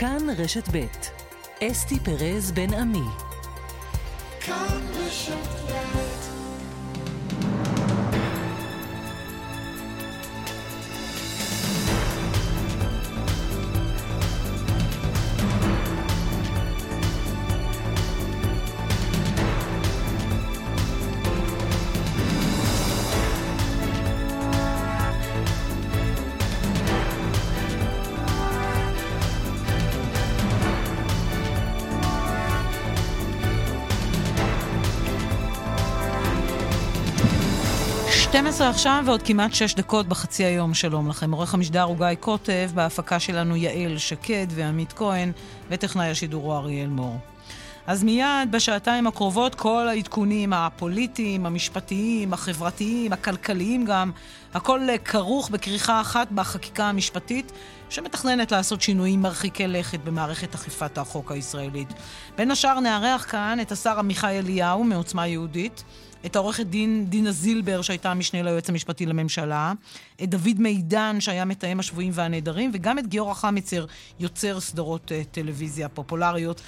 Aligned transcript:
כאן 0.00 0.26
רשת 0.38 0.68
ב' 0.72 0.86
אסתי 1.62 2.00
פרז 2.00 2.52
בן 2.52 2.74
עמי. 2.74 3.08
כאן 4.40 4.80
רשת 4.96 5.32
ב' 5.66 6.09
עכשיו 38.68 39.02
ועוד 39.06 39.22
כמעט 39.22 39.54
שש 39.54 39.74
דקות 39.74 40.08
בחצי 40.08 40.44
היום. 40.44 40.74
שלום 40.74 41.08
לכם. 41.08 41.32
עורך 41.32 41.54
המשדר 41.54 41.82
הוא 41.82 41.96
גיא 41.96 42.14
קוטב, 42.20 42.70
בהפקה 42.74 43.20
שלנו 43.20 43.56
יעל 43.56 43.98
שקד 43.98 44.46
ועמית 44.50 44.92
כהן, 44.92 45.32
וטכנאי 45.70 46.10
השידור 46.10 46.42
הוא 46.42 46.54
אריאל 46.54 46.88
מור. 46.88 47.18
אז 47.86 48.04
מיד 48.04 48.50
בשעתיים 48.50 49.06
הקרובות 49.06 49.54
כל 49.54 49.88
העדכונים 49.88 50.52
הפוליטיים, 50.52 51.46
המשפטיים, 51.46 52.32
החברתיים, 52.32 53.12
הכלכליים 53.12 53.84
גם, 53.84 54.10
הכל 54.54 54.80
כרוך 55.04 55.50
בכריכה 55.50 56.00
אחת 56.00 56.32
בחקיקה 56.32 56.84
המשפטית 56.84 57.52
שמתכננת 57.90 58.52
לעשות 58.52 58.82
שינויים 58.82 59.22
מרחיקי 59.22 59.66
לכת 59.66 60.00
במערכת 60.00 60.54
אכיפת 60.54 60.98
החוק 60.98 61.32
הישראלית. 61.32 61.88
בין 62.36 62.50
השאר 62.50 62.80
נארח 62.80 63.26
כאן 63.30 63.58
את 63.62 63.72
השר 63.72 63.98
עמיחי 63.98 64.38
אליהו 64.38 64.84
מעוצמה 64.84 65.26
יהודית. 65.26 65.84
את 66.26 66.36
העורכת 66.36 66.66
דין 66.66 67.06
דינה 67.08 67.32
זילבר, 67.32 67.82
שהייתה 67.82 68.10
המשנה 68.10 68.42
ליועץ 68.42 68.68
המשפטי 68.68 69.06
לממשלה, 69.06 69.72
את 70.22 70.30
דוד 70.30 70.58
מידן, 70.58 71.16
שהיה 71.20 71.44
מתאם 71.44 71.80
השבויים 71.80 72.10
והנעדרים, 72.14 72.70
וגם 72.74 72.98
את 72.98 73.06
גיורא 73.06 73.34
חמיצר, 73.34 73.86
יוצר 74.20 74.60
סדרות 74.60 75.12
uh, 75.12 75.34
טלוויזיה 75.34 75.88
פופולריות. 75.88 76.60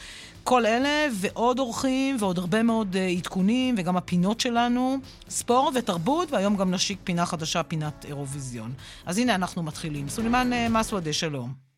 כל 0.45 0.67
אלה 0.67 1.06
ועוד 1.12 1.58
אורחים 1.58 2.17
ועוד 2.19 2.39
הרבה 2.39 2.62
מאוד 2.62 2.95
uh, 2.97 3.19
עדכונים, 3.19 3.75
וגם 3.78 3.97
הפינות 3.97 4.41
שלנו, 4.41 4.97
ספורט 5.28 5.75
ותרבות, 5.77 6.33
והיום 6.33 6.56
גם 6.56 6.70
נשיק 6.70 6.98
פינה 7.05 7.27
חדשה, 7.27 7.62
פינת 7.62 8.05
אירוויזיון. 8.05 8.73
אז 9.06 9.19
הנה 9.19 9.34
אנחנו 9.34 9.62
מתחילים. 9.62 10.08
סולימאן 10.08 10.50
uh, 10.53 10.69
מסוודה, 10.69 11.12
שלום. 11.12 11.71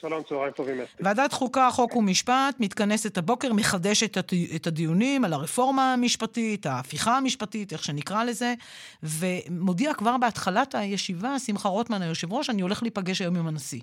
שלום, 0.00 0.22
צהריים 0.22 0.52
טובים. 0.52 0.76
ועדת 1.00 1.32
חוקה, 1.32 1.68
חוק 1.70 1.96
ומשפט 1.96 2.60
מתכנסת 2.60 3.18
הבוקר, 3.18 3.52
מחדשת 3.52 4.18
את 4.56 4.66
הדיונים 4.66 5.24
על 5.24 5.32
הרפורמה 5.32 5.92
המשפטית, 5.92 6.66
ההפיכה 6.66 7.16
המשפטית, 7.16 7.72
איך 7.72 7.84
שנקרא 7.84 8.24
לזה, 8.24 8.54
ומודיע 9.02 9.94
כבר 9.94 10.16
בהתחלת 10.20 10.74
הישיבה, 10.74 11.38
שמחה 11.38 11.68
רוטמן, 11.68 12.02
היושב 12.02 12.32
ראש, 12.32 12.50
אני 12.50 12.62
הולך 12.62 12.82
להיפגש 12.82 13.20
היום 13.20 13.36
עם 13.36 13.46
הנשיא. 13.46 13.80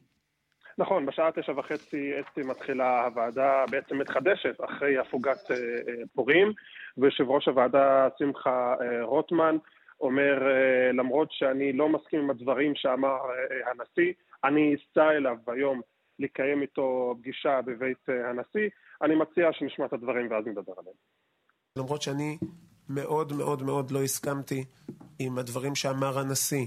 נכון, 0.78 1.06
בשעה 1.06 1.32
תשע 1.32 1.52
וחצי 1.58 2.12
אסתי 2.22 2.42
מתחילה 2.42 3.06
הוועדה, 3.06 3.66
בעצם 3.72 3.98
מתחדשת 3.98 4.56
אחרי 4.66 4.98
הפוגת 4.98 5.52
אה, 5.52 5.56
אה, 5.56 5.94
פורים, 6.16 6.52
ויושב 6.98 7.30
ראש 7.30 7.48
הוועדה 7.48 8.08
שמחה 8.20 8.76
אה, 8.82 9.04
רוטמן 9.04 9.58
אומר, 10.02 10.40
למרות 10.94 11.32
שאני 11.32 11.74
לא 11.74 11.90
מסכים 11.90 12.20
עם 12.20 12.30
הדברים 12.30 12.76
שאמר 12.76 13.18
הנשיא, 13.66 14.14
אני 14.44 14.76
אסע 14.76 15.12
אליו 15.12 15.38
היום 15.48 15.82
לקיים 16.24 16.62
איתו 16.62 17.16
פגישה 17.20 17.62
בבית 17.66 18.10
אה, 18.10 18.30
הנשיא. 18.30 18.70
אני 19.02 19.16
מציע 19.16 19.48
שנשמע 19.52 19.86
את 19.86 19.94
הדברים 19.94 20.32
ואז 20.32 20.46
נדבר 20.48 20.74
עליהם. 20.78 20.96
למרות 21.78 22.02
שאני 22.02 22.38
מאוד 22.90 23.34
מאוד 23.34 23.64
מאוד 23.64 23.92
לא 23.92 24.04
הסכמתי 24.04 24.66
עם 25.20 25.38
הדברים 25.38 25.76
שאמר 25.76 26.20
הנשיא, 26.20 26.66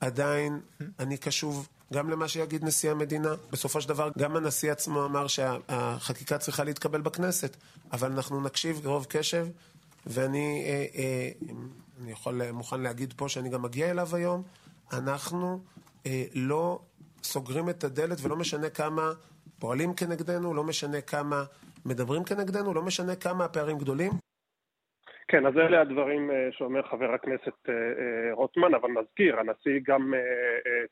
עדיין 0.00 0.60
אני 0.98 1.16
קשוב 1.18 1.68
גם 1.92 2.10
למה 2.10 2.28
שיגיד 2.28 2.64
נשיא 2.64 2.90
המדינה. 2.90 3.28
בסופו 3.52 3.80
של 3.80 3.88
דבר, 3.88 4.10
גם 4.18 4.36
הנשיא 4.36 4.72
עצמו 4.72 5.04
אמר 5.04 5.26
שהחקיקה 5.26 6.38
צריכה 6.38 6.64
להתקבל 6.64 7.00
בכנסת, 7.00 7.56
אבל 7.92 8.12
אנחנו 8.12 8.40
נקשיב 8.40 8.86
רוב 8.86 9.06
קשב, 9.08 9.46
ואני 10.06 10.64
אה, 10.66 10.86
אה, 10.94 11.30
אני 12.02 12.12
יכול, 12.12 12.50
מוכן 12.52 12.80
להגיד 12.80 13.14
פה 13.16 13.28
שאני 13.28 13.48
גם 13.48 13.62
מגיע 13.62 13.90
אליו 13.90 14.16
היום. 14.16 14.42
אנחנו 14.92 15.60
אה, 16.06 16.24
לא 16.34 16.80
סוגרים 17.22 17.68
את 17.68 17.84
הדלת 17.84 18.18
ולא 18.22 18.36
משנה 18.36 18.70
כמה 18.70 19.12
פועלים 19.60 19.94
כנגדנו, 19.94 20.54
לא 20.54 20.64
משנה 20.64 21.00
כמה 21.00 21.44
מדברים 21.86 22.24
כנגדנו, 22.24 22.74
לא 22.74 22.82
משנה 22.82 23.16
כמה 23.16 23.44
הפערים 23.44 23.78
גדולים. 23.78 24.12
כן, 25.28 25.46
אז 25.46 25.58
אלה 25.58 25.80
הדברים 25.80 26.30
אה, 26.30 26.48
שאומר 26.52 26.82
חבר 26.82 27.14
הכנסת 27.14 27.68
אה, 27.68 27.74
אה, 27.74 28.32
רוטמן, 28.32 28.74
אבל 28.74 28.88
נזכיר, 28.90 29.40
הנשיא 29.40 29.80
גם 29.82 30.14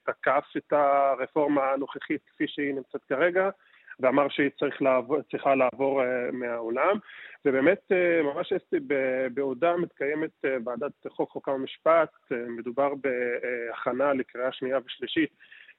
תקף 0.03 0.44
את 0.56 0.72
הרפורמה 0.72 1.72
הנוכחית 1.72 2.20
כפי 2.26 2.44
שהיא 2.48 2.75
נמצאת 2.75 3.04
כרגע, 3.08 3.50
ואמר 4.00 4.28
שהיא 4.28 4.50
צריך 4.58 4.82
לעבור, 4.82 5.22
צריכה 5.31 5.54
לעבור 5.54 6.03
מהעולם, 6.32 6.98
ובאמת 7.44 7.93
ממש 8.25 8.53
אסתי, 8.53 8.76
בעודה 9.34 9.76
מתקיימת 9.76 10.31
ועדת 10.64 10.93
חוק 11.08 11.31
חוקה 11.31 11.50
ומשפט, 11.50 12.10
מדובר 12.31 12.93
בהכנה 12.94 14.12
לקריאה 14.12 14.53
שנייה 14.53 14.78
ושלישית 14.87 15.31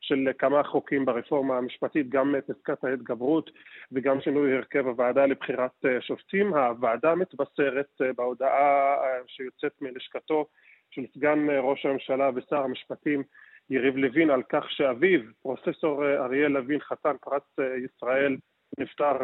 של 0.02 0.30
כמה 0.38 0.63
חוקים 0.63 1.06
ברפורמה 1.06 1.58
המשפטית, 1.58 2.09
גם 2.09 2.35
פסקת 2.47 2.84
ההתגברות 2.84 3.52
וגם 3.91 4.22
שינוי 4.22 4.56
הרכב 4.56 4.88
הוועדה 4.88 5.25
לבחירת 5.25 5.72
אה, 5.85 6.02
שופטים. 6.02 6.53
הוועדה 6.53 7.16
מתבשרת 7.16 8.02
אה, 8.02 8.13
בהודעה 8.13 8.96
אה, 9.03 9.19
שיוצאת 9.28 9.81
מלשכתו 9.81 10.46
של 10.91 11.02
סגן 11.13 11.40
ראש 11.50 11.85
הממשלה 11.85 12.30
ושר 12.35 12.58
המשפטים 12.58 13.24
יריב 13.69 13.97
לוין 13.97 14.30
על 14.30 14.44
כך 14.50 14.72
שאביו, 14.72 15.19
פרופסור 15.41 16.06
אריאל 16.06 16.52
לוין, 16.52 16.79
חתן 16.79 17.16
פרס 17.22 17.44
ישראל, 17.85 18.38
נפטר 18.78 19.17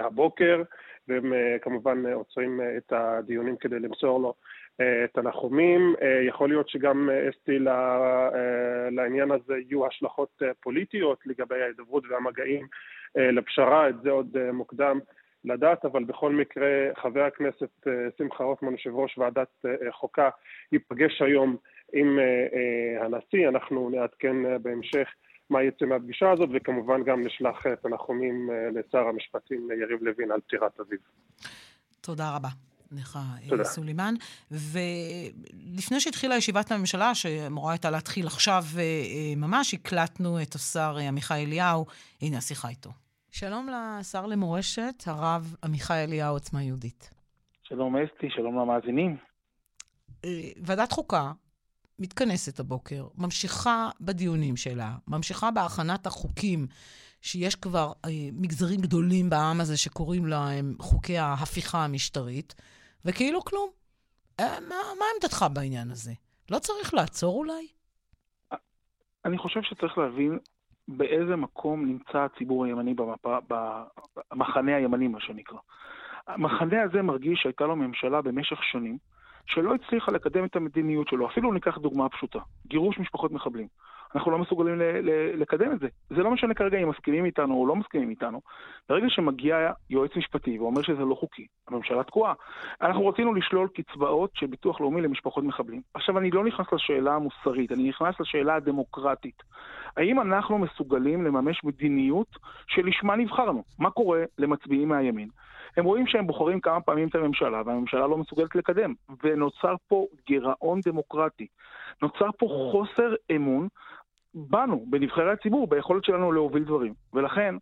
הבוקר, 0.00 0.62
והם 1.08 1.32
כמובן 1.62 2.06
עוצרים 2.06 2.60
את 2.76 2.92
הדיונים 2.92 3.56
כדי 3.56 3.78
למסור 3.78 4.20
לו. 4.20 4.34
אה, 4.80 6.22
יכול 6.26 6.48
להיות 6.48 6.68
שגם, 6.68 7.10
אה, 7.10 7.28
אסתי, 7.28 7.58
אה, 7.68 8.90
לעניין 8.90 9.30
הזה 9.30 9.54
יהיו 9.68 9.86
השלכות 9.86 10.42
פוליטיות 10.60 11.26
לגבי 11.26 11.62
ההידברות 11.62 12.04
והמגעים 12.10 12.66
לפשרה, 13.14 13.88
את 13.88 14.02
זה 14.02 14.10
עוד 14.10 14.36
מוקדם 14.52 14.98
לדעת, 15.44 15.84
אבל 15.84 16.04
בכל 16.04 16.32
מקרה 16.32 16.68
חבר 16.96 17.24
הכנסת 17.24 17.86
שמחה 18.18 18.44
רוטמן, 18.44 18.72
יושב 18.72 18.94
ראש 18.94 19.18
ועדת 19.18 19.64
חוקה, 19.90 20.30
ייפגש 20.72 21.22
היום 21.22 21.56
עם 21.92 22.18
הנשיא, 23.00 23.48
אנחנו 23.48 23.90
נעדכן 23.90 24.62
בהמשך 24.62 25.08
מה 25.50 25.62
יצא 25.62 25.84
מהפגישה 25.84 26.30
הזאת, 26.30 26.48
וכמובן 26.52 27.04
גם 27.04 27.26
נשלח 27.26 27.66
את 27.72 27.84
הנחומים 27.84 28.50
לשר 28.74 29.08
המשפטים 29.08 29.68
יריב 29.80 30.02
לוין 30.02 30.30
על 30.30 30.40
פטירת 30.40 30.80
אביו. 30.80 30.98
תודה 32.00 32.36
רבה. 32.36 32.48
לך, 32.92 33.18
אה, 33.52 33.64
סולימאן. 33.64 34.14
ולפני 34.50 36.00
שהתחילה 36.00 36.36
ישיבת 36.36 36.72
הממשלה, 36.72 37.14
שאמורה 37.14 37.72
הייתה 37.72 37.90
להתחיל 37.90 38.26
עכשיו 38.26 38.62
אה, 38.76 38.82
אה, 38.82 39.34
ממש, 39.36 39.74
הקלטנו 39.74 40.42
את 40.42 40.54
השר 40.54 40.96
עמיחי 41.08 41.44
אליהו. 41.44 41.86
הנה 42.22 42.38
השיחה 42.38 42.68
איתו. 42.68 42.90
שלום 43.30 43.68
לשר 43.68 44.26
למורשת, 44.26 45.02
הרב 45.06 45.56
עמיחי 45.64 46.04
אליהו, 46.04 46.34
עוצמה 46.34 46.62
יהודית. 46.62 47.10
שלום 47.62 47.96
אסתי, 47.96 48.30
שלום 48.30 48.58
למאזינים. 48.58 49.16
ועדת 50.62 50.92
חוקה 50.92 51.32
מתכנסת 51.98 52.60
הבוקר, 52.60 53.06
ממשיכה 53.18 53.88
בדיונים 54.00 54.56
שלה, 54.56 54.90
ממשיכה 55.08 55.50
בהכנת 55.50 56.06
החוקים 56.06 56.66
שיש 57.22 57.54
כבר 57.54 57.92
אה, 58.04 58.10
מגזרים 58.32 58.80
גדולים 58.80 59.30
בעם 59.30 59.60
הזה 59.60 59.76
שקוראים 59.76 60.26
להם 60.26 60.74
חוקי 60.78 61.18
ההפיכה 61.18 61.84
המשטרית, 61.84 62.54
וכאילו 63.04 63.40
כלום. 63.44 63.70
אה, 64.40 64.60
מה, 64.60 64.76
מה 64.98 65.04
עמדתך 65.14 65.46
בעניין 65.54 65.90
הזה? 65.90 66.12
לא 66.50 66.58
צריך 66.58 66.94
לעצור 66.94 67.38
אולי? 67.38 67.66
אני 69.24 69.38
חושב 69.38 69.62
שצריך 69.62 69.98
להבין 69.98 70.38
באיזה 70.88 71.36
מקום 71.36 71.86
נמצא 71.86 72.18
הציבור 72.18 72.64
הימני 72.64 72.94
במפה, 72.94 73.38
במחנה 73.50 74.76
הימני, 74.76 75.08
מה 75.08 75.20
שנקרא. 75.20 75.58
המחנה 76.26 76.82
הזה 76.82 77.02
מרגיש 77.02 77.40
שהייתה 77.42 77.64
לו 77.64 77.76
ממשלה 77.76 78.22
במשך 78.22 78.58
שנים, 78.72 78.98
שלא 79.48 79.74
הצליחה 79.74 80.12
לקדם 80.12 80.44
את 80.44 80.56
המדיניות 80.56 81.08
שלו. 81.08 81.26
אפילו 81.26 81.52
ניקח 81.52 81.78
דוגמה 81.78 82.08
פשוטה, 82.08 82.38
גירוש 82.66 82.98
משפחות 82.98 83.32
מחבלים. 83.32 83.66
אנחנו 84.14 84.30
לא 84.30 84.38
מסוגלים 84.38 84.78
ל- 84.78 84.82
ל- 84.82 85.40
לקדם 85.40 85.72
את 85.72 85.80
זה. 85.80 85.88
זה 86.10 86.22
לא 86.22 86.30
משנה 86.30 86.54
כרגע 86.54 86.78
אם 86.78 86.88
מסכימים 86.88 87.24
איתנו 87.24 87.54
או 87.54 87.66
לא 87.66 87.76
מסכימים 87.76 88.10
איתנו. 88.10 88.40
ברגע 88.88 89.06
שמגיע 89.08 89.70
יועץ 89.90 90.16
משפטי 90.16 90.58
ואומר 90.58 90.82
שזה 90.82 91.04
לא 91.04 91.14
חוקי, 91.14 91.46
הממשלה 91.68 92.02
תקועה. 92.02 92.34
אנחנו 92.82 93.06
רצינו 93.06 93.34
לשלול 93.34 93.68
קצבאות 93.74 94.30
של 94.34 94.46
ביטוח 94.46 94.80
לאומי 94.80 95.00
למשפחות 95.00 95.44
מחבלים. 95.44 95.82
עכשיו, 95.94 96.18
אני 96.18 96.30
לא 96.30 96.44
נכנס 96.44 96.66
לשאלה 96.72 97.14
המוסרית, 97.14 97.72
אני 97.72 97.88
נכנס 97.88 98.20
לשאלה 98.20 98.54
הדמוקרטית. 98.54 99.42
האם 99.96 100.20
אנחנו 100.20 100.58
מסוגלים 100.58 101.24
לממש 101.24 101.64
מדיניות 101.64 102.28
שלשמה 102.66 103.16
נבחרנו? 103.16 103.62
מה 103.78 103.90
קורה 103.90 104.24
למצביעים 104.38 104.88
מהימין? 104.88 105.28
הם 105.76 105.84
רואים 105.84 106.06
שהם 106.06 106.26
בוחרים 106.26 106.60
כמה 106.60 106.80
פעמים 106.80 107.08
את 107.08 107.14
הממשלה, 107.14 107.62
והממשלה 107.66 108.06
לא 108.06 108.16
מסוגלת 108.16 108.54
לקדם. 108.54 108.94
ונוצר 109.24 109.74
פה 109.88 110.06
גירעון 110.26 110.80
דמוקרטי. 110.84 111.46
נוצר 112.02 112.30
פה 112.38 112.46
חוסר 112.72 113.14
אמון 113.36 113.68
בנו, 114.34 114.84
בנבחרי 114.86 115.32
הציבור, 115.32 115.66
ביכולת 115.66 116.04
שלנו 116.04 116.32
להוביל 116.32 116.64
דברים. 116.64 116.94
ולכן, 117.14 117.54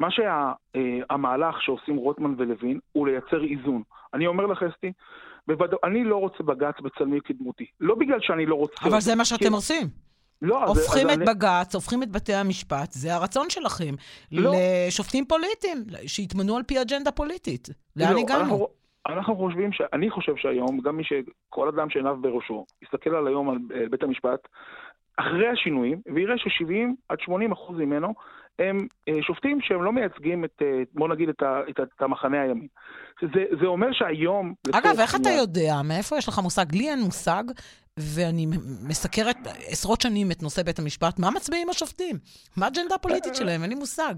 מה 0.00 0.08
שהמהלך 0.10 1.54
שה, 1.54 1.60
שעושים 1.60 1.96
רוטמן 1.96 2.34
ולוין 2.38 2.78
הוא 2.92 3.06
לייצר 3.06 3.44
איזון. 3.44 3.82
אני 4.14 4.26
אומר 4.26 4.46
לך, 4.46 4.62
אסתי, 4.62 4.92
בוודא, 5.46 5.76
אני 5.84 6.04
לא 6.04 6.16
רוצה 6.16 6.42
בג"ץ 6.42 6.80
בצלמי 6.80 7.20
כדמותי. 7.24 7.66
לא 7.80 7.94
בגלל 7.94 8.18
שאני 8.20 8.46
לא 8.46 8.54
רוצה... 8.54 8.74
אבל 8.88 9.00
זה 9.00 9.14
מה 9.14 9.24
שאתם 9.24 9.48
כי... 9.48 9.54
עושים. 9.54 9.86
לא, 10.42 10.64
הופכים 10.64 11.10
אז, 11.10 11.12
את 11.14 11.18
אני... 11.18 11.26
בג"ץ, 11.26 11.74
הופכים 11.74 12.02
את 12.02 12.10
בתי 12.12 12.34
המשפט, 12.34 12.92
זה 12.92 13.14
הרצון 13.14 13.50
שלכם. 13.50 13.94
לא. 14.32 14.52
לשופטים 14.88 15.24
פוליטיים, 15.24 15.84
שיתמנו 16.06 16.56
על 16.56 16.62
פי 16.62 16.82
אג'נדה 16.82 17.10
פוליטית. 17.10 17.68
לאן 17.96 18.12
לא, 18.12 18.18
הגענו? 18.18 18.42
אנחנו, 18.42 18.68
אנחנו 19.06 19.36
חושבים, 19.36 19.72
ש... 19.72 19.82
אני 19.92 20.10
חושב 20.10 20.32
שהיום, 20.36 20.80
גם 20.80 20.96
מי 20.96 21.04
ש... 21.04 21.12
כל 21.48 21.68
אדם 21.68 21.90
שעיניו 21.90 22.16
בראשו, 22.20 22.66
יסתכל 22.82 23.14
על 23.14 23.26
היום 23.26 23.50
על 23.50 23.58
בית 23.90 24.02
המשפט, 24.02 24.48
אחרי 25.16 25.48
השינויים, 25.48 26.00
ויראה 26.14 26.38
ש-70 26.38 26.88
עד 27.08 27.20
80 27.20 27.52
אחוז 27.52 27.76
ממנו 27.78 28.14
הם 28.58 28.86
אה, 29.08 29.22
שופטים 29.22 29.58
שהם 29.60 29.82
לא 29.82 29.92
מייצגים 29.92 30.44
את, 30.44 30.62
אה, 30.62 30.82
בוא 30.94 31.08
נגיד, 31.08 31.28
את, 31.28 31.42
ה, 31.42 31.60
את, 31.70 31.80
את 31.80 32.02
המחנה 32.02 32.42
הימין. 32.42 32.66
זה, 33.20 33.44
זה 33.60 33.66
אומר 33.66 33.86
שהיום... 33.92 34.54
אגב, 34.74 35.00
איך 35.00 35.16
אתה 35.16 35.30
יודע? 35.30 35.74
מאיפה 35.84 36.16
יש 36.16 36.28
לך 36.28 36.38
מושג? 36.38 36.64
לי 36.72 36.90
אין 36.90 37.00
מושג, 37.00 37.44
ואני 37.98 38.46
מסקרת 38.88 39.36
עשרות 39.68 40.00
שנים 40.00 40.30
את 40.30 40.42
נושא 40.42 40.62
בית 40.62 40.78
המשפט. 40.78 41.18
מה 41.18 41.30
מצביעים 41.30 41.70
השופטים? 41.70 42.16
מה 42.56 42.66
האג'נדה 42.66 42.94
הפוליטית 42.94 43.34
שלהם? 43.34 43.62
אין 43.62 43.70
לי 43.70 43.76
מושג. 43.76 44.14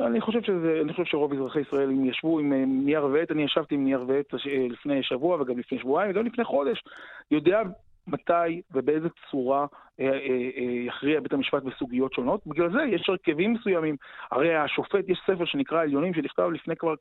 אני 0.00 0.20
חושב 0.20 0.42
שזה, 0.42 0.80
אני 0.84 0.92
חושב 0.92 1.04
שרוב 1.04 1.32
אזרחי 1.32 1.60
ישראל, 1.60 1.90
אם 1.90 2.04
ישבו 2.04 2.38
עם 2.38 2.52
אה, 2.52 2.64
נייר 2.66 3.04
ועט, 3.04 3.30
אני 3.30 3.42
ישבתי 3.42 3.74
עם 3.74 3.84
נייר 3.84 4.04
ועט 4.08 4.34
לפני 4.70 5.02
שבוע 5.02 5.40
וגם 5.40 5.58
לפני 5.58 5.78
שבועיים 5.78 6.10
וגם 6.10 6.26
לפני 6.26 6.44
חודש, 6.44 6.82
יודע 7.30 7.62
מתי 8.10 8.62
ובאיזה 8.72 9.08
צורה 9.30 9.66
אה, 10.00 10.06
אה, 10.06 10.50
אה, 10.56 10.86
יכריע 10.86 11.20
בית 11.20 11.32
המשפט 11.32 11.62
בסוגיות 11.62 12.12
שונות. 12.12 12.40
בגלל 12.46 12.72
זה 12.72 12.82
יש 12.82 13.08
הרכבים 13.08 13.52
מסוימים. 13.52 13.96
הרי 14.30 14.56
השופט, 14.56 15.08
יש 15.08 15.18
ספר 15.26 15.44
שנקרא 15.44 15.82
עליונים, 15.82 16.14
שנכתב 16.14 16.42
לפני 16.42 16.76
כבר 16.76 16.94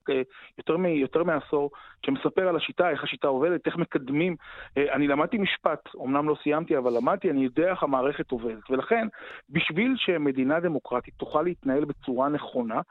יותר, 0.58 0.78
מ, 0.78 0.86
יותר 0.86 1.24
מעשור, 1.24 1.72
שמספר 2.06 2.48
על 2.48 2.56
השיטה, 2.56 2.90
איך 2.90 3.04
השיטה 3.04 3.28
עובדת, 3.28 3.68
איך 3.68 3.78
מקדמים. 3.78 4.36
אני 4.78 5.08
למדתי 5.08 5.38
משפט, 5.38 5.90
אמנם 6.06 6.30
לא 6.30 6.36
סיימתי, 6.44 6.78
אבל 6.78 6.98
למדתי, 6.98 7.30
אני 7.30 7.44
יודע 7.44 7.70
איך 7.70 7.84
המערכת 7.84 8.32
עובדת. 8.32 8.72
ולכן, 8.72 9.08
בשביל 9.50 9.94
שמדינה 9.98 10.60
דמוקרטית 10.60 11.14
תוכל 11.18 11.42
להתנהל 11.42 11.86
בצורה 11.86 12.30
נכונה, 12.30 12.82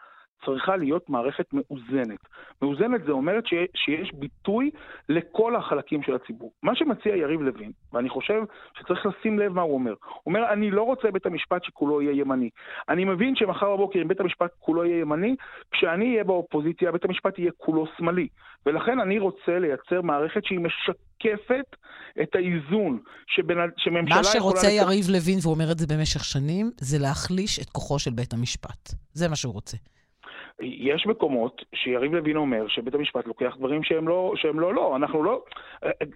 צריכה 0.45 0.77
להיות 0.77 1.11
מערכת 1.11 1.47
מאוזנת. 1.53 2.19
מאוזנת 2.63 3.05
זה 3.05 3.13
אומרת 3.13 3.47
ש, 3.47 3.55
שיש 3.75 4.13
ביטוי 4.15 4.71
לכל 5.09 5.57
החלקים 5.57 6.03
של 6.03 6.15
הציבור. 6.15 6.53
מה 6.63 6.77
שמציע 6.77 7.17
יריב 7.17 7.41
לוין, 7.41 7.73
ואני 7.93 8.09
חושב 8.09 8.43
שצריך 8.79 9.07
לשים 9.07 9.39
לב 9.39 9.53
מה 9.53 9.63
הוא 9.63 9.75
אומר, 9.75 9.91
הוא 9.91 10.23
אומר, 10.27 10.53
אני 10.53 10.71
לא 10.71 10.83
רוצה 10.83 11.11
בית 11.11 11.27
המשפט 11.27 11.65
שכולו 11.65 12.03
יהיה 12.03 12.21
ימני. 12.21 12.51
אני 12.89 13.05
מבין 13.05 13.37
שמחר 13.37 13.77
בבוקר 13.77 14.03
אם 14.03 14.09
בית 14.09 14.21
המשפט 14.21 14.51
כולו 14.59 14.85
יהיה 14.85 15.01
ימני, 15.01 15.37
כשאני 15.71 16.13
אהיה 16.13 16.25
באופוזיציה 16.25 16.93
בית 16.93 17.05
המשפט 17.05 17.39
יהיה 17.39 17.51
כולו 17.57 17.87
שמאלי. 17.97 18.29
ולכן 18.67 19.01
אני 19.01 19.19
רוצה 19.19 19.59
לייצר 19.59 20.03
מערכת 20.03 20.45
שהיא 20.45 20.61
משקפת 20.61 21.77
את 22.23 22.35
האיזון 22.35 23.01
שבין, 23.27 23.59
שממשלה 23.77 24.17
מה 24.17 24.25
שרוצה 24.25 24.71
יריב 24.71 25.07
לוין, 25.09 25.39
והוא 25.43 25.55
אומר 25.55 25.73
את 25.73 25.79
זה 25.79 25.87
במשך 25.87 26.25
שנים, 26.25 26.71
זה 26.81 26.99
להחליש 26.99 27.59
את 27.59 27.71
כוחו 27.71 27.99
של 27.99 28.11
בית 28.11 28.33
המשפט. 28.33 28.89
זה 29.13 29.29
מה 29.29 29.37
שהוא 29.37 29.53
רוצה. 29.53 29.77
יש 30.61 31.07
מקומות 31.07 31.65
שיריב 31.75 32.15
לוין 32.15 32.37
אומר 32.37 32.69
שבית 32.69 32.95
המשפט 32.95 33.27
לוקח 33.27 33.57
דברים 33.59 33.83
שהם 33.83 34.09
לא, 34.09 34.33
שהם 34.37 34.61
לא, 34.61 34.75
לא, 34.75 34.97
אנחנו 34.97 35.23
לא, 35.23 35.43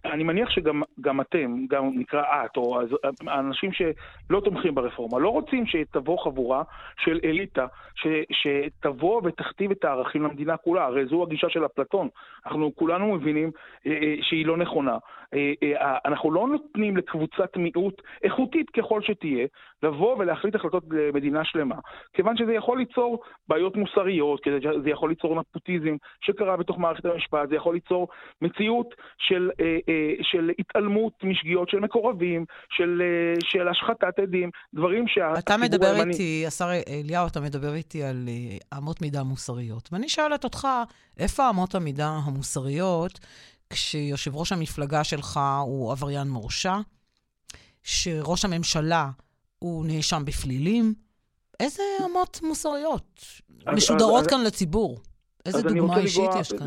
אני 0.05 0.25
מניח 0.25 0.51
שגם 0.51 1.21
אתם, 1.21 1.65
גם 1.69 1.91
נקרא 1.95 2.23
את, 2.45 2.57
או 2.57 2.81
האנשים 3.27 3.71
שלא 3.73 4.41
תומכים 4.41 4.75
ברפורמה, 4.75 5.19
לא 5.19 5.29
רוצים 5.29 5.67
שתבוא 5.67 6.19
חבורה 6.25 6.63
של 6.99 7.21
אליטה, 7.25 7.67
ש, 7.95 8.07
שתבוא 8.31 9.21
ותכתיב 9.25 9.71
את 9.71 9.85
הערכים 9.85 10.23
למדינה 10.23 10.57
כולה, 10.57 10.85
הרי 10.85 11.07
זו 11.07 11.23
הגישה 11.23 11.49
של 11.49 11.67
אפלטון, 11.67 12.09
אנחנו 12.47 12.73
כולנו 12.77 13.15
מבינים 13.15 13.51
אה, 13.87 13.93
אה, 13.93 14.15
שהיא 14.23 14.47
לא 14.47 14.57
נכונה. 14.57 14.97
אה, 15.35 15.97
אנחנו 16.05 16.33
לא 16.33 16.49
נותנים 16.49 16.97
לקבוצת 16.97 17.57
מיעוט, 17.57 18.03
איכותית 18.23 18.71
ככל 18.71 19.03
שתהיה, 19.03 19.47
לבוא 19.83 20.17
ולהחליט 20.19 20.55
החלטות 20.55 20.85
למדינה 20.91 21.45
שלמה, 21.45 21.77
כיוון 22.13 22.37
שזה 22.37 22.55
יכול 22.55 22.79
ליצור 22.79 23.23
בעיות 23.49 23.77
מוסריות, 23.77 24.32
זה 24.85 24.91
יכול 24.91 25.11
ליצור 25.11 25.41
נפוטיזם 25.41 25.97
שקרה 26.21 26.57
בתוך 26.57 26.79
מערכת 26.79 27.05
המשפט, 27.05 27.49
זה 27.51 27.57
יכול 27.57 27.75
ליצור 27.75 28.09
מציאות 28.43 28.95
של, 29.19 29.51
אה, 29.61 29.79
אה, 29.89 30.15
של 30.23 30.51
התעלמות 30.59 31.13
משגיאות 31.25 31.69
של 31.69 31.81
מקורבים, 31.81 32.45
של, 32.71 33.03
אה, 33.05 33.41
של 33.41 33.69
השחתת 33.69 34.19
עדים, 34.19 34.51
דברים 34.75 35.09
שהציבור... 35.09 35.39
אתה 35.39 35.57
מדבר 35.57 35.87
הימני... 35.87 36.13
איתי, 36.13 36.45
השר 36.47 36.71
אליהו, 36.89 37.27
אתה 37.27 37.41
מדבר 37.41 37.75
איתי 37.75 38.03
על 38.03 38.29
אמות 38.79 39.03
מידה 39.03 39.23
מוסריות. 39.23 39.89
ואני 39.93 40.09
שואלת 40.09 40.45
אותך, 40.45 40.69
איפה 41.19 41.51
אמות 41.51 41.75
המידה 41.75 42.09
המוסריות 42.25 43.21
כשיושב 43.71 44.37
ראש 44.37 44.53
המפלגה 44.53 45.05
שלך 45.05 45.41
הוא 45.67 45.93
עבריין 45.93 46.29
מורשע? 46.29 46.75
שראש 47.83 48.45
הממשלה 48.45 49.11
הוא 49.59 49.87
נאשם 49.87 50.23
בפלילים? 50.25 50.95
איזה 51.61 51.83
אמות 52.11 52.41
מוסריות 52.43 53.25
אז, 53.67 53.77
משודרות 53.77 54.21
אז, 54.21 54.27
כאן 54.27 54.41
אז, 54.41 54.47
לציבור? 54.47 54.99
איזה 55.47 55.63
דוגמה 55.63 55.99
אישית 55.99 56.23
לגוע, 56.25 56.41
יש 56.41 56.53
כאן? 56.53 56.67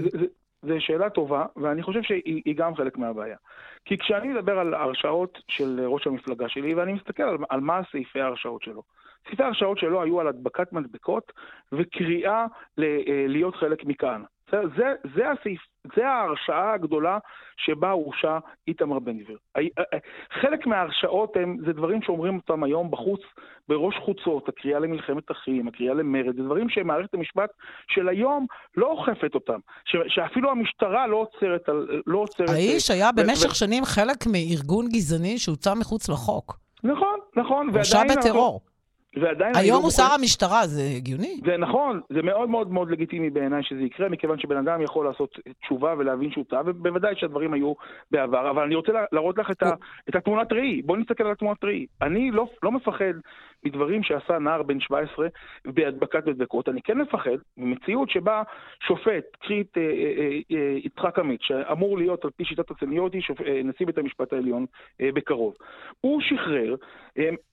זו 0.68 0.74
שאלה 0.80 1.10
טובה, 1.10 1.46
ואני 1.56 1.84
חושב 1.84 2.04
שהיא 2.04 2.56
גם 2.56 2.76
חלק 2.76 2.98
מהבעיה. 2.98 3.38
כי 3.86 3.98
כשאני 3.98 4.28
מדבר 4.28 4.60
על 4.60 4.74
הרשעות 4.74 5.38
של 5.48 5.82
ראש 5.88 6.08
המפלגה 6.08 6.50
שלי, 6.50 6.74
ואני 6.74 6.94
מסתכל 6.94 7.24
על, 7.24 7.38
על 7.50 7.60
מה 7.60 7.82
סעיפי 7.92 8.22
ההרשעות 8.22 8.62
שלו. 8.62 8.82
סעיפי 9.28 9.44
ההרשעות 9.44 9.78
שלו 9.78 10.02
היו 10.02 10.20
על 10.20 10.28
הדבקת 10.28 10.74
מדבקות 10.74 11.32
וקריאה 11.72 12.46
ל, 12.78 12.84
אה, 12.84 13.26
להיות 13.28 13.56
חלק 13.56 13.86
מכאן. 13.86 14.24
זה, 14.52 14.58
זה, 14.78 14.94
זה 15.16 15.32
הסעיף, 15.32 15.62
זה 15.96 16.08
ההרשעה 16.08 16.74
הגדולה 16.74 17.18
שבה 17.58 17.92
הורשע 17.92 18.38
איתמר 18.68 19.00
בן 19.00 19.18
גביר. 19.18 19.38
אה, 19.58 19.62
אה, 19.62 20.00
חלק 20.42 20.68
מההרשעות 20.68 21.36
הם, 21.36 21.58
זה 21.66 21.74
דברים 21.74 22.02
שאומרים 22.02 22.36
אותם 22.36 22.64
היום 22.64 22.92
בחוץ, 22.92 23.22
בראש 23.70 23.96
חוצות, 24.06 24.50
הקריאה 24.50 24.80
למלחמת 24.80 25.32
אחים, 25.32 25.68
הקריאה 25.68 25.94
למרד, 25.94 26.36
זה 26.36 26.44
דברים 26.44 26.70
שמערכת 26.70 27.14
המשפט 27.14 27.50
של 27.88 28.10
היום 28.10 28.46
לא 28.78 28.88
אוכפת 28.88 29.36
אותם, 29.36 29.60
ש, 29.86 29.96
שאפילו 30.08 30.52
המשטרה 30.52 31.08
לא 31.08 31.18
עוצרת... 31.18 31.70
לא 32.08 32.18
עוצרת 32.18 32.50
האיש 32.50 32.92
היה 32.92 33.12
במשך 33.12 33.52
ו... 33.52 33.56
שנים 33.56 33.86
חלק 33.86 34.28
מארגון 34.32 34.86
גזעני 34.90 35.38
שהוצא 35.38 35.74
מחוץ 35.74 36.10
לחוק. 36.10 36.58
נכון, 36.84 37.20
נכון. 37.36 37.70
הורשע 37.70 38.04
בטרור. 38.04 38.54
אנחנו... 38.54 38.75
ועדיין... 39.22 39.56
היום 39.56 39.78
לא 39.78 39.84
הוא 39.84 39.92
שר 39.92 40.14
המשטרה, 40.20 40.68
זה 40.68 40.82
הגיוני. 40.98 41.40
זה 41.46 41.58
נכון, 41.58 42.02
זה 42.10 42.22
מאוד 42.22 42.50
מאוד 42.50 42.72
מאוד 42.72 42.92
לגיטימי 42.92 43.30
בעיניי 43.30 43.64
שזה 43.64 43.82
יקרה, 43.82 44.10
מכיוון 44.10 44.40
שבן 44.40 44.58
אדם 44.58 44.82
יכול 44.82 45.06
לעשות 45.06 45.40
תשובה 45.62 45.94
ולהבין 45.98 46.32
שהוא 46.32 46.46
טעה, 46.50 46.62
ובוודאי 46.66 47.14
שהדברים 47.16 47.54
היו 47.54 47.74
בעבר, 48.12 48.50
אבל 48.50 48.64
אני 48.64 48.76
רוצה 48.76 48.92
להראות 49.12 49.38
לך 49.38 49.52
את, 49.52 49.64
ה, 49.64 49.72
את 50.10 50.16
התמונת 50.16 50.52
ראי. 50.52 50.82
בואי 50.82 51.00
נסתכל 51.00 51.24
על 51.24 51.32
התמונת 51.32 51.64
ראי. 51.64 51.86
אני 52.02 52.32
לא, 52.32 52.48
לא 52.64 52.72
מפחד 52.72 53.14
מדברים 53.66 54.04
שעשה 54.04 54.40
נער 54.40 54.64
בן 54.64 54.80
17 54.80 55.28
בהדבקת 55.66 56.28
מדבקות, 56.28 56.70
אני 56.70 56.82
כן 56.82 56.98
מפחד 56.98 57.32
ממציאות 57.58 58.10
שבה 58.10 58.42
שופט, 58.88 59.24
קחי 59.42 59.62
את 59.62 59.78
אה, 59.78 59.84
אה, 59.84 60.40
אה, 60.52 60.78
יצחק 60.84 61.20
עמית, 61.20 61.42
שאמור 61.44 61.98
להיות 61.98 62.26
על 62.26 62.32
פי 62.38 62.46
שיטת 62.46 62.72
הסניוריטי 62.72 63.20
נשיא 63.64 63.86
בית 63.86 63.98
המשפט 63.98 64.34
העליון 64.34 64.66
בקרוב. 65.02 65.56
הוא 66.02 66.22
שחרר 66.22 66.76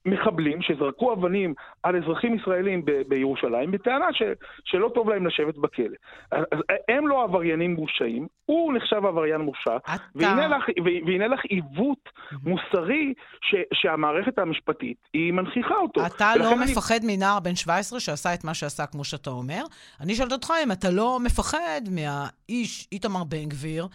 מחבלים 0.05 0.61
שזרקו 0.61 1.13
אבנים 1.13 1.53
על 1.83 1.95
אזרחים 1.95 2.35
ישראלים 2.35 2.85
בירושלים 3.07 3.71
בטענה 3.71 4.13
ש- 4.13 4.23
שלא 4.65 4.91
טוב 4.95 5.09
להם 5.09 5.27
לשבת 5.27 5.57
בכלא. 5.57 5.95
אז 6.31 6.59
הם 6.89 7.07
לא 7.07 7.23
עבריינים 7.23 7.73
מורשעים, 7.73 8.27
הוא 8.45 8.73
נחשב 8.73 9.05
עבריין 9.05 9.41
מורשע. 9.41 9.77
והנה 10.15 10.47
לך, 10.47 10.63
והנה 11.05 11.27
לך 11.27 11.45
עיוות 11.45 12.09
מוסרי 12.43 13.13
ש- 13.41 13.55
שהמערכת 13.73 14.39
המשפטית 14.39 14.97
היא 15.13 15.33
מנכיחה 15.33 15.75
אותו. 15.75 16.01
אתה 16.05 16.35
לא 16.35 16.53
אני... 16.53 16.71
מפחד 16.71 16.99
מנער 17.03 17.39
בן 17.39 17.55
17 17.55 17.99
שעשה 17.99 18.33
את 18.33 18.43
מה 18.43 18.53
שעשה, 18.53 18.85
כמו 18.85 19.03
שאתה 19.03 19.29
אומר. 19.29 19.63
אני 19.99 20.15
שואלת 20.15 20.31
אותך 20.31 20.53
אם 20.63 20.71
אתה 20.71 20.89
לא 20.89 21.19
מפחד 21.19 21.81
מהאיש, 21.89 22.87
איתמר 22.91 23.23
בן 23.23 23.49
גביר, 23.49 23.87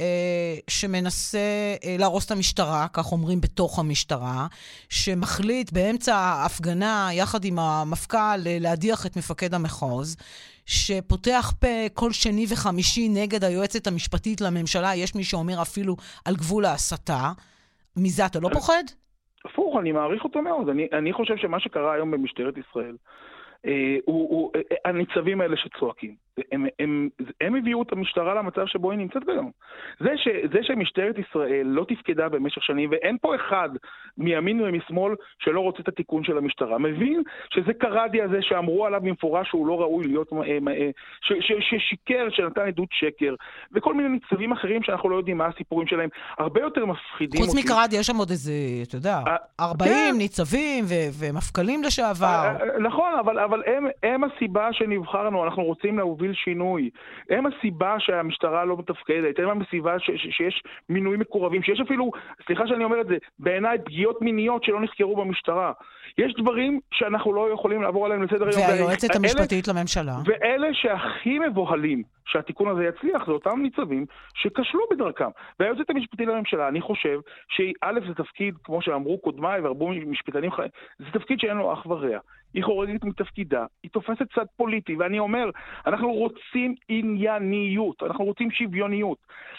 אה, 0.00 0.56
שמנסה 0.68 1.38
אה, 1.84 1.96
להרוס 1.98 2.26
את 2.26 2.30
המשטרה, 2.30 2.86
כך 2.92 3.12
אומרים 3.12 3.40
בתוך 3.40 3.78
המשטרה, 3.78 4.46
שמחליט 4.88 5.72
באמצע 5.72 6.16
ההפגנה, 6.16 7.08
יחד 7.12 7.44
עם 7.44 7.58
המפכ"ל, 7.58 8.16
אה, 8.46 8.56
להדיח 8.60 9.06
את 9.06 9.16
מפקד 9.16 9.54
המחוז, 9.54 10.16
שפותח 10.66 11.52
פה 11.58 11.88
כל 11.94 12.12
שני 12.12 12.46
וחמישי 12.48 13.08
נגד 13.08 13.44
היועצת 13.44 13.86
המשפטית 13.86 14.40
לממשלה, 14.40 14.94
יש 14.94 15.14
מי 15.14 15.24
שאומר 15.24 15.62
אפילו 15.62 15.96
על 16.24 16.36
גבול 16.36 16.64
ההסתה. 16.64 17.32
מזה 17.96 18.26
אתה 18.26 18.40
לא 18.40 18.50
פוחד? 18.52 18.84
הפוך, 19.44 19.76
אני 19.76 19.92
מעריך 19.92 20.24
אותו 20.24 20.42
מאוד. 20.42 20.68
אני, 20.68 20.88
אני 20.92 21.12
חושב 21.12 21.36
שמה 21.36 21.60
שקרה 21.60 21.92
היום 21.92 22.10
במשטרת 22.10 22.54
ישראל, 22.58 22.96
אה, 23.66 23.96
הוא, 24.04 24.30
הוא, 24.30 24.50
אה, 24.56 24.60
הניצבים 24.96 25.40
האלה 25.40 25.56
שצועקים. 25.56 26.14
הם, 26.52 26.66
הם, 26.78 27.08
הם 27.40 27.54
הביאו 27.54 27.82
את 27.82 27.92
המשטרה 27.92 28.34
למצב 28.34 28.66
שבו 28.66 28.90
היא 28.90 28.98
נמצאת 28.98 29.22
היום. 29.28 29.50
זה, 30.00 30.10
ש, 30.16 30.28
זה 30.52 30.58
שמשטרת 30.62 31.16
ישראל 31.18 31.66
לא 31.66 31.86
תפקדה 31.88 32.28
במשך 32.28 32.62
שנים, 32.62 32.90
ואין 32.90 33.16
פה 33.20 33.34
אחד 33.36 33.68
מימין 34.18 34.60
ומשמאל 34.60 35.14
שלא 35.38 35.60
רוצה 35.60 35.78
את 35.82 35.88
התיקון 35.88 36.24
של 36.24 36.38
המשטרה, 36.38 36.78
מבין 36.78 37.22
שזה 37.54 37.72
קרדי 37.72 38.22
הזה 38.22 38.38
שאמרו 38.40 38.86
עליו 38.86 39.00
במפורש 39.00 39.48
שהוא 39.48 39.66
לא 39.66 39.80
ראוי 39.80 40.06
להיות, 40.06 40.32
אה, 40.32 40.38
אה, 40.68 40.90
ש, 41.20 41.32
ש, 41.40 41.52
ששיקר, 41.60 42.26
שנתן 42.30 42.66
עדות 42.66 42.88
שקר, 42.92 43.34
וכל 43.72 43.94
מיני 43.94 44.08
ניצבים 44.08 44.52
אחרים 44.52 44.82
שאנחנו 44.82 45.08
לא 45.08 45.16
יודעים 45.16 45.38
מה 45.38 45.46
הסיפורים 45.46 45.86
שלהם, 45.86 46.08
הרבה 46.38 46.60
יותר 46.60 46.86
מפחידים. 46.86 47.40
חוץ 47.40 47.54
מקרדי 47.54 47.96
יש 47.96 48.06
שם 48.06 48.16
עוד 48.16 48.30
איזה, 48.30 48.52
אתה 48.88 48.96
יודע, 48.96 49.18
40 49.60 49.90
כן. 49.92 50.14
ניצבים 50.18 50.84
ומפכ"לים 51.20 51.82
לשעבר. 51.82 52.52
נכון, 52.80 53.12
אבל, 53.20 53.38
אבל 53.38 53.62
הם, 53.66 53.86
הם 54.02 54.24
הסיבה 54.24 54.72
שנבחרנו, 54.80 55.44
אנחנו 55.44 55.62
רוצים 55.64 55.98
להוביל 55.98 56.32
שינוי. 56.34 56.90
הם 57.30 57.44
הסיבה 57.46 57.94
שהמשטרה 57.98 58.64
לא 58.64 58.76
מתפקדת, 58.78 59.38
הם 59.38 59.62
הסיבה 59.62 59.98
ש- 59.98 60.10
ש- 60.10 60.36
שיש 60.36 60.62
מינויים 60.88 61.20
מקורבים, 61.20 61.62
שיש 61.62 61.80
אפילו, 61.80 62.10
סליחה 62.46 62.66
שאני 62.66 62.84
אומר 62.84 63.00
את 63.00 63.06
זה, 63.06 63.16
בעיניי 63.38 63.78
פגיעות 63.84 64.22
מיניות 64.22 64.64
שלא 64.64 64.80
נחקרו 64.80 65.16
במשטרה. 65.16 65.72
יש 66.20 66.34
דברים 66.38 66.80
שאנחנו 66.94 67.32
לא 67.32 67.52
יכולים 67.54 67.82
לעבור 67.82 68.06
עליהם 68.06 68.22
לסדר 68.22 68.48
היום. 68.48 68.70
והיועצת 68.70 69.16
המשפטית 69.16 69.68
אלה, 69.68 69.78
לממשלה. 69.78 70.16
ואלה 70.24 70.68
שהכי 70.72 71.38
מבוהלים 71.38 72.02
שהתיקון 72.26 72.68
הזה 72.68 72.84
יצליח, 72.84 73.26
זה 73.26 73.32
אותם 73.32 73.62
ניצבים 73.62 74.06
שכשלו 74.34 74.80
בדרכם. 74.90 75.30
והיועצת 75.60 75.90
המשפטית 75.90 76.28
לממשלה, 76.28 76.68
אני 76.68 76.80
חושב 76.80 77.18
שא' 77.48 78.08
זה 78.08 78.14
תפקיד, 78.14 78.54
כמו 78.64 78.82
שאמרו 78.82 79.18
קודמיי 79.18 79.60
והרבו 79.60 79.88
משפטנים, 80.06 80.50
זה 80.98 81.06
תפקיד 81.12 81.40
שאין 81.40 81.56
לו 81.56 81.72
אח 81.72 81.86
ורע. 81.86 82.18
היא 82.54 82.64
חורגת 82.64 83.04
מתפקידה, 83.04 83.64
היא 83.82 83.90
תופסת 83.90 84.26
צד 84.34 84.44
פוליטי, 84.56 84.96
ואני 84.96 85.18
אומר, 85.18 85.50
אנחנו 85.86 86.12
רוצים 86.12 86.74
ענייניות, 86.88 88.02
אנחנו 88.02 88.24
רוצים 88.24 88.50
שוויוניות. 88.50 89.18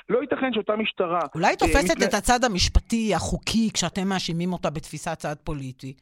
לא 0.10 0.22
ייתכן 0.22 0.53
שאותה 0.53 0.75
משטרה... 0.75 1.20
אולי 1.36 1.48
היא 1.48 1.58
תופסת 1.58 2.01
אה, 2.01 2.08
את 2.08 2.13
הצד 2.13 2.44
המשפטי, 2.44 3.15
החוקי, 3.15 3.70
כשאתם 3.74 4.08
מאשימים 4.08 4.53
אותה 4.53 4.70
בתפיסת 4.70 5.18
צד 5.18 5.36
פוליטי. 5.44 5.94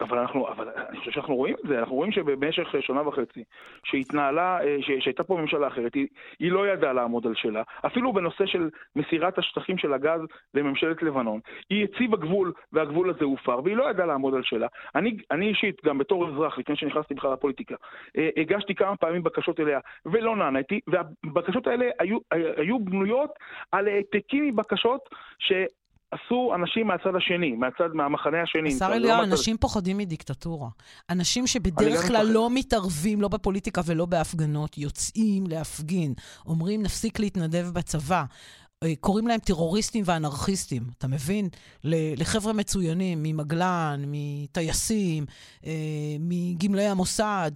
אבל 0.00 0.18
אנחנו, 0.18 0.48
אבל 0.48 0.68
אני 0.88 0.98
חושב 0.98 1.10
שאנחנו 1.10 1.36
רואים 1.36 1.54
את 1.54 1.68
זה, 1.68 1.78
אנחנו 1.78 1.94
רואים 1.94 2.12
שבמשך 2.12 2.74
שנה 2.80 3.08
וחצי, 3.08 3.44
שהתנהלה, 3.84 4.58
אה, 4.60 4.76
שהייתה 5.00 5.24
פה 5.24 5.36
ממשלה 5.36 5.68
אחרת, 5.68 5.94
היא, 5.94 6.06
היא 6.38 6.52
לא 6.52 6.68
ידעה 6.68 6.92
לעמוד 6.92 7.26
על 7.26 7.34
שלה, 7.34 7.62
אפילו 7.86 8.12
בנושא 8.12 8.46
של 8.46 8.70
מסירת 8.96 9.38
השטחים 9.38 9.78
של 9.78 9.92
הגז 9.92 10.20
לממשלת 10.54 11.02
לבנון, 11.02 11.40
היא 11.70 11.84
הציבה 11.84 12.16
גבול 12.16 12.52
והגבול 12.72 13.10
הזה 13.10 13.24
הופר, 13.24 13.60
והיא 13.64 13.76
לא 13.76 13.90
ידעה 13.90 14.06
לעמוד 14.06 14.34
על 14.34 14.42
שלה. 14.42 14.66
אני, 14.94 15.16
אני 15.30 15.48
אישית, 15.48 15.84
גם 15.84 15.98
בתור 15.98 16.28
אזרח, 16.28 16.58
לפני 16.58 16.76
שנכנסתי 16.76 17.14
בכלל 17.14 17.32
לפוליטיקה, 17.32 17.74
אה, 18.18 18.28
הגשתי 18.36 18.74
כמה 18.74 18.96
פעמים 18.96 19.22
בקשות 19.22 19.60
אליה 19.60 19.80
ולא 20.06 20.36
נעניתי, 20.36 20.80
והבקשות 20.86 21.66
האלה 21.66 21.86
היו, 21.98 22.18
היו 22.56 22.78
בנויות 22.78 23.30
על 23.72 23.88
העתקים 23.88 24.46
מבקשות 24.46 25.00
ש... 25.38 25.52
עשו 26.10 26.52
אנשים 26.54 26.86
מהצד 26.86 27.14
השני, 27.16 27.52
מהצד, 27.52 27.88
מהמחנה 27.94 28.42
השני. 28.42 28.68
השר 28.68 28.92
אליהו, 28.92 29.18
לא 29.18 29.24
אנשים 29.24 29.56
פוחדים 29.56 29.98
מדיקטטורה. 29.98 30.68
אנשים 31.10 31.46
שבדרך 31.46 32.06
כלל 32.06 32.26
לא 32.26 32.48
מתערבים, 32.54 33.20
לא 33.20 33.28
בפוליטיקה 33.28 33.80
ולא 33.86 34.06
בהפגנות, 34.06 34.78
יוצאים 34.78 35.44
להפגין, 35.46 36.12
אומרים 36.46 36.82
נפסיק 36.82 37.18
להתנדב 37.20 37.66
בצבא. 37.74 38.24
אה, 38.82 38.88
קוראים 39.00 39.26
להם 39.26 39.40
טרוריסטים 39.40 40.04
ואנרכיסטים, 40.06 40.82
אתה 40.98 41.06
מבין? 41.08 41.48
לחבר'ה 42.20 42.52
מצוינים, 42.52 43.18
ממגלן, 43.22 44.00
מטייסים, 44.06 45.24
אה, 45.66 46.16
מגמלאי 46.20 46.86
המוסד. 46.86 47.50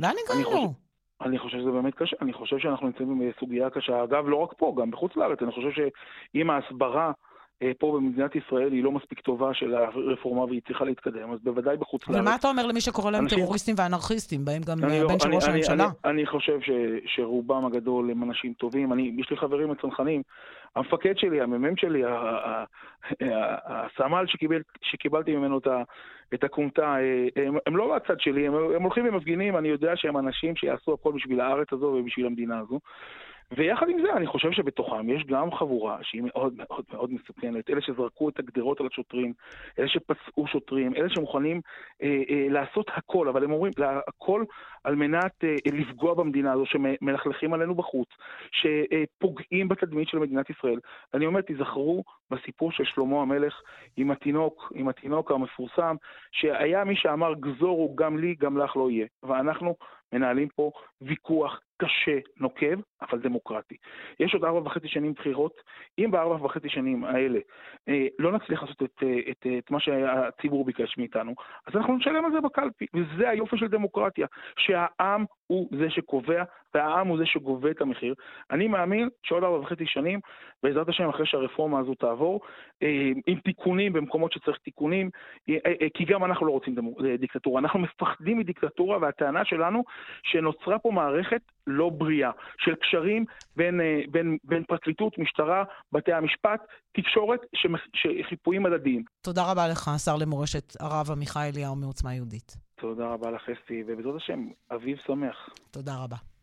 לאן 0.00 0.14
הגענו? 0.24 0.74
אני 1.20 1.38
חושב 1.38 1.58
שזה 1.58 1.70
באמת 1.70 1.94
קשה, 1.94 2.16
אני 2.20 2.32
חושב 2.32 2.58
שאנחנו 2.58 2.86
נמצאים 2.86 3.20
בסוגיה 3.36 3.70
קשה. 3.70 4.04
אגב, 4.04 4.28
לא 4.28 4.36
רק 4.36 4.50
פה, 4.58 4.74
גם 4.80 4.90
בחוץ 4.90 5.16
לארץ. 5.16 5.38
אני 5.42 5.52
חושב 5.52 5.70
שאם 5.70 6.50
ההסברה 6.50 7.12
פה 7.78 7.92
במדינת 7.96 8.36
ישראל 8.36 8.72
היא 8.72 8.84
לא 8.84 8.92
מספיק 8.92 9.20
טובה 9.20 9.54
של 9.54 9.74
הרפורמה 9.74 10.44
והיא 10.44 10.60
צריכה 10.66 10.84
להתקדם, 10.84 11.32
אז 11.32 11.38
בוודאי 11.42 11.76
בחוץ 11.76 12.08
לארץ. 12.08 12.16
אבל 12.16 12.24
מה 12.24 12.34
אתה 12.34 12.48
אומר 12.48 12.66
למי 12.66 12.80
שקורא 12.80 13.10
להם 13.10 13.22
אנשים... 13.22 13.38
טרוריסטים 13.38 13.74
ואנרכיסטים, 13.78 14.44
בהם 14.44 14.62
גם 14.62 14.78
הבן 14.78 14.88
לא, 14.88 15.18
של 15.18 15.34
ראש 15.34 15.44
אני, 15.44 15.52
הממשלה? 15.52 15.84
אני, 16.04 16.12
אני 16.12 16.26
חושב 16.26 16.60
ש, 16.60 16.70
שרובם 17.06 17.66
הגדול 17.66 18.10
הם 18.10 18.22
אנשים 18.22 18.52
טובים. 18.52 18.92
אני, 18.92 19.12
יש 19.18 19.30
לי 19.30 19.36
חברים 19.36 19.70
מצנחנים, 19.70 20.22
המפקד 20.76 21.18
שלי, 21.18 21.40
המ"מ 21.40 21.76
שלי, 21.76 22.02
הסמל 23.66 24.24
שקיבל, 24.26 24.62
שקיבלתי 24.82 25.36
ממנו 25.36 25.60
את 26.34 26.44
הכומתה, 26.44 26.96
אה, 26.96 27.46
הם, 27.46 27.56
הם 27.66 27.76
לא 27.76 27.88
מהצד 27.88 28.20
שלי, 28.20 28.46
הם, 28.46 28.54
הם 28.54 28.82
הולכים 28.82 29.08
ומפגינים, 29.08 29.56
אני 29.56 29.68
יודע 29.68 29.92
שהם 29.96 30.16
אנשים 30.16 30.56
שיעשו 30.56 30.92
הכל 30.92 31.12
בשביל 31.12 31.40
הארץ 31.40 31.72
הזו 31.72 31.86
ובשביל 31.86 32.26
המדינה 32.26 32.58
הזו. 32.58 32.80
ויחד 33.50 33.88
עם 33.88 34.00
זה, 34.02 34.12
אני 34.16 34.26
חושב 34.26 34.52
שבתוכם 34.52 35.10
יש 35.10 35.24
גם 35.24 35.52
חבורה 35.52 35.98
שהיא 36.02 36.22
מאוד 36.22 36.54
מאוד 36.56 36.84
מאוד 36.92 37.12
מסוכנת. 37.12 37.70
אלה 37.70 37.80
שזרקו 37.80 38.28
את 38.28 38.38
הגדרות 38.38 38.80
על 38.80 38.86
השוטרים, 38.92 39.32
אלה 39.78 39.88
שפצעו 39.88 40.46
שוטרים, 40.46 40.94
אלה 40.94 41.08
שמוכנים 41.08 41.60
אה, 42.02 42.22
אה, 42.30 42.46
לעשות 42.50 42.90
הכל, 42.94 43.28
אבל 43.28 43.44
הם 43.44 43.52
אומרים, 43.52 43.72
הכל 44.08 44.44
על 44.84 44.94
מנת 44.94 45.44
אה, 45.44 45.54
לפגוע 45.72 46.14
במדינה 46.14 46.52
הזו, 46.52 46.66
שמלכלכים 46.66 47.54
עלינו 47.54 47.74
בחוץ, 47.74 48.08
שפוגעים 48.52 49.68
בתדמית 49.68 50.08
של 50.08 50.18
מדינת 50.18 50.50
ישראל. 50.50 50.78
אני 51.14 51.26
אומר, 51.26 51.40
תיזכרו 51.40 52.04
בסיפור 52.30 52.72
של 52.72 52.84
שלמה 52.84 53.22
המלך 53.22 53.60
עם 53.96 54.10
התינוק, 54.10 54.72
עם 54.74 54.88
התינוק 54.88 55.30
המפורסם, 55.30 55.96
שהיה 56.32 56.84
מי 56.84 56.96
שאמר, 56.96 57.34
גזורו 57.34 57.94
גם 57.96 58.18
לי, 58.18 58.34
גם 58.34 58.58
לך 58.58 58.76
לא 58.76 58.90
יהיה. 58.90 59.06
ואנחנו 59.22 59.76
מנהלים 60.18 60.48
פה 60.48 60.70
ויכוח 61.02 61.60
קשה, 61.76 62.18
נוקב, 62.40 62.80
אבל 63.02 63.18
דמוקרטי. 63.18 63.76
יש 64.20 64.34
עוד 64.34 64.44
ארבע 64.44 64.60
וחצי 64.60 64.88
שנים 64.88 65.12
בחירות. 65.12 65.60
אם 65.98 66.10
בארבע 66.10 66.44
וחצי 66.44 66.68
שנים 66.68 67.04
האלה 67.04 67.38
אה, 67.88 68.06
לא 68.18 68.32
נצליח 68.32 68.62
לעשות 68.62 68.82
את, 68.82 69.02
אה, 69.02 69.18
את, 69.30 69.46
את, 69.46 69.46
את 69.58 69.70
מה 69.70 69.80
שהציבור 69.80 70.64
ביקש 70.64 70.98
מאיתנו, 70.98 71.34
אז 71.66 71.76
אנחנו 71.76 71.96
נשלם 71.96 72.24
על 72.24 72.32
זה 72.32 72.40
בקלפי. 72.40 72.86
וזה 72.94 73.28
היופי 73.28 73.58
של 73.58 73.68
דמוקרטיה, 73.68 74.26
שהעם 74.58 75.24
הוא 75.46 75.68
זה 75.78 75.90
שקובע, 75.90 76.44
והעם 76.76 77.08
הוא 77.08 77.18
זה 77.18 77.26
שגובה 77.26 77.70
את 77.70 77.80
המחיר. 77.80 78.14
אני 78.50 78.68
מאמין 78.68 79.08
שעוד 79.22 79.44
ארבע 79.44 79.58
וחצי 79.58 79.86
שנים, 79.86 80.20
בעזרת 80.62 80.88
השם, 80.88 81.08
אחרי 81.08 81.26
שהרפורמה 81.26 81.78
הזו 81.78 81.94
תעבור, 81.94 82.40
אה, 82.82 83.10
עם 83.26 83.40
תיקונים 83.40 83.92
במקומות 83.92 84.32
שצריך 84.32 84.58
תיקונים, 84.58 85.10
אה, 85.48 85.54
אה, 85.66 85.86
כי 85.94 86.04
גם 86.04 86.24
אנחנו 86.24 86.46
לא 86.46 86.52
רוצים 86.52 86.74
דיקטטורה. 87.18 87.60
אנחנו 87.60 87.78
מפחדים 87.80 88.38
מדיקטטורה, 88.38 88.98
והטענה 88.98 89.44
שלנו 89.44 89.84
שנוצרה 90.22 90.78
פה 90.78 90.90
מערכת 90.90 91.40
לא 91.66 91.88
בריאה, 91.88 92.30
של 92.58 92.74
קשרים 92.74 93.24
בין, 93.56 93.80
בין, 94.10 94.36
בין 94.44 94.64
פרקליטות, 94.64 95.18
משטרה, 95.18 95.64
בתי 95.92 96.12
המשפט, 96.12 96.60
תקשורת, 96.92 97.40
שחיפויים 97.94 98.66
הדדיים. 98.66 99.02
תודה 99.22 99.42
רבה 99.52 99.68
לך, 99.68 99.88
השר 99.88 100.16
למורשת 100.16 100.72
הרב 100.80 101.06
עמיחי 101.12 101.50
אליהו 101.54 101.76
מעוצמה 101.76 102.14
יהודית. 102.14 102.56
תודה 102.80 103.06
רבה 103.06 103.30
לך, 103.30 103.42
אסתי, 103.48 103.82
ובעזרת 103.86 104.14
השם, 104.16 104.48
אביב 104.70 104.98
שמח. 105.06 105.48
תודה 105.70 105.92
רבה. 106.04 106.35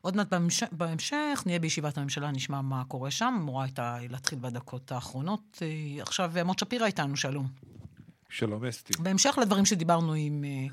עוד 0.00 0.16
מעט 0.16 0.28
בהמשך, 0.28 0.66
בהמשך 0.72 1.42
נהיה 1.46 1.58
בישיבת 1.58 1.98
הממשלה, 1.98 2.30
נשמע 2.30 2.60
מה 2.60 2.84
קורה 2.84 3.10
שם. 3.10 3.34
אמורה 3.38 3.64
הייתה 3.64 3.98
להתחיל 4.10 4.38
בדקות 4.38 4.92
האחרונות. 4.92 5.62
אה, 5.62 6.02
עכשיו 6.02 6.32
מוט 6.44 6.58
שפירא 6.58 6.86
איתנו, 6.86 7.16
שלום. 7.16 7.46
שלום, 8.30 8.64
אסתי. 8.64 8.92
בהמשך 8.98 9.38
לדברים 9.42 9.64
שדיברנו 9.64 10.12
עם 10.12 10.44
אה, 10.44 10.66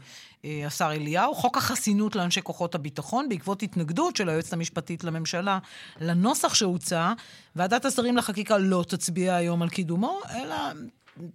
אה, 0.45 0.67
השר 0.67 0.91
אליהו, 0.91 1.35
חוק 1.35 1.57
החסינות 1.57 2.15
לאנשי 2.15 2.41
כוחות 2.41 2.75
הביטחון, 2.75 3.29
בעקבות 3.29 3.63
התנגדות 3.63 4.15
של 4.15 4.29
היועצת 4.29 4.53
המשפטית 4.53 5.03
לממשלה 5.03 5.59
לנוסח 6.01 6.53
שהוצע, 6.53 7.13
ועדת 7.55 7.85
השרים 7.85 8.17
לחקיקה 8.17 8.57
לא 8.57 8.85
תצביע 8.87 9.35
היום 9.35 9.61
על 9.61 9.69
קידומו, 9.69 10.19
אלא 10.35 10.55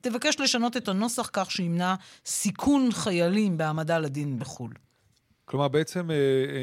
תבקש 0.01 0.41
לשנות 0.41 0.77
את 0.77 0.89
הנוסח 0.89 1.31
כך 1.33 1.51
שימנע 1.51 1.95
סיכון 2.27 2.93
חיילים 2.93 3.57
בהעמדה 3.57 3.99
לדין 3.99 4.39
בחו"ל. 4.39 4.73
כלומר, 5.51 5.69
בעצם, 5.69 6.11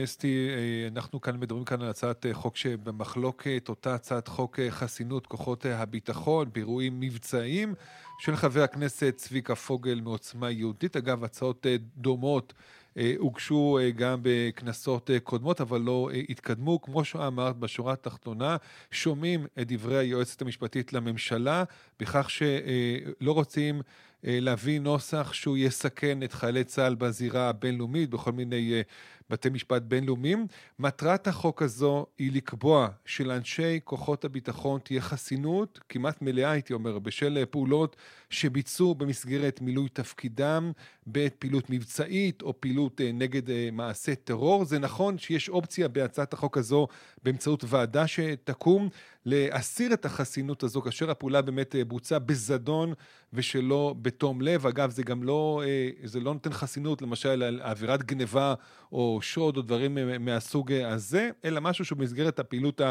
אסתי, 0.04 0.50
אנחנו 0.92 1.22
כאן 1.22 1.40
מדברים 1.40 1.66
כאן 1.66 1.82
על 1.82 1.90
הצעת 1.90 2.26
חוק 2.34 2.58
שבמחלוקת, 2.58 3.66
אותה 3.70 3.96
הצעת 3.96 4.28
חוק 4.28 4.60
חסינות 4.70 5.28
כוחות 5.28 5.66
הביטחון 5.66 6.50
באירועים 6.54 7.00
מבצעיים 7.00 7.74
של 8.20 8.36
חבר 8.36 8.64
הכנסת 8.64 9.14
צביקה 9.18 9.56
פוגל 9.56 10.00
מעוצמה 10.04 10.52
יהודית. 10.52 10.96
אגב, 10.96 11.24
הצעות 11.24 11.66
דומות 11.98 12.54
אה, 12.98 13.14
הוגשו 13.18 13.78
אה, 13.82 13.92
גם 13.92 14.20
בכנסות 14.22 15.10
אה, 15.12 15.20
קודמות, 15.20 15.62
אבל 15.62 15.82
לא 15.82 16.10
התקדמו. 16.30 16.82
כמו 16.82 17.06
שאמרת, 17.06 17.58
בשורה 17.58 17.94
התחתונה, 17.94 18.58
שומעים 18.92 19.46
את 19.62 19.72
דברי 19.72 19.98
היועצת 19.98 20.42
המשפטית 20.42 20.94
לממשלה, 20.94 21.64
בכך 22.00 22.30
שלא 22.30 23.32
רוצים 23.32 23.82
להביא 24.24 24.80
נוסח 24.80 25.34
שהוא 25.34 25.58
יסכן 25.58 26.24
את 26.24 26.34
חיילי 26.34 26.64
צה"ל 26.64 26.96
בזירה 26.96 27.50
הבינלאומית, 27.50 28.10
בכל 28.10 28.32
מיני 28.32 28.82
בתי 29.30 29.50
משפט 29.50 29.82
בינלאומיים. 29.82 30.48
מטרת 30.80 31.28
החוק 31.28 31.62
הזו 31.62 32.06
היא 32.18 32.32
לקבוע 32.32 32.88
שלאנשי 33.06 33.80
כוחות 33.84 34.26
הביטחון 34.26 34.80
תהיה 34.84 35.02
חסינות 35.02 35.80
כמעט 35.90 36.22
מלאה, 36.22 36.52
הייתי 36.52 36.74
אומר, 36.74 37.00
בשל 37.00 37.46
פעולות 37.46 37.96
שביצעו 38.30 38.96
במסגרת 38.96 39.62
מילוי 39.62 39.90
תפקידם 39.90 40.72
בעת 41.06 41.36
פעילות 41.40 41.70
מבצעית 41.70 42.42
או 42.42 42.62
פעילות 42.62 43.02
אה, 43.02 43.12
נגד 43.14 43.50
אה, 43.50 43.70
מעשי 43.72 44.16
טרור. 44.16 44.66
זה 44.66 44.80
נכון 44.80 45.18
שיש 45.18 45.50
אופציה 45.50 45.88
בהצעת 45.88 46.34
החוק 46.34 46.58
הזו 46.58 46.88
באמצעות 47.24 47.64
ועדה 47.68 48.08
שתקום 48.08 48.90
להסיר 49.26 49.94
את 49.94 50.06
החסינות 50.06 50.64
הזו 50.64 50.82
כאשר 50.82 51.12
הפעולה 51.12 51.42
באמת 51.42 51.76
אה, 51.76 51.86
בוצעה 51.86 52.20
בזדון 52.20 52.94
ושלא 53.34 53.96
בתום 54.02 54.42
לב. 54.42 54.68
אגב, 54.68 54.90
זה 54.90 55.04
גם 55.04 55.24
לא, 55.24 55.64
זה 56.04 56.20
לא 56.20 56.34
נותן 56.34 56.54
חסינות 56.54 57.02
למשל 57.02 57.44
על 57.44 57.62
עבירת 57.64 58.04
גניבה 58.04 58.54
או 58.92 59.17
שוד 59.22 59.58
או 59.58 59.62
דברים 59.62 59.98
מהסוג 60.20 60.72
הזה, 60.72 61.30
אלא 61.46 61.62
משהו 61.62 61.86
שהוא 61.86 61.98
במסגרת 61.98 62.40
הפעילות 62.40 62.82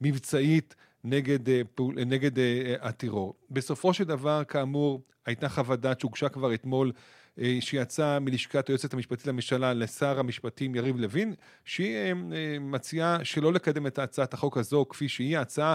המבצעית 0.00 0.74
נגד, 1.04 1.48
אה, 1.48 1.62
נגד 2.06 2.38
אה, 2.38 2.74
הטרור. 2.80 3.34
בסופו 3.50 3.94
של 3.94 4.04
דבר, 4.04 4.44
כאמור, 4.44 5.00
הייתה 5.26 5.48
חוות 5.48 5.80
דעת 5.80 6.00
שהוגשה 6.00 6.28
כבר 6.28 6.54
אתמול, 6.54 6.92
אה, 7.40 7.56
שיצאה 7.60 8.20
מלשכת 8.20 8.68
היועצת 8.68 8.94
המשפטית 8.94 9.26
לממשלה 9.26 9.74
לשר 9.74 10.18
המשפטים 10.18 10.74
יריב 10.74 10.96
לוין, 10.96 11.34
שהיא 11.64 12.14
מציעה 12.60 13.24
שלא 13.24 13.52
לקדם 13.52 13.86
את 13.86 13.98
הצעת 13.98 14.34
החוק 14.34 14.58
הזו 14.58 14.86
כפי 14.88 15.08
שהיא. 15.08 15.38
ההצעה 15.38 15.74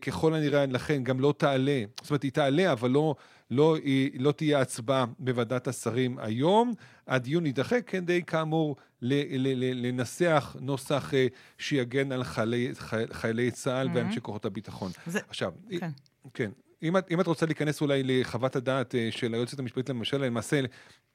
ככל 0.00 0.34
הנראה 0.34 0.66
לכן 0.66 1.04
גם 1.04 1.20
לא 1.20 1.34
תעלה, 1.36 1.84
זאת 2.02 2.10
אומרת 2.10 2.22
היא 2.22 2.32
תעלה 2.32 2.72
אבל 2.72 2.90
לא, 2.90 3.14
לא, 3.50 3.76
לא 4.18 4.32
תהיה 4.32 4.60
הצבעה 4.60 5.04
בוועדת 5.18 5.68
השרים 5.68 6.18
היום. 6.18 6.72
הדיון 7.06 7.46
יידחה 7.46 7.80
כדי 7.80 8.22
כאמור 8.22 8.76
לנסח 9.02 10.56
נוסח 10.60 11.14
אה, 11.14 11.26
שיגן 11.58 12.12
על 12.12 12.24
חיילי, 12.24 12.72
חיילי 13.12 13.50
צה"ל 13.50 13.86
mm-hmm. 13.86 13.90
ואנשי 13.94 14.20
כוחות 14.20 14.44
הביטחון. 14.44 14.92
זה... 15.06 15.20
עכשיו, 15.28 15.52
כן. 15.80 15.90
כן. 16.34 16.50
אם 16.82 16.96
את, 16.96 17.06
אם 17.10 17.20
את 17.20 17.26
רוצה 17.26 17.46
להיכנס 17.46 17.80
אולי 17.80 18.02
לחוות 18.04 18.56
הדעת 18.56 18.94
אה, 18.94 19.08
של 19.10 19.34
היועצת 19.34 19.58
המשפטית 19.58 19.88
לממשלה, 19.88 20.26
למעשה 20.26 20.60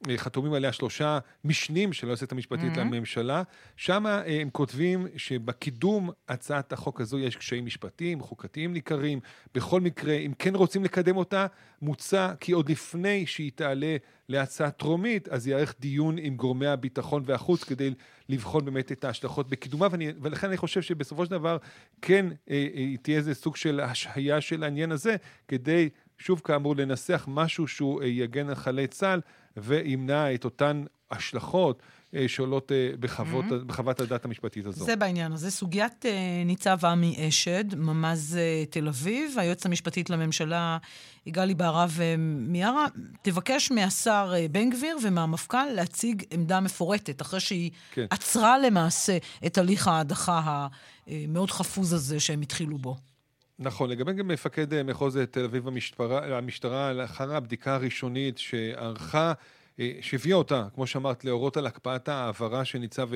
אה, 0.08 0.18
חתומים 0.18 0.52
עליה 0.52 0.72
שלושה 0.72 1.18
משנים 1.44 1.92
של 1.92 2.06
היועצת 2.06 2.32
המשפטית 2.32 2.72
mm-hmm. 2.72 2.80
לממשלה, 2.80 3.42
שם 3.76 4.06
אה, 4.06 4.40
הם 4.40 4.50
כותבים 4.50 5.06
שבקידום 5.16 6.10
הצעת 6.28 6.72
החוק 6.72 7.00
הזו 7.00 7.18
יש 7.18 7.36
קשיים 7.36 7.66
משפטיים, 7.66 8.20
חוקתיים 8.20 8.72
ניכרים. 8.72 9.20
בכל 9.54 9.80
מקרה, 9.80 10.14
אם 10.14 10.32
כן 10.38 10.54
רוצים 10.54 10.84
לקדם 10.84 11.16
אותה, 11.16 11.46
מוצע 11.82 12.34
כי 12.40 12.52
עוד 12.52 12.70
לפני 12.70 13.26
שהיא 13.26 13.52
תעלה 13.54 13.96
להצעה 14.28 14.70
טרומית, 14.70 15.28
אז 15.28 15.46
יערך 15.46 15.74
דיון 15.80 16.18
עם 16.18 16.36
גורמי 16.36 16.66
הביטחון 16.66 17.22
והחוץ 17.26 17.64
כדי 17.64 17.90
לבחון 18.28 18.64
באמת 18.64 18.92
את 18.92 19.04
ההשלכות 19.04 19.48
בקידומה, 19.48 19.86
ואני, 19.90 20.12
ולכן 20.22 20.46
אני 20.46 20.56
חושב 20.56 20.82
שבסופו 20.82 21.24
של 21.24 21.30
דבר 21.30 21.56
כן 22.02 22.26
אה, 22.50 22.68
אה, 22.74 22.96
תהיה 23.02 23.16
איזה 23.16 23.34
סוג 23.34 23.56
של 23.56 23.80
השהיה 23.80 24.40
של 24.40 24.64
העניין 24.64 24.92
הזה, 24.92 25.16
כדי, 25.48 25.88
שוב 26.18 26.40
כאמור, 26.44 26.76
לנסח 26.76 27.24
משהו 27.28 27.68
שהוא 27.68 28.02
אה, 28.02 28.06
יגן 28.06 28.48
על 28.48 28.54
חיילי 28.54 28.86
צה"ל 28.86 29.20
וימנע 29.56 30.34
את 30.34 30.44
אותן 30.44 30.84
השלכות 31.10 31.82
שעולות 32.26 32.72
אה, 32.72 32.90
בחוות, 33.00 33.44
mm-hmm. 33.44 33.64
בחוות 33.66 34.00
הדעת 34.00 34.24
המשפטית 34.24 34.66
הזו. 34.66 34.84
זה 34.84 34.96
בעניין 34.96 35.32
הזה. 35.32 35.50
סוגיית 35.50 36.04
uh, 36.04 36.08
ניצב 36.46 36.84
עמי 36.84 37.28
אשד, 37.28 37.74
ממ"ז 37.74 38.38
תל 38.70 38.88
אביב, 38.88 39.38
היועצת 39.38 39.66
המשפטית 39.66 40.10
לממשלה, 40.10 40.78
יגאלי 41.26 41.54
בהרב 41.54 41.98
מיארה, 42.18 42.86
תבקש 43.22 43.70
מהשר 43.70 44.32
בן 44.50 44.70
גביר 44.70 44.96
ומהמפכ"ל 45.04 45.66
להציג 45.74 46.22
עמדה 46.30 46.60
מפורטת, 46.60 47.22
אחרי 47.22 47.40
שהיא 47.40 47.70
כן. 47.92 48.06
עצרה 48.10 48.58
למעשה 48.58 49.18
את 49.46 49.58
הליך 49.58 49.88
ההדחה 49.88 50.66
המאוד 51.06 51.50
חפוז 51.50 51.92
הזה 51.92 52.20
שהם 52.20 52.40
התחילו 52.40 52.78
בו. 52.78 52.96
נכון, 53.58 53.90
לגבי 53.90 54.12
גם 54.12 54.28
מפקד 54.28 54.82
מחוז 54.82 55.18
תל 55.30 55.44
אביב 55.44 55.68
המשטרה, 55.68 56.38
המשטרה 56.38 56.92
לאחר 56.92 57.36
הבדיקה 57.36 57.74
הראשונית 57.74 58.38
שערכה 58.38 59.28
אה, 59.28 59.32
שהביאה 60.00 60.36
אותה, 60.36 60.66
כמו 60.74 60.86
שאמרת, 60.86 61.24
להורות 61.24 61.56
על 61.56 61.66
הקפאת 61.66 62.08
ההעברה 62.08 62.64
של 62.64 62.78
ניצב 62.78 63.08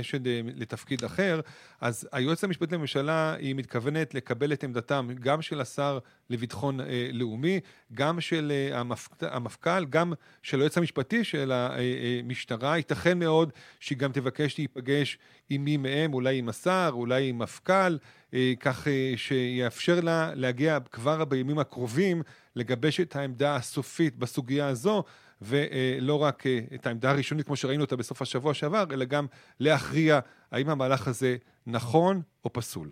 אשד, 0.00 0.26
אה, 0.26 0.40
לתפקיד 0.44 1.04
אחר, 1.04 1.40
אז 1.80 2.08
היועצת 2.12 2.44
המשפטית 2.44 2.72
לממשלה 2.72 3.34
היא 3.34 3.54
מתכוונת 3.54 4.14
לקבל 4.14 4.52
את 4.52 4.64
עמדתם 4.64 5.08
גם 5.20 5.42
של 5.42 5.60
השר 5.60 5.98
לביטחון 6.30 6.80
אה, 6.80 7.08
לאומי, 7.12 7.60
גם 7.94 8.20
של 8.20 8.52
אה, 8.72 8.82
המפכ"ל, 9.20 9.84
גם 9.84 10.12
של 10.42 10.60
היועץ 10.60 10.78
המשפטי 10.78 11.24
של 11.24 11.52
המשטרה. 11.52 12.76
ייתכן 12.76 13.18
מאוד 13.18 13.52
שהיא 13.80 13.98
גם 13.98 14.12
תבקש 14.12 14.58
להיפגש 14.58 15.18
עם 15.50 15.64
מי 15.64 15.76
מהם, 15.76 16.14
אולי 16.14 16.38
עם 16.38 16.48
השר, 16.48 16.90
אולי 16.92 17.28
עם 17.28 17.38
מפכ"ל, 17.38 17.98
אה, 18.34 18.52
כך 18.60 18.88
אה, 18.88 19.12
שיאפשר 19.16 20.00
לה 20.00 20.30
להגיע 20.34 20.78
כבר 20.90 21.24
בימים 21.24 21.58
הקרובים 21.58 22.22
לגבש 22.56 23.00
את 23.00 23.16
העמדה 23.16 23.56
הסופית 23.56 24.16
בסוגיה 24.16 24.66
הזו. 24.66 25.04
ולא 25.42 26.22
רק 26.22 26.46
אה, 26.46 26.60
את 26.74 26.86
העמדה 26.86 27.10
הראשונית 27.10 27.46
כמו 27.46 27.56
שראינו 27.56 27.84
אותה 27.84 27.96
בסוף 27.96 28.22
השבוע 28.22 28.54
שעבר, 28.54 28.84
אלא 28.92 29.04
גם 29.04 29.26
להכריע 29.60 30.20
האם 30.52 30.70
המהלך 30.70 31.08
הזה 31.08 31.36
נכון 31.66 32.22
או 32.44 32.52
פסול. 32.52 32.90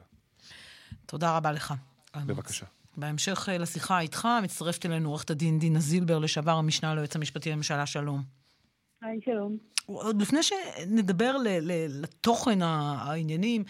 תודה 1.06 1.36
רבה 1.36 1.52
לך. 1.52 1.74
בבקשה. 2.16 2.66
בהמשך 2.96 3.48
אה, 3.48 3.58
לשיחה 3.58 4.00
איתך, 4.00 4.28
מצטרפת 4.42 4.86
אלינו 4.86 5.08
עורכת 5.08 5.30
הדין 5.30 5.58
דינה 5.58 5.80
זילבר, 5.80 6.18
לשעבר 6.18 6.52
המשנה 6.52 6.94
ליועץ 6.94 7.16
המשפטי 7.16 7.50
לממשלה, 7.50 7.86
שלום. 7.86 8.41
שלום. 9.24 9.56
עוד 9.86 10.22
לפני 10.22 10.42
שנדבר 10.42 11.36
לתוכן 11.88 12.62
העניינים, 12.62 13.64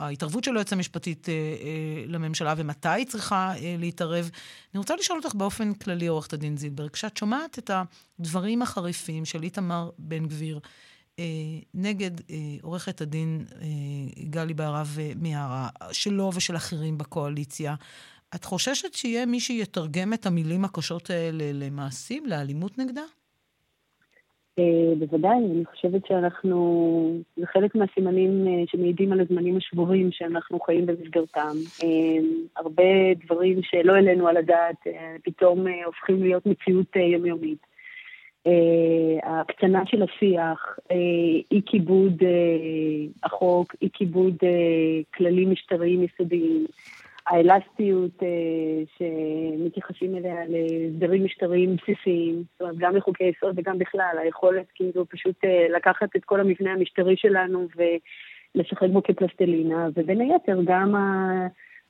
ההתערבות 0.00 0.44
של 0.44 0.56
היועץ 0.56 0.72
המשפטית 0.72 1.28
אה, 1.28 1.34
אה, 1.34 2.04
לממשלה 2.06 2.54
ומתי 2.56 2.88
היא 2.88 3.06
צריכה 3.06 3.52
אה, 3.56 3.76
להתערב. 3.78 4.30
אני 4.74 4.78
רוצה 4.78 4.96
לשאול 4.96 5.18
אותך 5.24 5.34
באופן 5.34 5.74
כללי, 5.74 6.06
עורכת 6.06 6.32
הדין 6.32 6.56
זילברג, 6.56 6.90
כשאת 6.90 7.16
שומעת 7.16 7.58
את 7.58 7.70
הדברים 8.18 8.62
החריפים 8.62 9.24
של 9.24 9.42
איתמר 9.42 9.90
בן 9.98 10.26
גביר 10.26 10.60
אה, 11.18 11.24
נגד 11.74 12.10
אה, 12.30 12.36
עורכת 12.62 13.00
הדין 13.00 13.44
אה, 13.62 13.66
גלי 14.30 14.54
בהרב 14.54 14.96
אה, 15.00 15.12
מיארה, 15.16 15.68
שלו 15.92 16.30
ושל 16.34 16.56
אחרים 16.56 16.98
בקואליציה, 16.98 17.74
את 18.34 18.44
חוששת 18.44 18.94
שיהיה 18.94 19.26
מי 19.26 19.40
שיתרגם 19.40 20.12
את 20.12 20.26
המילים 20.26 20.64
הקשות 20.64 21.10
האלה 21.10 21.52
למעשים, 21.52 22.26
לאלימות 22.26 22.78
נגדה? 22.78 23.02
אה, 24.58 24.94
בוודאי, 24.98 25.36
אני 25.36 25.64
חושבת 25.64 26.06
שאנחנו, 26.06 27.20
זה 27.36 27.46
חלק 27.46 27.74
מהסימנים 27.74 28.46
אה, 28.48 28.64
שמעידים 28.66 29.12
על 29.12 29.20
הזמנים 29.20 29.56
השבורים 29.56 30.12
שאנחנו 30.12 30.60
חיים 30.60 30.86
במסגרתם. 30.86 31.56
אה, 31.84 32.18
הרבה 32.56 33.14
דברים 33.24 33.62
שלא 33.62 33.92
העלינו 33.92 34.28
על 34.28 34.36
הדעת 34.36 34.76
פתאום 35.24 35.66
הופכים 35.84 36.22
להיות 36.22 36.46
מציאות 36.46 36.96
יומיומית. 36.96 37.68
ההקצנה 39.22 39.82
של 39.86 40.02
השיח, 40.02 40.78
אי 41.52 41.60
כיבוד 41.66 42.22
החוק, 43.22 43.74
אי 43.82 43.88
כיבוד 43.92 44.34
כללים 45.14 45.50
משטריים 45.50 46.02
יסודיים. 46.02 46.66
האלסטיות 47.28 48.22
אה, 48.22 48.28
שמתייחסים 48.96 50.16
אליה 50.16 50.34
להסדרים 50.48 51.24
משטריים 51.24 51.76
בסיסיים, 51.76 52.42
זאת 52.52 52.60
אומרת, 52.60 52.76
גם 52.78 52.96
לחוקי 52.96 53.24
יסוד 53.24 53.54
וגם 53.58 53.78
בכלל, 53.78 54.16
היכולת 54.22 54.66
כאילו 54.74 55.08
פשוט 55.08 55.44
אה, 55.44 55.66
לקחת 55.76 56.16
את 56.16 56.24
כל 56.24 56.40
המבנה 56.40 56.72
המשטרי 56.72 57.16
שלנו 57.16 57.66
ולשחק 57.76 58.88
בו 58.92 59.02
כפלסטלינה, 59.02 59.88
ובין 59.94 60.20
היתר 60.20 60.58
גם 60.64 60.94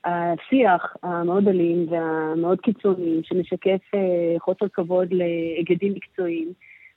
השיח 0.04 0.96
המאוד 1.02 1.48
אלים 1.48 1.86
והמאוד 1.90 2.60
קיצוני, 2.60 3.20
שמשקף 3.22 3.94
אה, 3.94 4.34
חוסר 4.38 4.68
כבוד 4.68 5.12
להיגדים 5.12 5.92
מקצועיים. 5.94 6.52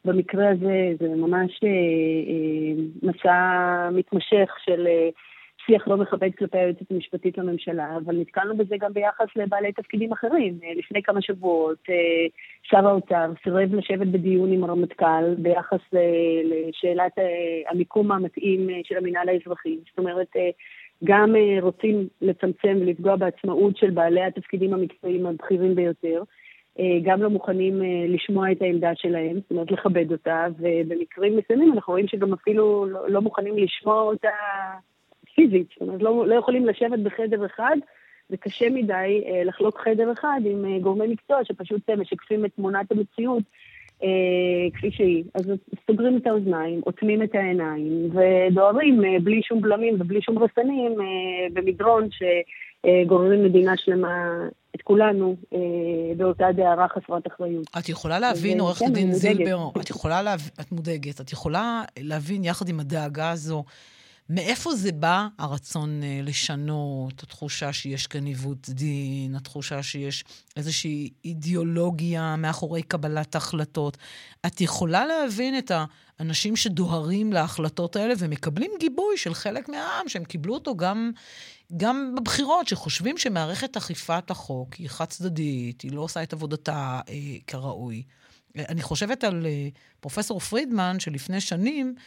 במקרה 0.05 0.49
הזה 0.49 0.93
זה 0.99 1.07
ממש 1.07 1.59
מסע 3.03 3.89
מתמשך 3.91 4.55
של 4.65 4.87
שיח 5.65 5.87
לא 5.87 5.97
מכבד 5.97 6.29
כלפי 6.37 6.57
היועצת 6.57 6.91
המשפטית 6.91 7.37
לממשלה, 7.37 7.97
אבל 7.97 8.15
נתקלנו 8.15 8.57
בזה 8.57 8.75
גם 8.79 8.93
ביחס 8.93 9.25
לבעלי 9.35 9.71
תפקידים 9.71 10.11
אחרים. 10.11 10.59
לפני 10.77 11.03
כמה 11.03 11.21
שבועות 11.21 11.83
שר 12.63 12.87
האוצר 12.87 13.31
סירב 13.43 13.75
לשבת 13.75 14.07
בדיון 14.07 14.51
עם 14.51 14.63
הרמטכ"ל 14.63 15.35
ביחס 15.37 15.79
לשאלת 16.43 17.11
המיקום 17.69 18.11
המתאים 18.11 18.69
של 18.83 18.97
המינהל 18.97 19.29
האזרחי. 19.29 19.77
זאת 19.89 19.97
אומרת, 19.97 20.35
גם 21.03 21.35
רוצים 21.61 22.07
לצמצם 22.21 22.77
ולפגוע 22.81 23.15
בעצמאות 23.15 23.77
של 23.77 23.89
בעלי 23.89 24.23
התפקידים 24.23 24.73
המקצועיים 24.73 25.25
הבכירים 25.25 25.75
ביותר. 25.75 26.23
אה, 26.79 26.99
גם 27.03 27.21
לא 27.21 27.29
מוכנים 27.29 27.81
אה, 27.83 28.05
לשמוע 28.07 28.51
את 28.51 28.61
העמדה 28.61 28.91
שלהם, 28.95 29.35
זאת 29.35 29.51
אומרת 29.51 29.71
לכבד 29.71 30.11
אותה, 30.11 30.47
ובמקרים 30.59 31.37
מסוימים 31.37 31.73
אנחנו 31.73 31.91
רואים 31.93 32.07
שגם 32.07 32.33
אפילו 32.33 32.85
לא, 32.85 33.09
לא 33.09 33.21
מוכנים 33.21 33.57
לשמוע 33.57 34.01
אותה 34.01 34.29
פיזית, 35.35 35.67
זאת 35.69 35.81
אומרת 35.81 36.01
לא, 36.01 36.27
לא 36.27 36.35
יכולים 36.35 36.65
לשבת 36.65 36.99
בחדר 36.99 37.45
אחד, 37.45 37.77
זה 38.29 38.37
קשה 38.37 38.69
מדי 38.69 39.23
אה, 39.25 39.43
לחלוק 39.43 39.79
חדר 39.79 40.11
אחד 40.11 40.41
עם 40.45 40.79
גורמי 40.79 41.07
מקצוע 41.07 41.37
שפשוט 41.43 41.89
משקפים 41.89 42.45
את 42.45 42.51
תמונת 42.55 42.91
המציאות 42.91 43.43
כפי 44.73 44.91
שהיא. 44.91 45.23
אז 45.33 45.51
סוגרים 45.87 46.17
את 46.17 46.27
האוזניים, 46.27 46.81
אוטמים 46.85 47.23
את 47.23 47.35
העיניים, 47.35 48.09
ודוהרים 48.11 49.01
בלי 49.23 49.41
שום 49.43 49.61
בלמים 49.61 49.95
ובלי 49.99 50.21
שום 50.21 50.37
רסנים 50.37 50.95
במדרון 51.53 52.09
שגוררים 52.11 53.43
מדינה 53.43 53.73
שלמה 53.77 54.47
את 54.75 54.81
כולנו 54.81 55.35
אה, 55.53 55.59
באותה 56.17 56.45
דהרה 56.55 56.87
חסרת 56.87 57.27
אחריות. 57.27 57.67
את 57.79 57.89
יכולה 57.89 58.19
להבין, 58.19 58.59
עורכת 58.59 58.85
כן, 58.85 58.93
דין 58.93 59.13
זילבר, 59.13 59.69
את 59.81 59.89
יכולה 59.89 60.21
להבין, 60.21 60.49
את 60.61 60.71
מודאגת, 60.71 61.21
את 61.21 61.31
יכולה 61.31 61.83
להבין 61.99 62.43
יחד 62.43 62.69
עם 62.69 62.79
הדאגה 62.79 63.31
הזו, 63.31 63.63
מאיפה 64.33 64.75
זה 64.75 64.91
בא 64.91 65.27
הרצון 65.37 66.03
אה, 66.03 66.19
לשנות, 66.23 67.23
התחושה 67.23 67.73
שיש 67.73 68.07
כאן 68.07 68.25
עיוות 68.25 68.69
דין, 68.69 69.35
התחושה 69.35 69.83
שיש 69.83 70.23
איזושהי 70.57 71.09
אידיאולוגיה 71.25 72.35
מאחורי 72.35 72.83
קבלת 72.83 73.35
החלטות. 73.35 73.97
את 74.45 74.61
יכולה 74.61 75.05
להבין 75.05 75.57
את 75.57 75.71
האנשים 76.19 76.55
שדוהרים 76.55 77.33
להחלטות 77.33 77.95
האלה 77.95 78.13
ומקבלים 78.17 78.71
גיבוי 78.79 79.17
של 79.17 79.33
חלק 79.33 79.69
מהעם, 79.69 80.09
שהם 80.09 80.23
קיבלו 80.23 80.53
אותו 80.53 80.75
גם 80.75 81.11
גם 81.77 82.15
בבחירות, 82.17 82.67
שחושבים 82.67 83.17
שמערכת 83.17 83.77
אכיפת 83.77 84.31
החוק 84.31 84.73
היא 84.73 84.89
חד-צדדית, 84.89 85.81
היא 85.81 85.91
לא 85.91 86.01
עושה 86.01 86.23
את 86.23 86.33
עבודתה 86.33 86.99
אה, 87.09 87.13
כראוי. 87.47 88.03
אני 88.57 88.81
חושבת 88.81 89.23
על 89.23 89.45
אה, 89.45 89.67
פרופסור 89.99 90.39
פרידמן, 90.39 90.99
שלפני 90.99 91.41
שנים 91.41 91.95
אה, 91.97 92.03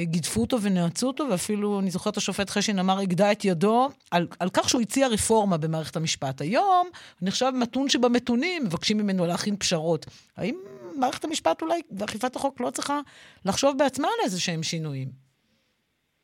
גידפו 0.00 0.40
אותו 0.40 0.62
ונעצו 0.62 1.06
אותו, 1.06 1.24
ואפילו, 1.30 1.80
אני 1.80 1.90
זוכרת, 1.90 2.16
השופט 2.16 2.50
חשין 2.50 2.78
אמר, 2.78 2.98
הגדה 2.98 3.32
את 3.32 3.44
ידו 3.44 3.88
על, 4.10 4.26
על 4.40 4.48
כך 4.52 4.68
שהוא 4.68 4.80
הציע 4.80 5.08
רפורמה 5.08 5.56
במערכת 5.56 5.96
המשפט. 5.96 6.40
היום 6.40 6.86
נחשב 7.22 7.52
מתון 7.60 7.88
שבמתונים, 7.88 8.64
מבקשים 8.64 8.98
ממנו 8.98 9.26
להכין 9.26 9.56
פשרות. 9.56 10.06
האם 10.36 10.54
מערכת 10.96 11.24
המשפט 11.24 11.62
אולי, 11.62 11.80
ואכיפת 11.98 12.36
החוק 12.36 12.60
לא 12.60 12.70
צריכה 12.70 13.00
לחשוב 13.46 13.78
בעצמה 13.78 14.08
על 14.08 14.24
איזה 14.24 14.40
שהם 14.40 14.62
שינויים? 14.62 15.08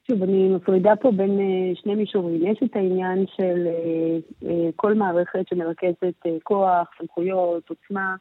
שוב, 0.07 0.23
אני 0.23 0.49
מפרידה 0.49 0.97
פה 0.97 1.11
בין 1.11 1.39
uh, 1.39 1.81
שני 1.83 1.95
מישורים. 1.95 2.47
יש 2.47 2.59
את 2.65 2.77
העניין 2.77 3.25
של 3.37 3.67
uh, 3.67 4.45
uh, 4.45 4.47
כל 4.77 4.95
מערכת 4.95 5.49
שמרכזת 5.49 6.43
כוח, 6.43 6.89
סמכויות, 6.99 7.71
עוצמה. 7.71 8.15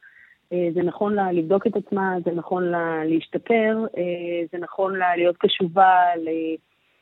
Uh, 0.54 0.58
זה 0.74 0.82
נכון 0.84 1.14
לה 1.14 1.32
לבדוק 1.32 1.68
את 1.68 1.76
עצמה, 1.76 2.16
זה 2.26 2.32
נכון 2.32 2.64
לה 2.64 3.06
להשתפר, 3.06 3.86
uh, 3.86 3.98
זה 4.52 4.58
נכון 4.58 4.96
לה 4.96 5.16
להיות 5.16 5.38
קשובה 5.38 5.96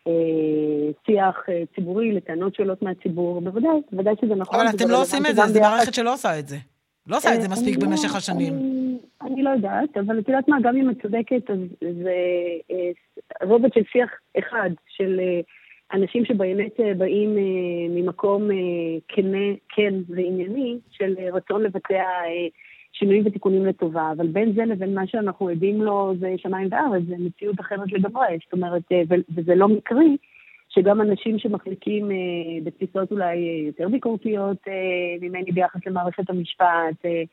לשיח 0.05 1.35
uh, 1.45 1.75
ציבורי, 1.75 2.11
לטענות 2.11 2.55
שעולות 2.55 2.81
מהציבור. 2.81 3.41
בוודאי, 3.41 3.81
בוודאי 3.91 4.13
שזה 4.21 4.35
נכון. 4.35 4.59
אבל 4.59 4.69
אתם 4.75 4.89
לא 4.89 5.01
עושים 5.01 5.25
את 5.29 5.35
זה, 5.35 5.41
זו 5.41 5.59
מערכת 5.61 5.93
שלא 5.93 6.13
עושה 6.13 6.39
את 6.39 6.47
זה. 6.47 6.57
לא 7.07 7.17
עושה 7.17 7.35
את 7.35 7.41
זה 7.41 7.49
מספיק 7.49 7.77
במשך 7.77 8.11
לא- 8.11 8.17
השנים. 8.17 8.53
אני 9.21 9.43
לא 9.43 9.49
יודעת, 9.49 9.97
אבל 9.97 10.19
את 10.19 10.27
יודעת 10.27 10.47
מה, 10.47 10.57
גם 10.63 10.77
אם 10.77 10.89
את 10.89 11.01
צודקת, 11.01 11.49
אז 11.49 11.59
זה 12.03 12.13
אה, 12.71 12.91
רובד 13.47 13.73
של 13.73 13.81
שיח 13.91 14.09
אחד, 14.39 14.69
של 14.87 15.19
אה, 15.19 15.39
אנשים 15.93 16.25
שבאמת 16.25 16.79
אה, 16.79 16.93
באים 16.93 17.35
ממקום 17.89 18.49
כן 19.69 19.93
וענייני, 20.09 20.77
של 20.91 21.15
רצון 21.33 21.63
לבצע 21.63 22.03
שינויים 22.93 23.23
ותיקונים 23.25 23.65
לטובה, 23.65 24.11
אבל 24.17 24.27
בין 24.27 24.53
זה 24.53 24.65
לבין 24.65 24.95
מה 24.95 25.07
שאנחנו 25.07 25.49
עדים 25.49 25.81
לו 25.81 26.13
זה 26.19 26.33
שמיים 26.37 26.67
וארץ, 26.71 27.03
זה 27.07 27.15
מציאות 27.19 27.59
אחרת 27.59 27.91
לגמרי, 27.91 28.37
זאת 28.43 28.53
אומרת, 28.53 28.83
וזה 29.35 29.55
לא 29.55 29.67
מקרי. 29.67 30.17
שגם 30.69 31.01
אנשים 31.01 31.39
שמחליקים 31.39 32.11
אה, 32.11 32.15
בתפיסות 32.63 33.11
אולי 33.11 33.35
יותר 33.67 33.89
ביקורתיות 33.89 34.57
אה, 34.67 34.73
ממני 35.21 35.51
ביחס 35.51 35.79
למערכת 35.85 36.29
המשפט, 36.29 37.05
אה, 37.05 37.23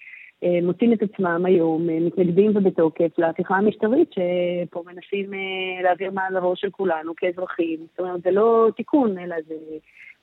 אה, 0.45 0.59
מוצאים 0.63 0.93
את 0.93 1.03
עצמם 1.03 1.43
היום, 1.45 1.91
אה, 1.91 2.01
מתנגדים 2.01 2.51
ובתוקף 2.55 3.19
להפיכה 3.19 3.55
המשטרית 3.57 4.11
שפה 4.13 4.83
מנסים 4.87 5.35
אה, 5.35 5.83
להעביר 5.83 6.11
מעל 6.11 6.37
הראש 6.37 6.61
של 6.61 6.71
כולנו 6.71 7.13
כאזרחים. 7.17 7.77
זאת 7.91 8.01
אומרת, 8.01 8.23
זה 8.23 8.31
לא 8.31 8.69
תיקון, 8.77 9.19
אלא 9.19 9.37
זה 9.49 9.55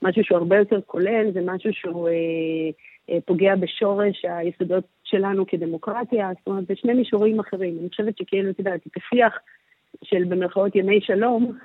משהו 0.02 0.24
שהוא 0.24 0.38
הרבה 0.38 0.58
יותר 0.58 0.80
כולל, 0.86 1.32
זה 1.34 1.40
משהו 1.46 1.74
שהוא 1.74 2.10
פוגע 3.26 3.56
בשורש 3.56 4.26
היסודות 4.26 4.84
שלנו 5.04 5.48
כדמוקרטיה, 5.48 6.30
זאת 6.38 6.48
אומרת, 6.48 6.68
זה 6.68 6.76
שני 6.76 6.94
מישורים 6.94 7.40
אחרים. 7.40 7.78
אני 7.80 7.90
חושבת 7.90 8.18
שכאילו, 8.18 8.50
את 8.50 8.60
יודעת, 8.60 8.88
את 8.88 8.98
השיח 8.98 9.34
של 10.04 10.24
במרכאות 10.24 10.76
ימי 10.76 11.02
שלום, 11.02 11.58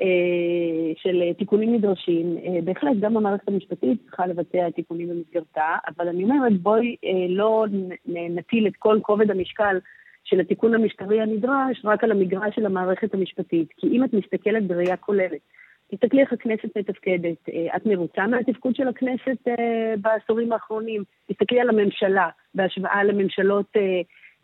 אה, 0.00 0.92
של 0.96 1.22
תיקונים 1.38 1.74
נדרשים. 1.74 2.36
אה, 2.44 2.60
בהחלט, 2.64 2.96
גם 3.00 3.16
המערכת 3.16 3.48
המשפטית 3.48 4.00
צריכה 4.06 4.26
לבצע 4.26 4.70
תיקונים 4.70 5.08
במסגרתה, 5.08 5.76
אבל 5.88 6.08
אני 6.08 6.24
אומרת, 6.24 6.60
בואי 6.60 6.96
אה, 7.04 7.26
לא 7.28 7.66
נטיל 8.06 8.66
את 8.66 8.76
כל 8.78 8.98
כובד 9.02 9.30
המשקל 9.30 9.78
של 10.24 10.40
התיקון 10.40 10.74
המשטרי 10.74 11.20
הנדרש 11.20 11.84
רק 11.84 12.04
על 12.04 12.10
המגרש 12.10 12.54
של 12.54 12.66
המערכת 12.66 13.14
המשפטית. 13.14 13.68
כי 13.76 13.86
אם 13.86 14.04
את 14.04 14.12
מסתכלת 14.12 14.66
בראייה 14.66 14.96
כוללת, 14.96 15.40
תסתכלי 15.90 16.20
איך 16.20 16.32
הכנסת 16.32 16.76
מתפקדת, 16.76 17.48
את 17.76 17.86
מרוצה 17.86 18.26
מהתפקוד 18.26 18.76
של 18.76 18.88
הכנסת 18.88 19.48
בעשורים 20.00 20.52
האחרונים, 20.52 21.02
תסתכלי 21.26 21.60
על 21.60 21.68
הממשלה 21.68 22.28
בהשוואה 22.54 23.04
לממשלות 23.04 23.66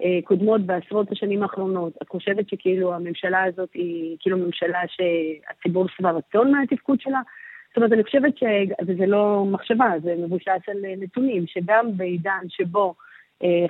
אה, 0.02 0.18
קודמות 0.24 0.60
בעשרות 0.60 1.12
השנים 1.12 1.42
האחרונות. 1.42 1.92
את 2.02 2.08
חושבת 2.08 2.48
שכאילו 2.48 2.94
הממשלה 2.94 3.44
הזאת 3.44 3.68
היא 3.74 4.16
כאילו 4.20 4.38
ממשלה 4.38 4.80
שהציבור 4.88 5.88
שבע 5.88 6.10
רצון 6.10 6.52
מהתפקוד 6.52 7.00
שלה? 7.00 7.20
זאת 7.68 7.76
אומרת, 7.76 7.92
אני 7.92 8.04
חושבת 8.04 8.38
ש... 8.38 8.44
וזה 8.86 9.06
לא 9.06 9.44
מחשבה, 9.50 9.92
זה 10.02 10.14
מבושש 10.18 10.68
על 10.68 10.78
נתונים, 10.96 11.46
שגם 11.46 11.96
בעידן 11.96 12.42
שבו 12.48 12.88
אה, 12.88 13.05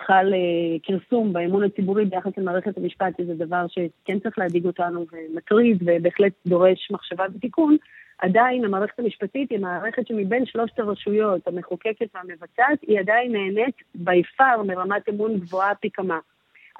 חל 0.06 0.34
אה, 0.34 0.78
כרסום 0.82 1.32
באמון 1.32 1.64
הציבורי 1.64 2.04
ביחס 2.04 2.30
למערכת 2.36 2.78
המשפט, 2.78 3.16
שזה 3.18 3.34
דבר 3.34 3.66
שכן 3.68 4.18
צריך 4.18 4.38
להדאיג 4.38 4.66
אותנו 4.66 5.06
ומטריד 5.12 5.78
ובהחלט 5.80 6.32
דורש 6.46 6.90
מחשבה 6.90 7.24
ותיקון, 7.34 7.76
עדיין 8.18 8.64
המערכת 8.64 8.98
המשפטית 8.98 9.50
היא 9.50 9.58
מערכת 9.58 10.06
שמבין 10.06 10.46
שלושת 10.46 10.78
הרשויות, 10.78 11.48
המחוקקת 11.48 12.06
והמבצעת, 12.14 12.78
היא 12.82 13.00
עדיין 13.00 13.32
נהנית 13.32 13.74
בי 13.94 14.22
פאר 14.22 14.62
מרמת 14.62 15.08
אמון 15.08 15.38
גבוהה 15.38 15.74
פי 15.74 15.90
כמה. 15.90 16.18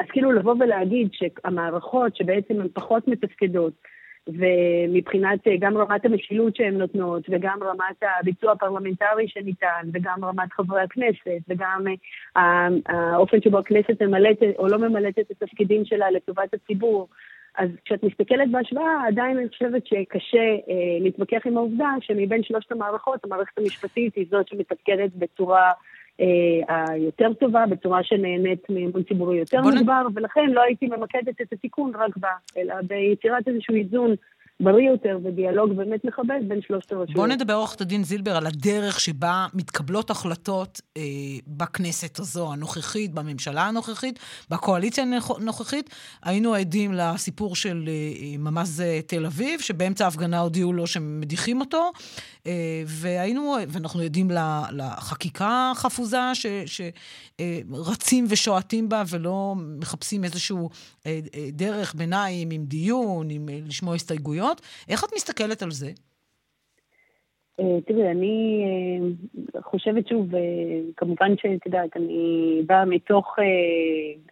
אז 0.01 0.07
כאילו 0.09 0.33
לבוא 0.33 0.55
ולהגיד 0.61 1.09
שהמערכות 1.13 2.17
שבעצם 2.17 2.61
הן 2.61 2.69
פחות 2.73 3.09
מתפקדות, 3.09 3.73
ומבחינת 4.29 5.47
אה, 5.47 5.53
גם 5.61 5.77
רמת 5.77 6.05
המשילות 6.05 6.57
שהן 6.57 6.79
נותנות, 6.79 7.23
וגם 7.29 7.59
רמת 7.63 8.03
הביצוע 8.21 8.53
הפרלמנטרי 8.53 9.29
שניתן, 9.29 9.89
וגם 9.93 10.25
רמת 10.25 10.53
חברי 10.53 10.81
הכנסת, 10.81 11.41
וגם 11.49 11.85
אה, 12.37 12.69
האופן 12.87 13.41
שבו 13.41 13.59
הכנסת 13.59 14.03
ממלאת 14.03 14.39
או 14.59 14.69
לא 14.69 14.79
ממלאת 14.79 15.19
את 15.19 15.31
התפקידים 15.31 15.85
שלה 15.85 16.11
לטובת 16.11 16.55
הציבור, 16.55 17.09
אז 17.59 17.69
כשאת 17.85 18.03
מסתכלת 18.03 18.51
בהשוואה, 18.51 19.07
עדיין 19.07 19.39
אני 19.39 19.49
חושבת 19.49 19.87
שקשה 19.87 20.39
אה, 20.39 20.99
להתווכח 21.01 21.47
עם 21.47 21.57
העובדה 21.57 21.89
שמבין 22.01 22.43
שלושת 22.43 22.73
המערכות, 22.73 23.25
המערכת 23.25 23.59
המשפטית 23.59 24.15
היא 24.15 24.27
זאת 24.31 24.49
שמתפקדת 24.49 25.11
בצורה 25.15 25.73
היותר 26.69 27.33
טובה, 27.33 27.65
בצורה 27.71 28.05
שנהנית 28.05 28.71
מאמון 28.71 29.03
ציבורי 29.03 29.39
יותר 29.39 29.61
מוגבר, 29.61 30.07
ולכן 30.15 30.51
לא 30.51 30.63
הייתי 30.63 30.87
ממקדת 30.87 31.41
את 31.41 31.53
התיקון 31.53 31.93
רק 31.95 32.17
בה, 32.17 32.31
אלא 32.57 32.75
ביצירת 32.83 33.49
איזשהו 33.49 33.75
איזון 33.75 34.15
בריא 34.61 34.91
יותר 34.91 35.19
ודיאלוג 35.25 35.73
באמת 35.73 36.05
מכבד 36.05 36.41
בין 36.49 36.61
שלושת 36.63 36.93
הרשויות. 36.93 37.17
בואו 37.17 37.27
נדבר, 37.27 37.55
עורכת 37.55 37.81
הדין 37.81 38.05
זילבר, 38.05 38.37
על 38.37 38.47
הדרך 38.47 39.01
שבה 39.01 39.47
מתקבלות 39.55 40.11
החלטות 40.11 40.81
אה, 40.97 41.03
בכנסת 41.47 42.19
הזו, 42.19 42.53
הנוכחית, 42.53 43.15
בממשלה 43.15 43.63
הנוכחית, 43.63 44.19
בקואליציה 44.51 45.05
הנוכחית. 45.37 45.91
היינו 46.23 46.55
עדים 46.55 46.93
לסיפור 46.93 47.57
של 47.57 47.85
אה, 47.89 48.39
ממ"ז 48.39 48.83
תל 49.07 49.27
אביב, 49.27 49.61
שבאמצע 49.61 50.05
ההפגנה 50.05 50.41
הודיעו 50.41 50.73
לו 50.73 50.87
שמדיחים 50.87 51.61
אותו, 51.61 51.91
אה, 52.47 52.83
והיינו, 52.87 53.57
ואנחנו 53.69 54.01
עדים 54.01 54.31
לחקיקה 54.73 55.73
החפוזה 55.75 56.19
שרצים 56.67 58.25
אה, 58.25 58.33
ושועטים 58.33 58.89
בה 58.89 59.03
ולא 59.11 59.55
מחפשים 59.57 60.25
איזשהו 60.25 60.71
אה, 61.07 61.21
אה, 61.35 61.49
דרך 61.53 61.95
ביניים 61.95 62.51
עם 62.51 62.65
דיון, 62.65 63.31
עם 63.31 63.49
אה, 63.49 63.59
לשמוע 63.67 63.95
הסתייגויות. 63.95 64.46
איך 64.89 65.05
את 65.05 65.09
מסתכלת 65.15 65.63
על 65.63 65.71
זה? 65.71 65.91
אה, 67.61 67.81
תראי, 67.87 68.11
אני 68.11 68.65
אה, 68.65 69.63
חושבת 69.63 70.09
שוב, 70.09 70.35
אה, 70.35 70.41
כמובן 70.97 71.37
שאת 71.37 71.67
יודעת, 71.67 71.97
אני 71.97 72.63
באה 72.67 72.85
מתוך 72.85 73.37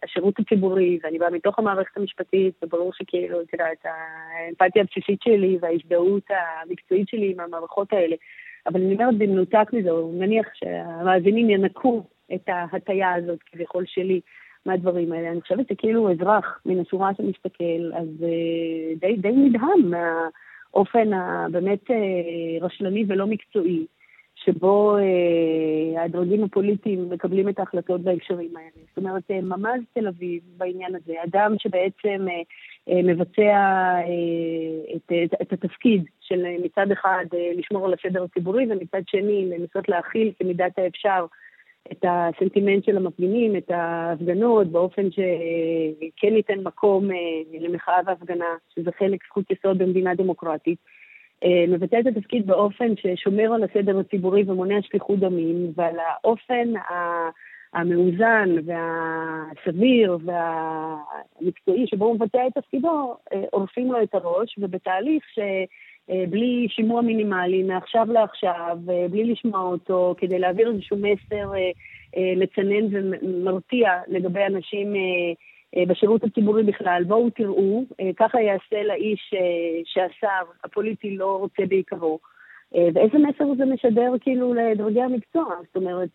השירות 0.03 0.39
הציבורי 0.39 0.99
ואני 1.03 1.19
באה 1.19 1.29
מתוך 1.29 1.59
המערכת 1.59 1.97
המשפטית, 1.97 2.63
וברור 2.63 2.91
שכאילו, 2.93 3.41
את 3.41 3.53
יודעת, 3.53 3.77
האמפתיה 3.83 4.81
הבסיסית 4.81 5.21
שלי 5.23 5.57
וההזדהות 5.61 6.23
המקצועית 6.29 7.07
שלי 7.09 7.31
עם 7.31 7.39
המערכות 7.39 7.93
האלה. 7.93 8.15
אבל 8.67 8.81
אני 8.81 8.93
אומרת, 8.93 9.17
במנותק 9.17 9.73
מזה, 9.73 9.89
נניח 10.13 10.47
שהמאזינים 10.53 11.49
ינקו 11.49 12.03
את 12.33 12.49
ההטייה 12.49 13.13
הזאת 13.13 13.39
כביכול 13.43 13.83
שלי 13.87 14.21
מהדברים 14.65 15.11
האלה. 15.11 15.31
אני 15.31 15.41
חושבת 15.41 15.67
שכאילו 15.69 16.11
אזרח 16.11 16.59
מן 16.65 16.79
השורה 16.79 17.11
שמסתכל, 17.17 17.93
אז 17.93 18.07
די, 18.99 19.15
די 19.17 19.31
נדהם 19.31 19.89
מה... 19.89 20.27
האופן 20.75 21.13
הבאמת 21.13 21.91
אה, 21.91 21.95
רשלני 22.61 23.05
ולא 23.07 23.27
מקצועי, 23.27 23.85
שבו 24.35 24.97
אה, 24.97 26.03
הדרגים 26.03 26.43
הפוליטיים 26.43 27.09
מקבלים 27.09 27.49
את 27.49 27.59
ההחלטות 27.59 28.01
בהקשרים 28.01 28.57
האלה. 28.57 28.85
זאת 28.89 28.97
אומרת, 28.97 29.23
אה, 29.31 29.41
ממ"ז 29.41 29.83
תל 29.93 30.07
אביב 30.07 30.41
בעניין 30.57 30.95
הזה, 30.95 31.13
אדם 31.23 31.55
שבעצם 31.59 32.27
מבצע 32.87 33.91
את, 34.95 35.11
את, 35.23 35.41
את 35.41 35.53
התפקיד 35.53 36.03
של 36.21 36.45
מצד 36.63 36.91
אחד 36.91 37.25
לשמור 37.57 37.85
על 37.85 37.93
הסדר 37.93 38.23
הציבורי 38.23 38.65
ומצד 38.69 39.01
שני 39.07 39.49
לנסות 39.49 39.89
להכיל 39.89 40.31
כמידת 40.39 40.79
האפשר 40.79 41.25
את 41.91 42.05
הסנטימנט 42.07 42.83
של 42.83 42.97
המפגינים, 42.97 43.55
את 43.55 43.71
ההפגנות, 43.71 44.67
באופן 44.67 45.11
שכן 45.11 46.35
ייתן 46.35 46.59
מקום 46.63 47.11
אה, 47.11 47.59
למחאה 47.59 47.99
והפגנה, 48.05 48.55
שזה 48.75 48.91
חלק 48.99 49.19
זכות 49.27 49.51
יסוד 49.51 49.77
במדינה 49.77 50.15
דמוקרטית. 50.15 50.77
אה, 51.43 51.65
מבצע 51.67 51.99
את 51.99 52.07
התפקיד 52.07 52.47
באופן 52.47 52.93
ששומר 52.95 53.53
על 53.53 53.63
הסדר 53.63 53.99
הציבורי 53.99 54.43
ומונע 54.47 54.81
שפיכות 54.81 55.19
דמים, 55.19 55.71
ועל 55.75 55.95
האופן 55.99 56.73
המאוזן 57.73 58.49
והסביר 58.65 60.17
והמקצועי 60.25 61.87
שבו 61.87 62.05
הוא 62.05 62.15
מבצע 62.15 62.47
את 62.47 62.53
תפקידו, 62.53 63.15
אה, 63.33 63.43
עורפים 63.51 63.91
לו 63.91 64.03
את 64.03 64.15
הראש, 64.15 64.55
ובתהליך 64.57 65.23
ש... 65.33 65.39
אה, 66.09 66.23
בלי 66.29 66.67
שימוע 66.69 67.01
מינימלי, 67.01 67.63
מעכשיו 67.63 68.07
לעכשיו, 68.11 68.77
אה, 68.89 69.07
בלי 69.09 69.23
לשמוע 69.23 69.61
אותו, 69.61 70.15
כדי 70.17 70.39
להעביר 70.39 70.71
איזשהו 70.71 70.97
מסר 70.97 71.51
אה, 71.55 72.33
מצנן 72.37 72.87
ומרתיע 72.91 73.89
לגבי 74.07 74.45
אנשים 74.45 74.93
בשירות 75.87 76.23
הציבורי 76.23 76.63
בכלל. 76.63 77.03
בואו 77.07 77.29
תראו, 77.29 77.83
ככה 78.17 78.41
יעשה 78.41 78.83
לאיש 78.83 79.33
שהשר 79.85 80.43
הפוליטי 80.63 81.17
לא 81.17 81.37
רוצה 81.39 81.63
בעיקרו. 81.69 82.19
ואיזה 82.71 83.17
מסר 83.17 83.45
זה 83.57 83.65
משדר 83.65 84.11
כאילו 84.21 84.53
לדרגי 84.53 85.01
המקצוע? 85.01 85.45
זאת 85.67 85.75
אומרת, 85.75 86.09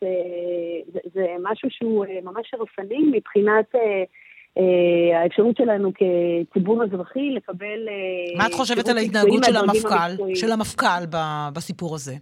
זה, 0.93 1.01
זה 1.15 1.27
משהו 1.43 1.71
שהוא 1.71 2.07
ממש 2.25 2.55
הרסני 2.55 2.99
מבחינת 3.13 3.75
אה, 3.75 4.03
האפשרות 5.15 5.57
שלנו 5.57 5.93
כציבור 5.95 6.85
אזרחי 6.85 7.31
לקבל... 7.31 7.89
אה, 7.89 8.39
מה 8.39 8.47
את 8.47 8.53
חושבת 8.53 8.89
על 8.89 8.99
ההתנהגות 8.99 9.45
של 9.45 9.57
המפכ"ל, 9.57 10.35
של 10.35 10.53
המפכ"ל 10.53 11.07
בסיפור 11.55 11.95
הזה? 11.95 12.15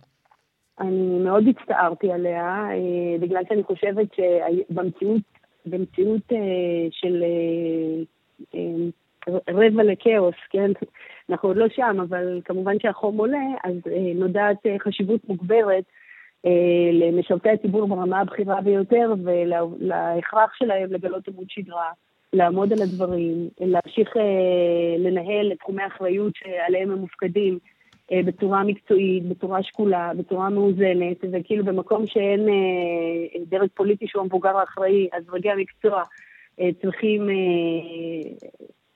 אני 0.80 1.18
מאוד 1.24 1.44
הצטערתי 1.48 2.12
עליה, 2.12 2.68
אה, 2.70 3.18
בגלל 3.20 3.42
שאני 3.48 3.62
חושבת 3.62 4.06
שבמציאות 4.14 5.22
במציאות 5.66 6.22
של 6.90 7.24
רבע 9.48 9.82
לכאוס, 9.82 10.34
כן? 10.50 10.70
אנחנו 11.30 11.48
עוד 11.48 11.56
לא 11.56 11.66
שם, 11.68 11.96
אבל 12.08 12.40
כמובן 12.44 12.80
שהחום 12.82 13.18
עולה, 13.18 13.46
אז 13.64 13.72
נודעת 14.14 14.56
חשיבות 14.84 15.28
מוגברת 15.28 15.84
למשרתי 16.92 17.48
הציבור 17.50 17.88
ברמה 17.88 18.20
הבכירה 18.20 18.60
ביותר 18.60 19.14
ולהכרח 19.24 20.54
שלהם 20.54 20.92
לגלות 20.92 21.28
עמוד 21.28 21.46
שדרה. 21.48 21.90
לעמוד 22.32 22.72
על 22.72 22.82
הדברים, 22.82 23.48
להמשיך 23.60 24.16
אה, 24.16 24.96
לנהל 24.98 25.52
את 25.52 25.58
תחומי 25.58 25.82
האחריות 25.82 26.32
שעליהם 26.36 26.90
הם 26.90 26.98
מופקדים 26.98 27.58
אה, 28.12 28.20
בצורה 28.24 28.64
מקצועית, 28.64 29.28
בצורה 29.28 29.62
שקולה, 29.62 30.12
בצורה 30.16 30.50
מאוזנת, 30.50 31.16
וכאילו 31.32 31.64
במקום 31.64 32.06
שאין 32.06 32.48
אה, 32.48 33.44
דרג 33.46 33.68
פוליטי 33.74 34.06
שהוא 34.08 34.22
המבוגר 34.22 34.56
האחראי, 34.56 35.08
אז 35.12 35.24
דרגי 35.24 35.50
המקצוע 35.50 36.02
אה, 36.60 36.68
צריכים 36.82 37.30
אה, 37.30 38.30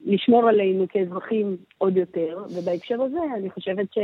לשמור 0.05 0.49
עלינו 0.49 0.87
כאזרחים 0.89 1.57
עוד 1.79 1.97
יותר, 1.97 2.45
ובהקשר 2.57 3.03
הזה 3.03 3.19
אני 3.37 3.51
חושבת 3.51 3.93
ש... 3.93 3.99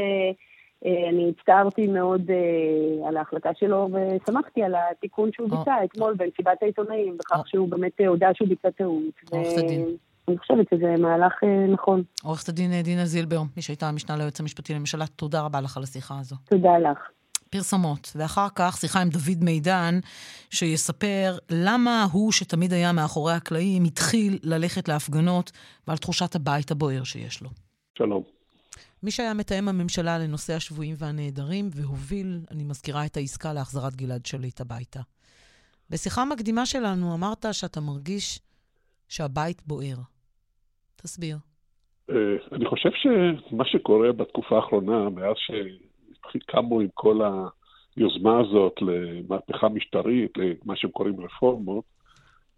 אה, 0.86 1.08
אני 1.08 1.32
הצטערתי 1.36 1.86
מאוד 1.86 2.22
uh, 2.30 3.08
על 3.08 3.16
ההחלטה 3.16 3.50
שלו 3.58 3.88
ושמחתי 3.92 4.62
על 4.62 4.74
התיקון 4.74 5.30
שהוא 5.32 5.50
ביצע 5.50 5.76
oh. 5.80 5.84
אתמול 5.84 6.14
במסיבת 6.18 6.62
העיתונאים, 6.62 7.18
בכך. 7.18 7.42
שהוא 7.46 7.68
באמת 7.68 8.00
הודה 8.08 8.28
שהוא 8.34 8.48
ביצע 8.48 8.70
טעות. 8.70 9.02
עורכת 9.30 9.58
הדין. 9.58 9.96
אני 10.28 10.38
חושבת 10.38 10.66
שזה 10.70 10.94
מהלך 10.98 11.32
נכון. 11.72 12.02
עורכת 12.24 12.48
הדין 12.48 12.82
דינה 12.82 13.04
זילבר, 13.04 13.42
מי 13.56 13.62
שהייתה 13.62 13.88
המשנה 13.88 14.16
ליועץ 14.16 14.40
המשפטי 14.40 14.74
לממשלה, 14.74 15.06
תודה 15.06 15.42
רבה 15.42 15.60
לך 15.60 15.76
על 15.76 15.82
השיחה 15.82 16.18
הזו. 16.20 16.36
תודה 16.44 16.78
לך. 16.78 16.98
פרסמות, 17.50 18.12
ואחר 18.16 18.46
כך 18.54 18.76
שיחה 18.76 19.00
עם 19.00 19.08
דוד 19.08 19.44
מידן, 19.44 19.98
שיספר 20.50 21.36
למה 21.50 22.06
הוא, 22.12 22.32
שתמיד 22.32 22.72
היה 22.72 22.92
מאחורי 22.92 23.32
הקלעים, 23.32 23.84
התחיל 23.84 24.38
ללכת 24.42 24.88
להפגנות 24.88 25.52
ועל 25.88 25.96
תחושת 25.96 26.34
הבית 26.34 26.70
הבוער 26.70 27.04
שיש 27.04 27.42
לו. 27.42 27.48
שלום. 27.98 28.37
מי 29.02 29.10
שהיה 29.10 29.34
מתאם 29.34 29.68
הממשלה 29.68 30.18
לנושא 30.18 30.52
השבויים 30.52 30.94
והנעדרים, 30.98 31.68
והוביל, 31.74 32.40
אני 32.50 32.64
מזכירה, 32.64 33.06
את 33.06 33.16
העסקה 33.16 33.52
להחזרת 33.52 33.96
גלעד 33.96 34.26
שליט 34.26 34.60
הביתה. 34.60 35.00
בשיחה 35.90 36.24
מקדימה 36.24 36.66
שלנו 36.66 37.14
אמרת 37.14 37.46
שאתה 37.52 37.80
מרגיש 37.80 38.40
שהבית 39.08 39.62
בוער. 39.66 39.96
תסביר. 40.96 41.36
אה, 42.10 42.36
אני 42.52 42.66
חושב 42.66 42.90
שמה 42.92 43.64
שקורה 43.64 44.12
בתקופה 44.12 44.56
האחרונה, 44.56 45.08
מאז 45.10 45.36
שקמו 46.32 46.80
עם 46.80 46.88
כל 46.94 47.20
היוזמה 47.96 48.40
הזאת 48.40 48.74
למהפכה 48.80 49.68
משטרית, 49.68 50.32
למה 50.36 50.76
שהם 50.76 50.90
קוראים 50.90 51.20
רפורמות, 51.20 51.84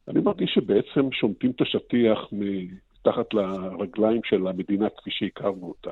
אני 0.09 0.21
מרגיש 0.21 0.51
שבעצם 0.55 1.13
שומטים 1.13 1.51
את 1.51 1.61
השטיח 1.61 2.19
מתחת 2.33 3.35
לרגליים 3.35 4.21
של 4.25 4.47
המדינה 4.47 4.89
כפי 4.97 5.11
שהכרנו 5.11 5.67
אותה. 5.67 5.91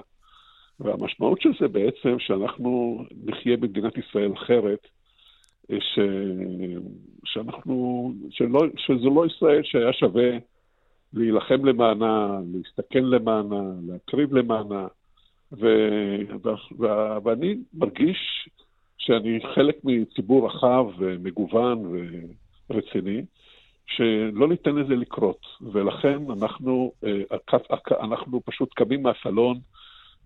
והמשמעות 0.80 1.40
של 1.40 1.50
זה 1.60 1.68
בעצם 1.68 2.18
שאנחנו 2.18 3.04
נחיה 3.24 3.56
במדינת 3.56 3.98
ישראל 3.98 4.32
אחרת, 4.32 4.86
ש... 5.70 5.98
שאנחנו, 7.24 8.12
שלא, 8.30 8.60
שזו 8.76 9.10
לא 9.14 9.26
ישראל 9.26 9.62
שהיה 9.64 9.92
שווה 9.92 10.30
להילחם 11.12 11.64
למענה, 11.64 12.38
להסתכן 12.52 13.04
למענה, 13.04 13.62
להקריב 13.88 14.34
למענה, 14.34 14.86
ו... 15.52 15.66
ו... 16.42 16.48
ו... 16.78 16.86
ואני 17.24 17.56
מרגיש 17.74 18.48
שאני 18.98 19.40
חלק 19.54 19.76
מציבור 19.84 20.46
רחב 20.46 20.86
ומגוון 20.98 21.82
ורציני, 22.70 23.22
שלא 23.86 24.48
ניתן 24.48 24.74
לזה 24.74 24.96
לקרות, 24.96 25.40
ולכן 25.72 26.18
אנחנו, 26.38 26.92
אה, 27.04 27.36
אנחנו 28.00 28.40
פשוט 28.44 28.74
קמים 28.74 29.02
מהסלון, 29.02 29.58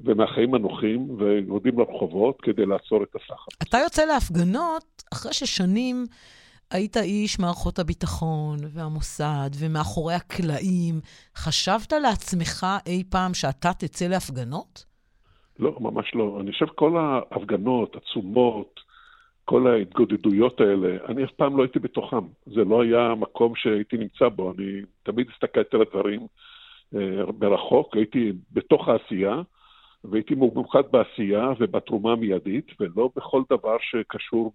ומהחיים 0.00 0.54
הנוחים, 0.54 1.10
ויורדים 1.18 1.78
לרחובות 1.78 2.40
כדי 2.40 2.66
לעצור 2.66 3.02
את 3.02 3.14
הסחר. 3.14 3.44
אתה 3.62 3.78
יוצא 3.78 4.04
להפגנות 4.04 5.02
אחרי 5.12 5.32
ששנים 5.32 6.06
היית 6.70 6.96
איש 6.96 7.38
מערכות 7.38 7.78
הביטחון 7.78 8.56
והמוסד 8.74 9.50
ומאחורי 9.60 10.14
הקלעים. 10.14 11.00
חשבת 11.36 11.92
לעצמך 11.92 12.66
אי 12.86 13.04
פעם 13.10 13.34
שאתה 13.34 13.72
תצא 13.78 14.06
להפגנות? 14.06 14.84
לא, 15.58 15.76
ממש 15.80 16.14
לא. 16.14 16.38
אני 16.40 16.52
חושב 16.52 16.66
כל 16.66 16.96
ההפגנות, 16.96 17.96
עצומות, 17.96 18.80
כל 19.44 19.66
ההתגודדויות 19.66 20.60
האלה, 20.60 20.96
אני 21.08 21.24
אף 21.24 21.30
פעם 21.30 21.56
לא 21.56 21.62
הייתי 21.62 21.78
בתוכם. 21.78 22.26
זה 22.46 22.64
לא 22.64 22.82
היה 22.82 23.06
המקום 23.06 23.52
שהייתי 23.56 23.96
נמצא 23.96 24.28
בו. 24.28 24.52
אני 24.52 24.80
תמיד 25.02 25.26
הסתכלתי 25.34 25.76
על 25.76 25.82
הדברים 25.82 26.26
אה, 26.94 27.22
מרחוק, 27.40 27.96
הייתי 27.96 28.32
בתוך 28.52 28.88
העשייה. 28.88 29.42
והייתי 30.04 30.34
ממוקד 30.34 30.82
בעשייה 30.90 31.52
ובתרומה 31.60 32.12
המיידית, 32.12 32.66
ולא 32.80 33.10
בכל 33.16 33.42
דבר 33.50 33.76
שקשור 33.80 34.52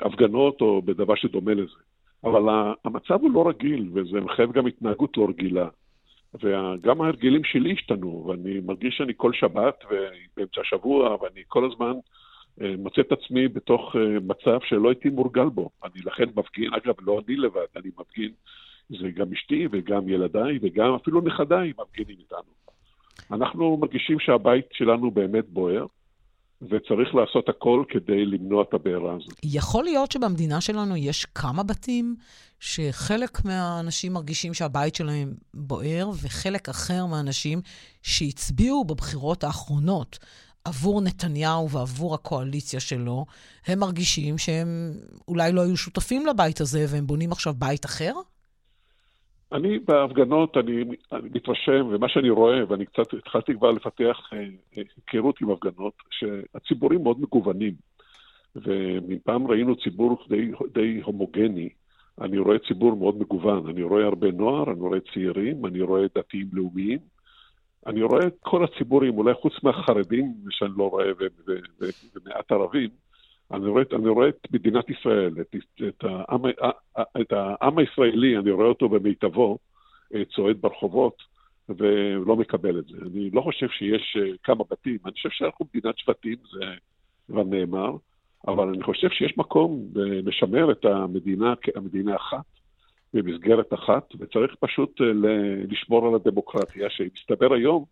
בהפגנות 0.00 0.60
או 0.60 0.82
בדבר 0.82 1.14
שדומה 1.14 1.54
לזה. 1.54 1.80
אבל 2.24 2.42
המצב 2.84 3.20
הוא 3.20 3.30
לא 3.30 3.48
רגיל, 3.48 3.90
וזה 3.94 4.20
מחייב 4.20 4.52
גם 4.52 4.66
התנהגות 4.66 5.16
לא 5.16 5.28
רגילה. 5.28 5.68
וגם 6.42 7.00
ההרגלים 7.00 7.44
שלי 7.44 7.72
השתנו, 7.72 8.24
ואני 8.26 8.60
מרגיש 8.60 8.96
שאני 8.96 9.12
כל 9.16 9.32
שבת 9.32 9.84
ובאמצע 9.84 10.60
השבוע, 10.60 11.16
ואני 11.22 11.42
כל 11.48 11.70
הזמן 11.72 11.92
אה, 12.60 12.74
מוצא 12.78 13.00
את 13.00 13.12
עצמי 13.12 13.48
בתוך 13.48 13.96
אה, 13.96 14.20
מצב 14.20 14.58
שלא 14.68 14.88
הייתי 14.88 15.08
מורגל 15.08 15.44
בו. 15.44 15.70
אני 15.84 16.00
לכן 16.04 16.24
מפגין, 16.36 16.74
אגב, 16.74 16.94
לא 17.00 17.20
אני 17.26 17.36
לבד, 17.36 17.66
אני 17.76 17.90
מפגין, 17.98 18.30
זה 18.88 19.10
גם 19.10 19.32
אשתי 19.32 19.68
וגם 19.72 20.08
ילדיי 20.08 20.58
וגם 20.62 20.94
אפילו 20.94 21.20
נכדיי 21.20 21.72
מפגינים 21.78 22.16
איתנו. 22.18 22.63
אנחנו 23.32 23.76
מרגישים 23.76 24.20
שהבית 24.20 24.64
שלנו 24.72 25.10
באמת 25.10 25.44
בוער, 25.48 25.86
וצריך 26.62 27.14
לעשות 27.14 27.48
הכל 27.48 27.84
כדי 27.88 28.24
למנוע 28.24 28.62
את 28.62 28.74
הבעירה 28.74 29.14
הזאת. 29.16 29.38
יכול 29.42 29.84
להיות 29.84 30.12
שבמדינה 30.12 30.60
שלנו 30.60 30.96
יש 30.96 31.24
כמה 31.24 31.62
בתים 31.62 32.16
שחלק 32.60 33.44
מהאנשים 33.44 34.12
מרגישים 34.12 34.54
שהבית 34.54 34.94
שלהם 34.94 35.34
בוער, 35.54 36.10
וחלק 36.22 36.68
אחר 36.68 37.06
מהאנשים 37.06 37.60
שהצביעו 38.02 38.84
בבחירות 38.84 39.44
האחרונות 39.44 40.18
עבור 40.64 41.00
נתניהו 41.00 41.70
ועבור 41.70 42.14
הקואליציה 42.14 42.80
שלו, 42.80 43.26
הם 43.66 43.78
מרגישים 43.78 44.38
שהם 44.38 44.92
אולי 45.28 45.52
לא 45.52 45.60
היו 45.60 45.76
שותפים 45.76 46.26
לבית 46.26 46.60
הזה 46.60 46.86
והם 46.88 47.06
בונים 47.06 47.32
עכשיו 47.32 47.54
בית 47.58 47.84
אחר? 47.84 48.12
אני 49.54 49.78
בהפגנות, 49.78 50.56
אני, 50.56 50.84
אני 51.12 51.28
מתרשם, 51.34 51.86
ומה 51.90 52.08
שאני 52.08 52.30
רואה, 52.30 52.58
ואני 52.68 52.86
קצת 52.86 53.14
התחלתי 53.14 53.54
כבר 53.54 53.70
לפתח 53.70 54.16
אה, 54.32 54.38
אה, 54.76 54.82
היכרות 54.96 55.40
עם 55.40 55.50
הפגנות, 55.50 55.94
שהציבורים 56.10 57.02
מאוד 57.02 57.20
מגוונים. 57.20 57.74
ומפעם 58.56 59.46
ראינו 59.46 59.76
ציבור 59.76 60.24
די, 60.28 60.50
די 60.74 61.00
הומוגני, 61.04 61.68
אני 62.20 62.38
רואה 62.38 62.58
ציבור 62.68 62.96
מאוד 62.96 63.18
מגוון. 63.18 63.68
אני 63.68 63.82
רואה 63.82 64.04
הרבה 64.04 64.30
נוער, 64.30 64.70
אני 64.70 64.80
רואה 64.80 64.98
צעירים, 65.14 65.66
אני 65.66 65.80
רואה 65.80 66.02
דתיים 66.14 66.48
לאומיים. 66.52 66.98
אני 67.86 68.02
רואה 68.02 68.26
את 68.26 68.36
כל 68.40 68.64
הציבורים, 68.64 69.18
אולי 69.18 69.34
חוץ 69.34 69.52
מהחרדים, 69.62 70.34
שאני 70.50 70.72
לא 70.76 70.90
רואה, 70.90 71.06
ומעט 72.14 72.52
ערבים, 72.52 72.90
אני 73.52 73.66
רואה, 73.66 73.82
אני 73.92 74.08
רואה 74.08 74.28
את 74.28 74.46
מדינת 74.52 74.90
ישראל, 74.90 75.34
את, 75.40 75.56
את, 75.88 76.04
העם, 76.04 76.40
את 77.20 77.32
העם 77.32 77.78
הישראלי, 77.78 78.38
אני 78.38 78.50
רואה 78.50 78.66
אותו 78.66 78.88
במיטבו, 78.88 79.58
אה, 80.14 80.22
צועד 80.24 80.56
ברחובות, 80.60 81.22
ולא 81.68 82.36
מקבל 82.36 82.78
את 82.78 82.84
זה. 82.86 82.96
אני 83.02 83.30
לא 83.30 83.40
חושב 83.40 83.68
שיש 83.68 84.16
אה, 84.20 84.30
כמה 84.42 84.64
בתים, 84.70 84.98
אני 85.04 85.12
חושב 85.12 85.28
שאנחנו 85.32 85.66
מדינת 85.74 85.98
שבטים, 85.98 86.36
זה 86.52 86.64
כבר 87.26 87.42
נאמר, 87.44 87.96
אבל 88.48 88.68
אני 88.68 88.82
חושב 88.82 89.08
שיש 89.10 89.38
מקום 89.38 89.88
לשמר 89.94 90.72
את 90.72 90.84
המדינה 90.84 91.54
כמדינה 91.62 92.16
אחת, 92.16 92.44
במסגרת 93.14 93.74
אחת, 93.74 94.14
וצריך 94.18 94.54
פשוט 94.60 95.00
אה, 95.00 95.06
לשמור 95.68 96.08
על 96.08 96.14
הדמוקרטיה, 96.14 96.90
שמסתבר 96.90 97.54
היום 97.54 97.84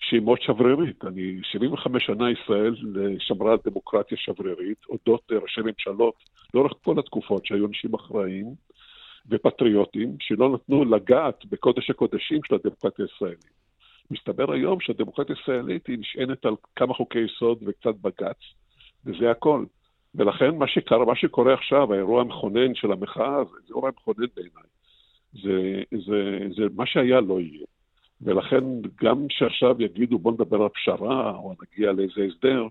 שהיא 0.00 0.20
מאוד 0.20 0.40
שברירית. 0.42 1.04
אני 1.04 1.38
75 1.42 2.06
שנה 2.06 2.30
ישראל 2.30 2.74
שמרה 3.18 3.52
על 3.52 3.58
דמוקרטיה 3.64 4.18
שברירית, 4.18 4.78
הודות 4.86 5.22
לראשי 5.30 5.60
ממשלות 5.60 6.14
לאורך 6.54 6.72
כל 6.84 6.98
התקופות 6.98 7.46
שהיו 7.46 7.66
אנשים 7.66 7.94
אחראיים 7.94 8.46
ופטריוטים, 9.28 10.16
שלא 10.20 10.54
נתנו 10.54 10.84
לגעת 10.84 11.44
בקודש 11.46 11.90
הקודשים 11.90 12.40
של 12.44 12.54
הדמוקרטיה 12.54 13.04
הישראלית. 13.04 13.60
מסתבר 14.10 14.52
היום 14.52 14.80
שהדמוקרטיה 14.80 15.36
הישראלית 15.38 15.86
היא 15.86 15.98
נשענת 15.98 16.46
על 16.46 16.54
כמה 16.76 16.94
חוקי 16.94 17.18
יסוד 17.18 17.58
וקצת 17.66 17.94
בג"ץ, 18.00 18.38
וזה 19.06 19.30
הכל. 19.30 19.64
ולכן 20.14 20.54
מה 20.54 20.68
שקרה, 20.68 21.04
מה 21.04 21.16
שקורה 21.16 21.54
עכשיו, 21.54 21.92
האירוע 21.92 22.20
המכונן 22.20 22.74
של 22.74 22.92
המחאה, 22.92 23.44
זה 23.44 23.56
אירוע 23.68 23.90
מכונן 23.90 24.26
בעיניי. 24.36 24.70
זה, 25.32 25.82
זה, 26.06 26.38
זה 26.56 26.62
מה 26.76 26.86
שהיה 26.86 27.20
לא 27.20 27.40
יהיה. 27.40 27.66
ולכן 28.22 28.64
גם 29.02 29.26
שעכשיו 29.30 29.82
יגידו 29.82 30.18
בוא 30.18 30.32
נדבר 30.32 30.62
על 30.62 30.68
פשרה, 30.68 31.30
או 31.30 31.54
נגיע 31.62 31.92
לאיזה 31.92 32.20
הסדר, 32.34 32.66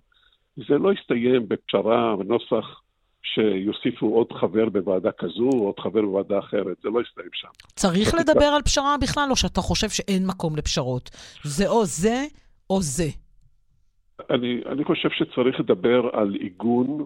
זה 0.58 0.78
לא 0.78 0.94
יסתיים 0.94 1.48
בפשרה 1.48 2.16
ונוסח 2.20 2.82
שיוסיפו 3.24 4.08
עוד 4.16 4.32
חבר 4.32 4.70
בוועדה 4.70 5.12
כזו, 5.12 5.50
או 5.54 5.66
עוד 5.66 5.80
חבר 5.80 6.02
בוועדה 6.02 6.40
אחרת, 6.40 6.78
זה 6.84 6.90
לא 6.90 7.02
יסתיים 7.02 7.30
שם. 7.34 7.48
צריך 7.76 8.14
לדבר 8.14 8.46
על 8.56 8.62
פשרה 8.62 8.96
בכלל, 9.02 9.28
או 9.30 9.36
שאתה 9.36 9.62
חושב 9.62 9.90
שאין 9.90 10.28
מקום 10.28 10.56
לפשרות? 10.56 11.10
זה 11.44 11.68
או 11.68 11.86
זה 11.86 12.24
או 12.70 12.82
זה. 12.82 13.10
אני, 14.30 14.62
אני 14.66 14.84
חושב 14.84 15.10
שצריך 15.10 15.60
לדבר 15.60 16.10
על 16.14 16.34
עיגון 16.34 17.06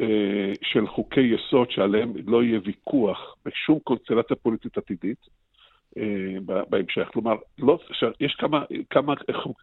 אה, 0.00 0.52
של 0.62 0.86
חוקי 0.86 1.20
יסוד 1.20 1.70
שעליהם 1.70 2.12
לא 2.26 2.42
יהיה 2.42 2.60
ויכוח 2.64 3.36
בשום 3.44 3.78
קונסטלציה 3.84 4.36
פוליטית 4.36 4.78
עתידית. 4.78 5.18
אה, 5.96 6.62
בהמשך. 6.68 7.08
כלומר, 7.12 7.34
לא, 7.58 7.78
יש 8.20 8.34
כמה, 8.34 8.64
כמה, 8.90 9.14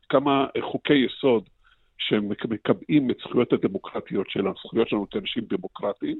כמה 0.09 0.45
חוקי 0.61 0.93
יסוד 0.93 1.49
שמקבעים 1.97 3.11
את 3.11 3.17
זכויות 3.19 3.53
הדמוקרטיות 3.53 4.29
של 4.29 4.47
הזכויות 4.47 4.89
שלנו 4.89 5.09
כאנשים 5.09 5.43
דמוקרטיים, 5.49 6.17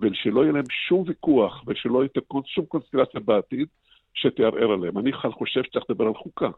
ושלא 0.00 0.42
יהיה 0.42 0.52
להם 0.52 0.70
שום 0.88 1.04
ויכוח 1.06 1.64
ושלא 1.66 1.98
יהיה 1.98 2.42
שום 2.46 2.66
קונסטלציה 2.66 3.20
בעתיד 3.20 3.68
שתערער 4.14 4.72
עליהם. 4.72 4.98
אני 4.98 5.12
חושב 5.12 5.62
שצריך 5.62 5.84
לדבר 5.90 6.06
על 6.06 6.14
חוקה. 6.14 6.50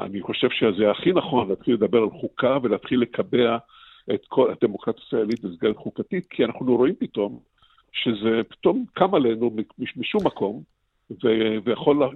אני 0.00 0.22
חושב 0.22 0.48
שזה 0.50 0.90
הכי 0.90 1.12
נכון 1.12 1.48
להתחיל 1.48 1.74
לדבר 1.74 1.98
על 1.98 2.10
חוקה 2.10 2.58
ולהתחיל 2.62 3.00
לקבע 3.00 3.56
את 4.14 4.26
כל 4.28 4.50
הדמוקרטיה 4.50 5.02
הישראלית 5.04 5.44
במסגרת 5.44 5.76
חוקתית, 5.76 6.26
כי 6.26 6.44
אנחנו 6.44 6.76
רואים 6.76 6.94
פתאום 6.98 7.38
שזה 7.92 8.40
פתאום 8.48 8.84
קם 8.92 9.14
עלינו 9.14 9.56
משום 9.96 10.26
מקום, 10.26 10.62
ויכול 11.64 12.10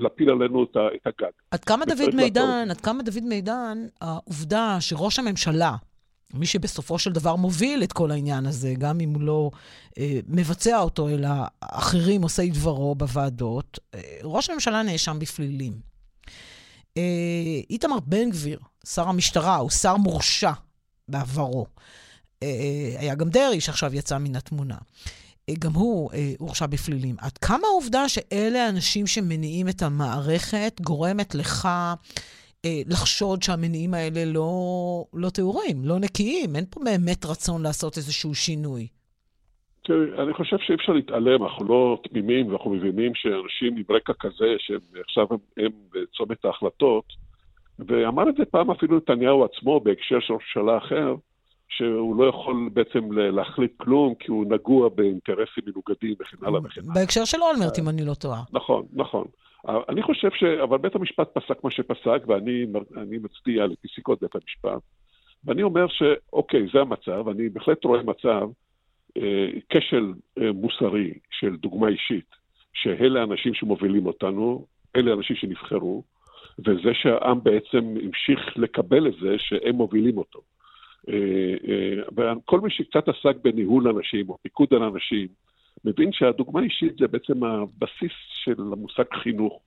להפיל 0.00 0.30
עלינו 0.30 0.64
את 0.64 0.76
הגג. 1.06 1.30
עד 1.50 1.64
כמה 1.64 1.84
דוד 1.84 2.14
מידן, 2.14 2.66
עד 2.70 2.80
כמה 2.80 3.02
דוד 3.02 3.24
מידן, 3.24 3.86
העובדה 4.00 4.76
שראש 4.80 5.18
הממשלה, 5.18 5.76
מי 6.34 6.46
שבסופו 6.46 6.98
של 6.98 7.12
דבר 7.12 7.36
מוביל 7.36 7.82
את 7.82 7.92
כל 7.92 8.10
העניין 8.10 8.46
הזה, 8.46 8.74
גם 8.78 9.00
אם 9.00 9.14
הוא 9.14 9.22
לא 9.22 9.50
אה, 9.98 10.20
מבצע 10.28 10.80
אותו, 10.80 11.08
אלא 11.08 11.28
אחרים 11.60 12.22
עושי 12.22 12.50
דברו 12.50 12.94
בוועדות, 12.94 13.78
אה, 13.94 14.00
ראש 14.24 14.50
הממשלה 14.50 14.82
נאשם 14.82 15.18
בפלילים. 15.18 15.72
אה, 16.96 17.60
איתמר 17.70 18.00
בן 18.06 18.30
גביר, 18.30 18.58
שר 18.86 19.08
המשטרה, 19.08 19.56
הוא 19.56 19.70
שר 19.70 19.96
מורשע 19.96 20.52
בעברו. 21.08 21.66
אה, 22.42 22.48
אה 22.48 23.00
היה 23.00 23.14
גם 23.14 23.28
דרעי 23.28 23.60
שעכשיו 23.60 23.94
יצא 23.94 24.18
מן 24.18 24.36
התמונה. 24.36 24.76
אה, 25.48 25.54
גם 25.64 25.72
הוא 25.72 26.10
אה, 26.12 26.32
הורשע 26.38 26.66
בפלילים. 26.66 27.16
עד 27.18 27.38
כמה 27.38 27.66
העובדה 27.72 28.08
שאלה 28.08 28.66
האנשים 28.66 29.06
שמניעים 29.06 29.68
את 29.68 29.82
המערכת 29.82 30.80
גורמת 30.80 31.34
לך 31.34 31.68
אה, 32.64 32.80
לחשוד 32.86 33.42
שהמניעים 33.42 33.94
האלה 33.94 34.24
לא, 34.24 34.52
לא 35.14 35.30
טהורים, 35.30 35.84
לא 35.84 35.98
נקיים? 35.98 36.56
אין 36.56 36.64
פה 36.70 36.80
באמת 36.84 37.24
רצון 37.24 37.62
לעשות 37.62 37.96
איזשהו 37.96 38.34
שינוי. 38.34 38.86
תראי, 39.84 40.22
אני 40.22 40.34
חושב 40.34 40.56
שאי 40.58 40.74
אפשר 40.74 40.92
להתעלם, 40.92 41.44
אנחנו 41.44 41.64
לא 41.64 41.98
תמימים 42.08 42.48
ואנחנו 42.48 42.70
מבינים 42.70 43.12
שאנשים 43.14 43.76
עם 43.76 43.96
רקע 43.96 44.12
כזה, 44.20 44.54
שהם 44.58 44.78
עכשיו 45.04 45.26
הם, 45.30 45.38
הם 45.56 45.70
בצומת 45.92 46.44
ההחלטות, 46.44 47.04
ואמר 47.78 48.28
את 48.28 48.34
זה 48.36 48.44
פעם 48.44 48.70
אפילו 48.70 48.96
נתניהו 48.96 49.44
עצמו 49.44 49.80
בהקשר 49.80 50.20
של 50.20 50.32
ממשלה 50.32 50.78
אחר, 50.78 51.14
שהוא 51.76 52.16
לא 52.16 52.24
יכול 52.28 52.68
בעצם 52.72 53.12
להחליט 53.12 53.72
כלום, 53.76 54.14
כי 54.14 54.30
הוא 54.30 54.46
נגוע 54.48 54.88
באינטרסים 54.88 55.64
מנוגדים 55.66 56.14
וכן 56.20 56.36
הלאה 56.42 56.60
וכן 56.64 56.80
הלאה. 56.84 56.94
בהקשר 56.94 57.24
של 57.24 57.38
אולמרט, 57.42 57.78
אם 57.78 57.88
אני 57.88 58.04
לא 58.04 58.14
טועה. 58.14 58.42
נכון, 58.52 58.86
נכון. 58.92 59.24
אני 59.88 60.02
חושב 60.02 60.28
ש... 60.34 60.44
אבל 60.44 60.78
בית 60.78 60.94
המשפט 60.94 61.28
פסק 61.34 61.64
מה 61.64 61.70
שפסק, 61.70 62.22
ואני 62.26 63.18
מצדיע 63.22 63.66
לפסיקות 63.66 64.22
בית 64.22 64.34
המשפט, 64.34 64.82
ואני 65.44 65.62
אומר 65.62 65.86
שאוקיי, 65.88 66.66
זה 66.72 66.80
המצב, 66.80 67.28
אני 67.28 67.48
בהחלט 67.48 67.84
רואה 67.84 68.02
מצב, 68.02 68.48
אה, 69.16 69.48
כשל 69.68 70.12
אה, 70.38 70.52
מוסרי 70.52 71.12
של 71.30 71.56
דוגמה 71.56 71.88
אישית, 71.88 72.30
שאלה 72.72 73.20
האנשים 73.20 73.54
שמובילים 73.54 74.06
אותנו, 74.06 74.66
אלה 74.96 75.10
האנשים 75.10 75.36
שנבחרו, 75.36 76.02
וזה 76.58 76.94
שהעם 76.94 77.42
בעצם 77.42 77.94
המשיך 78.04 78.56
לקבל 78.56 79.06
את 79.06 79.14
זה 79.20 79.34
שהם 79.38 79.74
מובילים 79.74 80.18
אותו. 80.18 80.40
וכל 81.08 82.60
מי 82.60 82.70
שקצת 82.70 83.08
עסק 83.08 83.36
בניהול 83.44 83.88
אנשים 83.88 84.28
או 84.30 84.38
פיקוד 84.42 84.68
על 84.70 84.82
אנשים, 84.82 85.28
מבין 85.84 86.12
שהדוגמה 86.12 86.60
האישית 86.60 86.96
זה 86.98 87.08
בעצם 87.08 87.44
הבסיס 87.44 88.12
של 88.44 88.60
המושג 88.72 89.04
חינוך. 89.22 89.60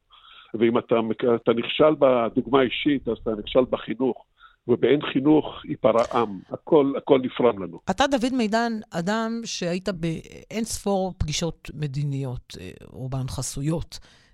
ואם 0.53 0.77
אתה, 0.77 0.95
אתה 1.35 1.53
נכשל 1.53 1.95
בדוגמה 1.99 2.59
האישית, 2.59 3.07
אז 3.07 3.17
אתה 3.17 3.31
נכשל 3.39 3.63
בחינוך. 3.69 4.25
ובאין 4.67 5.01
חינוך 5.13 5.65
ייפרע 5.65 6.03
עם, 6.13 6.39
הכל, 6.49 6.93
הכל 6.97 7.19
נפרם 7.23 7.63
לנו. 7.63 7.79
אתה, 7.89 8.07
דוד 8.07 8.33
מידן, 8.33 8.73
אדם 8.91 9.41
שהיית 9.45 9.89
באין 9.89 10.63
ספור 10.63 11.13
פגישות 11.17 11.69
מדיניות, 11.73 12.57
רובן 12.91 13.17
אה, 13.17 13.27
חסויות, 13.27 13.99
אה, 14.01 14.24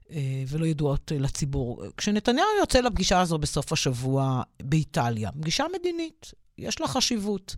ולא 0.48 0.66
ידועות 0.66 1.12
לציבור. 1.20 1.84
כשנתניהו 1.98 2.48
יוצא 2.60 2.82
לפגישה 2.82 3.22
הזו 3.22 3.38
בסוף 3.38 3.74
השבוע 3.74 4.42
באיטליה, 4.64 5.32
פגישה 5.32 5.66
מדינית, 5.74 6.32
יש 6.58 6.82
לה 6.82 6.88
חשיבות. 6.88 7.56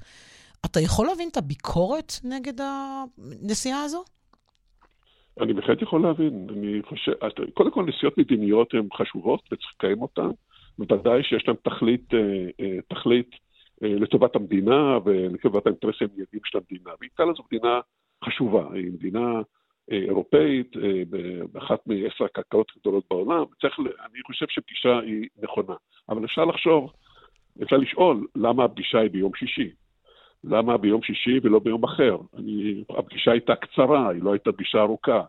אתה 0.65 0.79
יכול 0.79 1.07
להבין 1.07 1.29
את 1.31 1.37
הביקורת 1.37 2.13
נגד 2.23 2.53
הנסיעה 2.61 3.83
הזו? 3.83 4.03
אני 5.41 5.53
בהחלט 5.53 5.81
יכול 5.81 6.01
להבין. 6.01 6.47
אני 6.49 6.81
חושב, 6.89 7.11
קודם 7.53 7.71
כל 7.71 7.85
נסיעות 7.85 8.17
מדיניות 8.17 8.73
הן 8.73 8.87
חשובות 8.97 9.41
וצריך 9.45 9.71
לקיים 9.77 10.01
אותן. 10.01 10.29
בוודאי 10.77 11.23
שיש 11.23 11.47
להן 11.47 11.57
תכלית, 11.63 12.13
אה, 12.13 12.19
אה, 12.59 12.77
תכלית 12.89 13.29
אה, 13.83 13.89
לטובת 13.89 14.35
המדינה 14.35 14.97
ולטובת 15.05 15.65
האינטרסים 15.65 16.07
המיידיים 16.13 16.41
של 16.45 16.57
המדינה. 16.57 16.91
ואיטליה 17.01 17.33
זו 17.33 17.43
מדינה 17.51 17.79
חשובה, 18.25 18.67
היא 18.73 18.91
מדינה 18.91 19.41
אירופאית, 19.91 20.71
באחת 21.51 21.79
מעשר 21.85 22.25
הקרקעות 22.25 22.71
הגדולות 22.77 23.03
בעולם. 23.09 23.43
צריך, 23.61 23.79
אני 23.79 24.21
חושב 24.25 24.45
שפגישה 24.49 24.99
היא 24.99 25.27
נכונה. 25.43 25.73
אבל 26.09 26.25
אפשר 26.25 26.45
לחשוב, 26.45 26.91
אפשר 27.63 27.77
לשאול, 27.77 28.27
למה 28.35 28.63
הפגישה 28.63 28.99
היא 28.99 29.09
ביום 29.09 29.31
שישי? 29.35 29.69
למה 30.43 30.77
ביום 30.77 31.03
שישי 31.03 31.39
ולא 31.43 31.59
ביום 31.59 31.83
אחר? 31.83 32.17
אני, 32.37 32.83
הפגישה 32.89 33.31
הייתה 33.31 33.55
קצרה, 33.55 34.09
היא 34.09 34.23
לא 34.23 34.33
הייתה 34.33 34.51
פגישה 34.51 34.81
ארוכה. 34.81 35.21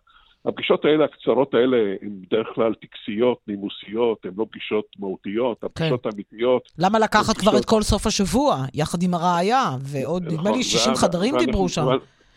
הפגישות 0.47 0.85
האלה, 0.85 1.05
הקצרות 1.05 1.55
האלה, 1.55 1.77
הן 2.03 2.23
בדרך 2.23 2.47
כלל 2.55 2.75
טקסיות, 2.75 3.39
נימוסיות, 3.49 4.25
הן 4.25 4.33
לא 4.37 4.47
פגישות 4.51 4.85
מהותיות, 4.99 5.61
כן. 5.61 5.67
הפגישות 5.67 6.03
כן. 6.03 6.09
האמיתיות... 6.09 6.69
למה 6.79 6.99
לקחת 6.99 7.35
פגישות... 7.35 7.51
כבר 7.51 7.59
את 7.59 7.65
כל 7.65 7.83
סוף 7.83 8.07
השבוע, 8.07 8.57
יחד 8.75 9.03
עם 9.03 9.15
הרעיה, 9.15 9.71
ועוד, 9.81 10.23
נדמה 10.23 10.51
לי, 10.51 10.63
60 10.63 10.93
נכון, 10.93 11.09
חדרים 11.09 11.35
דיברו 11.39 11.69
שם. 11.69 11.87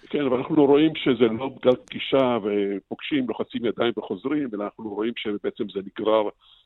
כן, 0.10 0.26
אבל 0.26 0.38
אנחנו 0.38 0.66
רואים 0.66 0.96
שזה 0.96 1.26
לא 1.26 1.50
בגלל 1.50 1.76
פגישה 1.76 2.38
ופוגשים, 2.44 3.26
לוחצים 3.28 3.66
ידיים 3.66 3.94
וחוזרים, 3.98 4.50
אלא 4.54 4.64
אנחנו 4.64 4.90
רואים 4.90 5.14
שבעצם 5.18 5.64
זה 5.74 5.80
נגרר 5.80 6.24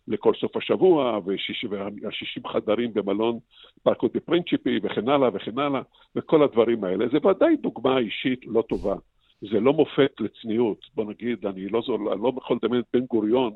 לכל 0.07 0.33
סוף 0.33 0.57
השבוע, 0.57 1.19
וה-60 1.25 2.47
חדרים 2.47 2.93
במלון 2.93 3.39
פארקו 3.83 4.07
דה 4.07 4.19
פרינצ'יפי, 4.19 4.79
וכן 4.83 5.09
הלאה 5.09 5.29
וכן 5.33 5.59
הלאה, 5.59 5.81
וכל 6.15 6.43
הדברים 6.43 6.83
האלה. 6.83 7.05
זה 7.11 7.27
ודאי 7.27 7.55
דוגמה 7.55 7.97
אישית 7.97 8.45
לא 8.47 8.63
טובה. 8.69 8.95
זה 9.41 9.59
לא 9.59 9.73
מופת 9.73 10.11
לצניעות. 10.19 10.85
בוא 10.95 11.05
נגיד, 11.05 11.45
אני 11.45 11.69
לא, 11.69 11.81
לא 12.21 12.31
יכול 12.37 12.57
לדמיין 12.63 12.81
את 12.81 12.87
בן 12.93 13.05
גוריון, 13.05 13.53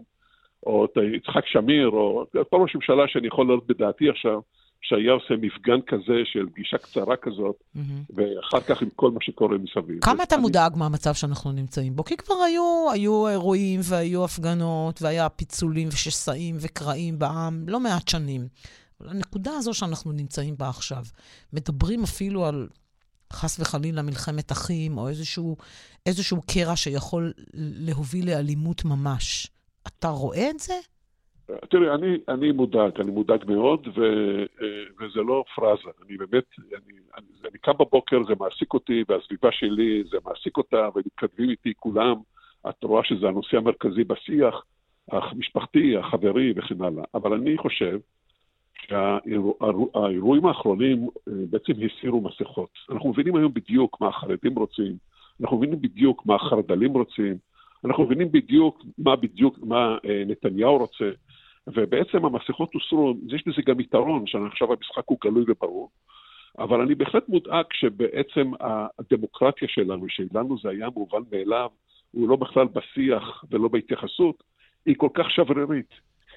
או 0.65 0.85
את 0.85 0.97
יצחק 1.13 1.45
שמיר, 1.47 1.87
או 1.87 2.25
כל 2.49 2.61
ראש 2.61 2.75
ממשלה 2.75 3.07
שאני 3.07 3.27
יכול 3.27 3.45
לעלות 3.45 3.67
בדעתי 3.67 4.09
עכשיו, 4.09 4.39
שהיה 4.87 5.11
עושה 5.11 5.33
מפגן 5.41 5.81
כזה 5.87 6.21
של 6.25 6.45
פגישה 6.53 6.77
קצרה 6.77 7.15
כזאת, 7.17 7.55
mm-hmm. 7.55 7.79
ואחר 8.09 8.61
כך 8.61 8.81
עם 8.81 8.89
כל 8.95 9.11
מה 9.11 9.19
שקורה 9.21 9.57
מסביב. 9.57 10.01
כמה 10.01 10.23
אתה 10.23 10.35
אני... 10.35 10.41
מודאג 10.41 10.77
מהמצב 10.77 11.13
שאנחנו 11.13 11.51
נמצאים 11.51 11.95
בו? 11.95 12.03
כי 12.03 12.17
כבר 12.17 12.35
היו, 12.35 12.87
היו 12.91 13.27
אירועים 13.27 13.79
והיו 13.83 14.23
הפגנות, 14.25 15.01
והיה 15.01 15.29
פיצולים 15.29 15.87
ושסעים 15.87 16.57
וקרעים 16.59 17.19
בעם 17.19 17.65
לא 17.67 17.79
מעט 17.79 18.07
שנים. 18.07 18.47
אבל 19.01 19.09
הנקודה 19.09 19.51
הזו 19.51 19.73
שאנחנו 19.73 20.11
נמצאים 20.11 20.57
בה 20.57 20.69
עכשיו, 20.69 21.03
מדברים 21.53 22.03
אפילו 22.03 22.45
על 22.45 22.67
חס 23.33 23.59
וחלילה 23.59 24.01
מלחמת 24.01 24.51
אחים, 24.51 24.97
או 24.97 25.07
איזשהו, 25.07 25.57
איזשהו 26.05 26.41
קרע 26.41 26.75
שיכול 26.75 27.33
להוביל 27.53 28.29
לאלימות 28.29 28.85
ממש. 28.85 29.47
אתה 29.87 30.07
רואה 30.07 30.49
את 30.49 30.59
זה? 30.59 30.73
תראי, 31.69 31.89
אני, 31.95 32.17
אני 32.27 32.51
מודאג, 32.51 33.01
אני 33.01 33.11
מודאג 33.11 33.51
מאוד, 33.51 33.87
ו, 33.95 34.01
אה, 34.61 34.83
וזה 34.99 35.21
לא 35.21 35.43
פראזה. 35.55 35.89
אני 36.05 36.17
באמת, 36.17 36.43
אני, 36.59 36.97
אני, 37.17 37.27
אני 37.49 37.57
קם 37.57 37.71
בבוקר, 37.79 38.23
זה 38.27 38.33
מעסיק 38.39 38.73
אותי, 38.73 39.03
והסביבה 39.09 39.51
שלי, 39.51 40.03
זה 40.11 40.17
מעסיק 40.25 40.57
אותה, 40.57 40.89
ומתכתבים 40.95 41.49
איתי 41.49 41.73
כולם. 41.77 42.15
את 42.69 42.83
רואה 42.83 43.03
שזה 43.03 43.27
הנושא 43.27 43.57
המרכזי 43.57 44.03
בשיח 44.03 44.63
המשפחתי, 45.11 45.97
החברי 45.97 46.53
וכן 46.55 46.81
הלאה. 46.81 47.03
אבל 47.13 47.33
אני 47.33 47.57
חושב 47.57 47.99
שהאירועים 48.87 50.45
האחרונים 50.45 51.07
אה, 51.27 51.33
בעצם 51.49 51.73
הסירו 51.85 52.21
מסכות. 52.21 52.69
אנחנו 52.91 53.09
מבינים 53.09 53.35
היום 53.35 53.53
בדיוק 53.53 54.01
מה 54.01 54.07
החרדים 54.07 54.55
רוצים, 54.55 54.95
אנחנו 55.41 55.57
מבינים 55.57 55.81
בדיוק 55.81 56.25
מה 56.25 56.35
החרד"לים 56.35 56.93
רוצים, 56.93 57.37
אנחנו 57.85 58.03
מבינים 58.03 58.31
בדיוק 58.31 58.83
מה 58.97 59.15
בדיוק, 59.15 59.59
מה 59.63 59.97
אה, 60.05 60.23
נתניהו 60.27 60.77
רוצה, 60.77 61.11
ובעצם 61.67 62.25
המסכות 62.25 62.73
הוסרו, 62.73 63.13
יש 63.27 63.43
בזה 63.47 63.61
גם 63.65 63.79
יתרון, 63.79 64.27
שעכשיו 64.27 64.73
המשחק 64.73 65.03
הוא 65.05 65.17
גלוי 65.23 65.43
וברור, 65.47 65.89
אבל 66.59 66.81
אני 66.81 66.95
בהחלט 66.95 67.29
מודאג 67.29 67.65
שבעצם 67.73 68.51
הדמוקרטיה 68.99 69.67
שלנו, 69.67 70.05
שלנו 70.09 70.57
זה 70.63 70.69
היה 70.69 70.89
מובן 70.95 71.21
מאליו, 71.31 71.69
הוא 72.11 72.29
לא 72.29 72.35
בכלל 72.35 72.67
בשיח 72.67 73.43
ולא 73.51 73.67
בהתייחסות, 73.67 74.43
היא 74.85 74.95
כל 74.97 75.09
כך 75.13 75.31
שברירית. 75.31 75.89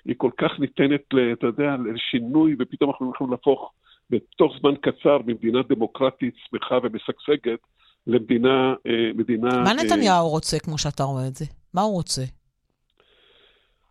היא 0.04 0.14
כל 0.18 0.30
כך 0.36 0.50
ניתנת, 0.58 1.00
אתה 1.32 1.46
יודע, 1.46 1.76
לשינוי, 1.94 2.56
ופתאום 2.58 2.90
אנחנו 2.90 3.12
יכולים 3.14 3.30
להפוך 3.30 3.72
בתוך 4.10 4.52
זמן 4.60 4.74
קצר 4.76 5.18
ממדינה 5.26 5.58
דמוקרטית, 5.68 6.34
שמחה 6.50 6.78
ומשגשגת, 6.82 7.58
למדינה... 8.06 8.74
אה, 8.86 9.10
מדינה... 9.14 9.48
מה 9.48 9.70
אה, 9.70 9.74
נתניהו 9.74 10.28
רוצה, 10.28 10.58
כמו 10.58 10.78
שאתה 10.78 11.02
רואה 11.02 11.26
את 11.26 11.34
זה? 11.34 11.44
מה 11.74 11.82
הוא 11.82 11.92
רוצה? 11.94 12.22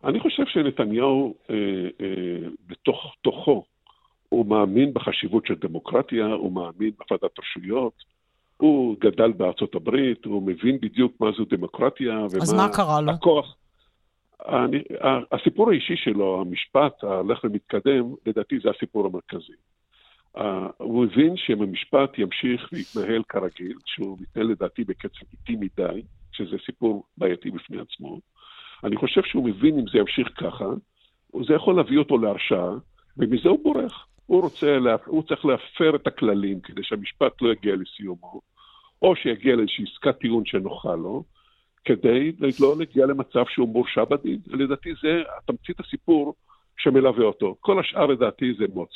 אני 0.04 0.20
חושב 0.20 0.42
שנתניהו, 0.46 1.34
אה, 1.50 1.54
אה, 2.00 2.48
בתוך 2.66 3.14
תוכו, 3.22 3.64
הוא 4.28 4.46
מאמין 4.46 4.94
בחשיבות 4.94 5.46
של 5.46 5.54
דמוקרטיה, 5.54 6.26
הוא 6.26 6.52
מאמין 6.52 6.90
בהפרדת 6.98 7.38
רשויות, 7.38 7.92
הוא 8.56 8.96
גדל 9.00 9.32
בארצות 9.32 9.74
הברית, 9.74 10.24
הוא 10.24 10.42
מבין 10.42 10.78
בדיוק 10.80 11.12
מה 11.20 11.30
זו 11.36 11.44
דמוקרטיה 11.44 12.12
ומה... 12.12 12.42
אז 12.42 12.52
מה 12.52 12.68
קרה 12.72 13.00
לו? 13.00 13.12
הכוח. 13.12 13.56
אני, 14.46 14.82
הסיפור 15.32 15.70
האישי 15.70 15.96
שלו, 15.96 16.40
המשפט 16.40 17.04
ההולך 17.04 17.44
ומתקדם, 17.44 18.14
לדעתי 18.26 18.58
זה 18.62 18.70
הסיפור 18.70 19.06
המרכזי. 19.06 19.52
הוא 20.76 21.04
הבין 21.04 21.36
שאם 21.36 21.62
המשפט 21.62 22.18
ימשיך 22.18 22.68
להתנהל 22.72 23.22
כרגיל, 23.28 23.78
שהוא 23.86 24.18
מתנהל 24.20 24.46
לדעתי 24.46 24.84
בקצב 24.84 25.24
איטי 25.32 25.56
מדי, 25.56 26.02
שזה 26.32 26.56
סיפור 26.66 27.04
בעייתי 27.16 27.50
בפני 27.50 27.78
עצמו, 27.80 28.20
אני 28.84 28.96
חושב 28.96 29.22
שהוא 29.24 29.44
מבין 29.44 29.78
אם 29.78 29.84
זה 29.92 29.98
ימשיך 29.98 30.28
ככה, 30.36 30.66
זה 31.46 31.54
יכול 31.54 31.76
להביא 31.76 31.98
אותו 31.98 32.18
להרשעה, 32.18 32.70
ומזה 33.16 33.48
הוא 33.48 33.64
בורח. 33.64 34.06
הוא 34.26 34.42
רוצה, 34.42 34.78
הוא 35.06 35.22
צריך 35.22 35.44
להפר 35.44 35.96
את 35.96 36.06
הכללים 36.06 36.60
כדי 36.60 36.80
שהמשפט 36.84 37.42
לא 37.42 37.52
יגיע 37.52 37.74
לסיומו, 37.76 38.40
או 39.02 39.16
שיגיע 39.16 39.56
לאיזושהי 39.56 39.84
עסקת 39.92 40.18
טיעון 40.20 40.42
שנוחה 40.46 40.94
לו, 40.94 41.24
כדי 41.84 42.32
לא 42.60 42.78
להגיע 42.78 43.06
למצב 43.06 43.44
שהוא 43.48 43.68
מורשע 43.68 44.04
בדין. 44.04 44.38
לדעתי 44.46 44.90
זה 45.02 45.22
תמצית 45.46 45.80
הסיפור 45.80 46.34
שמלווה 46.78 47.24
אותו. 47.24 47.56
כל 47.60 47.80
השאר 47.80 48.06
לדעתי 48.06 48.54
זה 48.58 48.64
מוץ. 48.74 48.90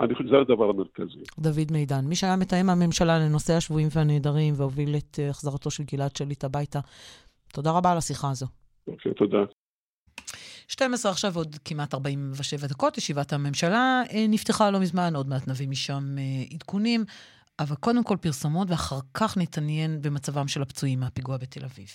אני 0.00 0.14
חושב 0.14 0.28
שזה 0.28 0.36
הדבר 0.38 0.70
המרכזי. 0.70 1.22
דוד 1.38 1.72
מידן, 1.72 2.04
מי 2.04 2.16
שהיה 2.16 2.36
מתאם 2.36 2.70
הממשלה 2.70 3.18
לנושא 3.18 3.52
השבויים 3.52 3.88
והנעדרים 3.94 4.54
והוביל 4.56 4.96
את 4.96 5.18
אה, 5.18 5.30
החזרתו 5.30 5.70
של 5.70 5.84
גלעד 5.92 6.16
שליט 6.16 6.44
הביתה, 6.44 6.80
תודה 7.52 7.70
רבה 7.70 7.92
על 7.92 7.98
השיחה 7.98 8.30
הזו. 8.30 8.46
אוקיי, 8.86 9.14
תודה. 9.14 9.38
12 10.68 11.12
עכשיו 11.12 11.36
עוד 11.36 11.56
כמעט 11.64 11.94
47 11.94 12.66
דקות, 12.66 12.98
ישיבת 12.98 13.32
הממשלה 13.32 14.02
אה, 14.12 14.26
נפתחה 14.28 14.70
לא 14.70 14.80
מזמן, 14.80 15.16
עוד 15.16 15.28
מעט 15.28 15.48
נביא 15.48 15.68
משם 15.68 16.16
אה, 16.18 16.24
עדכונים, 16.54 17.04
אבל 17.58 17.76
קודם 17.76 18.04
כל 18.04 18.16
פרסומות, 18.16 18.70
ואחר 18.70 18.98
כך 19.14 19.36
נתעניין 19.36 20.02
במצבם 20.02 20.48
של 20.48 20.62
הפצועים 20.62 21.00
מהפיגוע 21.00 21.36
בתל 21.36 21.64
אביב. 21.64 21.88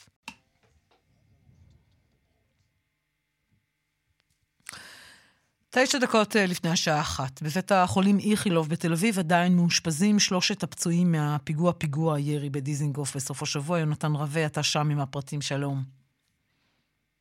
תשע 5.70 5.98
דקות 6.00 6.36
אה, 6.36 6.46
לפני 6.46 6.70
השעה 6.70 7.02
אחת. 7.02 7.42
בבית 7.42 7.72
החולים 7.72 8.20
איכילוב 8.20 8.70
בתל 8.70 8.94
אביב 8.94 9.20
עדיין 9.20 9.56
מאושפזים 9.56 10.20
שלושת 10.20 10.64
הפצועים 10.64 11.12
מהפיגוע 11.12 11.74
פיגוע 11.74 12.16
הירי 12.16 12.50
בדיזינגוף 12.50 13.16
בסוף 13.16 13.44
השבוע. 13.44 13.80
יונתן 13.80 14.12
רווה, 14.12 14.46
אתה 14.46 14.64
שם 14.64 14.90
עם 14.90 15.00
הפרטים, 15.00 15.42
שלום. 15.42 16.01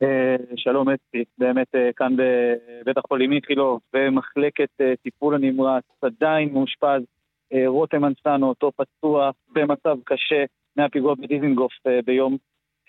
אה, 0.03 0.37
שלום 0.57 0.89
אסתי, 0.89 1.25
באמת 1.39 1.75
אה, 1.75 1.91
כאן 1.97 2.17
בבית 2.17 2.99
החולים 2.99 3.33
איכילוב, 3.33 3.81
במחלקת 3.93 4.71
טיפול 5.03 5.35
הנמרץ, 5.35 5.85
עדיין 6.03 6.53
מאושפז 6.53 7.03
רותם 7.67 8.05
אנסנו, 8.05 8.49
אותו 8.49 8.71
פצוע 8.77 9.31
במצב 9.53 9.97
קשה 10.05 10.45
מהפיגוע 10.77 11.15
בדיזינגוף 11.15 11.73
ביום 12.05 12.37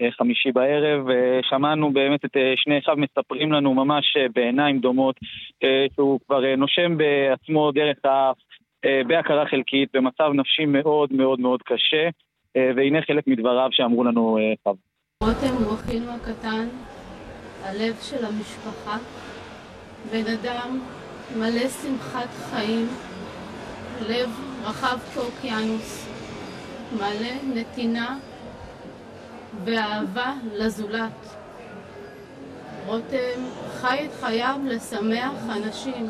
אה, 0.02 0.12
חמישי 0.12 0.52
בערב, 0.52 1.08
שמענו 1.50 1.94
באמת 1.94 2.26
את 2.26 2.38
אה, 2.38 2.54
שני 2.56 2.80
אחיו 2.80 2.96
מספרים 2.98 3.52
לנו 3.52 3.74
ממש 3.74 4.18
אה, 4.18 4.26
בעיניים 4.36 4.80
דומות 4.80 5.16
שהוא 5.96 6.20
כבר 6.28 6.56
נושם 6.58 6.98
בעצמו 6.98 7.72
דרך 7.72 7.98
האף, 8.04 8.38
בהכרה 9.08 9.46
חלקית, 9.46 9.90
במצב 9.94 10.32
נפשי 10.34 10.66
מאוד 10.66 11.14
מאוד 11.14 11.40
מאוד 11.40 11.62
קשה, 11.64 12.10
והנה 12.56 13.02
חלק 13.02 13.28
מדבריו 13.28 13.70
שאמרו 13.72 14.04
לנו 14.04 14.38
אחיו. 14.38 14.76
רותם 15.24 15.64
הוא 15.64 15.74
אחינו 15.74 16.12
הקטן, 16.12 16.68
הלב 17.64 17.96
של 18.02 18.26
המשפחה, 18.26 18.98
בן 20.12 20.28
אדם 20.34 20.80
מלא 21.36 21.70
שמחת 21.70 22.28
חיים, 22.50 22.88
לב 24.02 24.30
רחב 24.64 24.98
כאוקיינוס, 25.14 26.06
מלא 26.98 27.34
נתינה 27.54 28.18
ואהבה 29.66 30.34
לזולת. 30.54 31.12
רותם 32.86 33.46
חי 33.82 34.06
את 34.06 34.12
חייו 34.22 34.60
לשמח 34.66 35.34
אנשים. 35.50 36.10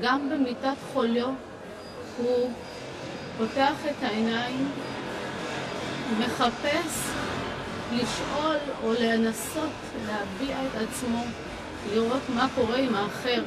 גם 0.00 0.30
במיטת 0.30 0.76
חוליו 0.92 1.30
הוא 2.18 2.50
פותח 3.38 3.74
את 3.90 4.02
העיניים, 4.02 4.68
מחפש 6.18 7.10
לשאול 7.92 8.56
או 8.82 8.92
לנסות 8.92 9.70
להביע 10.06 10.56
את 10.66 10.88
עצמו, 10.88 11.24
לראות 11.92 12.22
מה 12.34 12.46
קורה 12.54 12.76
עם 12.76 12.94
האחר. 12.94 13.44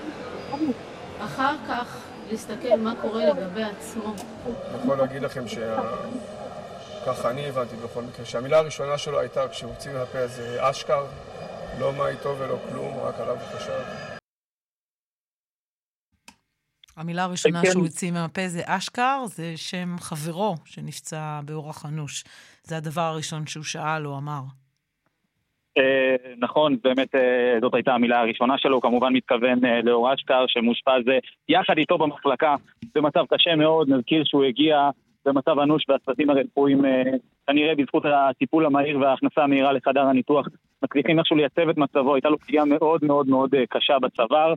אחר 1.19 1.55
כך 1.67 1.97
להסתכל 2.31 2.75
מה 2.77 2.93
קורה 3.01 3.25
לגבי 3.25 3.63
עצמו. 3.63 4.15
אני 4.45 4.83
יכול 4.83 4.97
להגיד 4.97 5.21
לכם 5.21 5.47
שה... 5.47 5.79
ככה 7.05 7.29
אני 7.29 7.47
הבנתי 7.47 7.75
בכל 7.75 8.01
מקרה, 8.01 8.25
שהמילה 8.25 8.57
הראשונה 8.57 8.97
שלו 8.97 9.19
הייתה 9.19 9.47
כשהוא 9.49 9.71
הוציא 9.71 9.91
מהפה 9.91 10.27
זה 10.27 10.69
אשכר, 10.69 11.05
לא 11.79 11.93
מה 11.93 12.07
איתו 12.07 12.35
ולא 12.39 12.57
כלום, 12.69 12.99
רק 12.99 13.15
עליו 13.19 13.35
הוא 13.35 13.59
חשב. 13.59 14.07
המילה 16.97 17.23
הראשונה 17.23 17.61
כן. 17.61 17.71
שהוא 17.71 17.83
הוציא 17.83 18.11
מהפה 18.11 18.47
זה 18.47 18.61
אשכר, 18.65 19.23
זה 19.35 19.53
שם 19.55 19.95
חברו 19.99 20.55
שנפצע 20.65 21.39
באורח 21.45 21.85
אנוש. 21.85 22.23
זה 22.67 22.77
הדבר 22.77 23.01
הראשון 23.01 23.47
שהוא 23.47 23.63
שאל 23.63 24.07
או 24.07 24.17
אמר. 24.17 24.41
אה, 25.77 26.15
נכון, 26.37 26.77
באמת 26.83 27.15
אה, 27.15 27.57
זאת 27.61 27.73
הייתה 27.73 27.93
המילה 27.93 28.19
הראשונה 28.19 28.57
שלו, 28.57 28.81
כמובן 28.81 29.13
מתכוון 29.13 29.65
אה, 29.65 29.81
לאור 29.81 30.13
אשכר 30.13 30.45
שמאושפז 30.47 31.01
יחד 31.49 31.77
איתו 31.77 31.97
במחלקה 31.97 32.55
במצב 32.95 33.25
קשה 33.29 33.55
מאוד, 33.55 33.89
נזכיר 33.89 34.23
שהוא 34.25 34.43
הגיע 34.43 34.89
במצב 35.25 35.59
אנוש 35.59 35.85
והצוותים 35.89 36.29
הרפואיים 36.29 36.81
כנראה 37.47 37.75
בזכות 37.75 38.03
הטיפול 38.05 38.65
המהיר 38.65 38.99
וההכנסה 38.99 39.43
המהירה 39.43 39.73
לחדר 39.73 40.01
הניתוח 40.01 40.47
מצליחים 40.83 41.19
איכשהו 41.19 41.35
לייצב 41.35 41.69
את 41.69 41.77
מצבו, 41.77 42.15
הייתה 42.15 42.29
לו 42.29 42.39
פגיעה 42.39 42.65
מאוד 42.65 42.99
מאוד 43.03 43.27
מאוד 43.27 43.49
קשה 43.69 43.99
בצוואר 43.99 44.53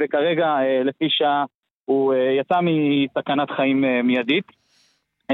וכרגע 0.00 0.56
לפי 0.84 1.06
שעה 1.08 1.44
הוא 1.84 2.14
יצא 2.14 2.58
מסכנת 2.62 3.50
חיים 3.50 3.84
מיידית. 4.04 4.44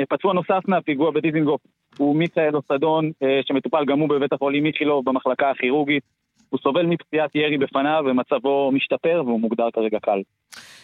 פצוע 0.08 0.34
נוסף 0.34 0.60
מהפיגוע 0.68 1.10
בדיזינגוף 1.10 1.60
הוא 1.98 2.16
מיכאל 2.16 2.56
אוסדון, 2.56 3.10
אה, 3.22 3.40
שמטופל 3.46 3.84
גם 3.84 3.98
הוא 3.98 4.08
בבית 4.08 4.32
החולים 4.32 4.66
איכילוב 4.66 5.04
במחלקה 5.04 5.50
הכירורגית. 5.50 6.02
הוא 6.48 6.60
סובל 6.62 6.86
מפציעת 6.86 7.34
ירי 7.34 7.58
בפניו 7.58 8.04
ומצבו 8.06 8.70
משתפר 8.72 9.22
והוא 9.26 9.40
מוגדר 9.40 9.68
כרגע 9.72 9.98
קל. 10.02 10.22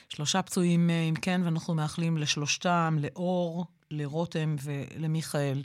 שלושה 0.08 0.42
פצועים, 0.42 0.90
אה, 0.90 1.02
אם 1.08 1.14
כן, 1.22 1.40
ואנחנו 1.44 1.74
מאחלים 1.74 2.18
לשלושתם, 2.18 2.96
לאור, 3.00 3.64
לרותם 3.90 4.56
ולמיכאל, 4.64 5.58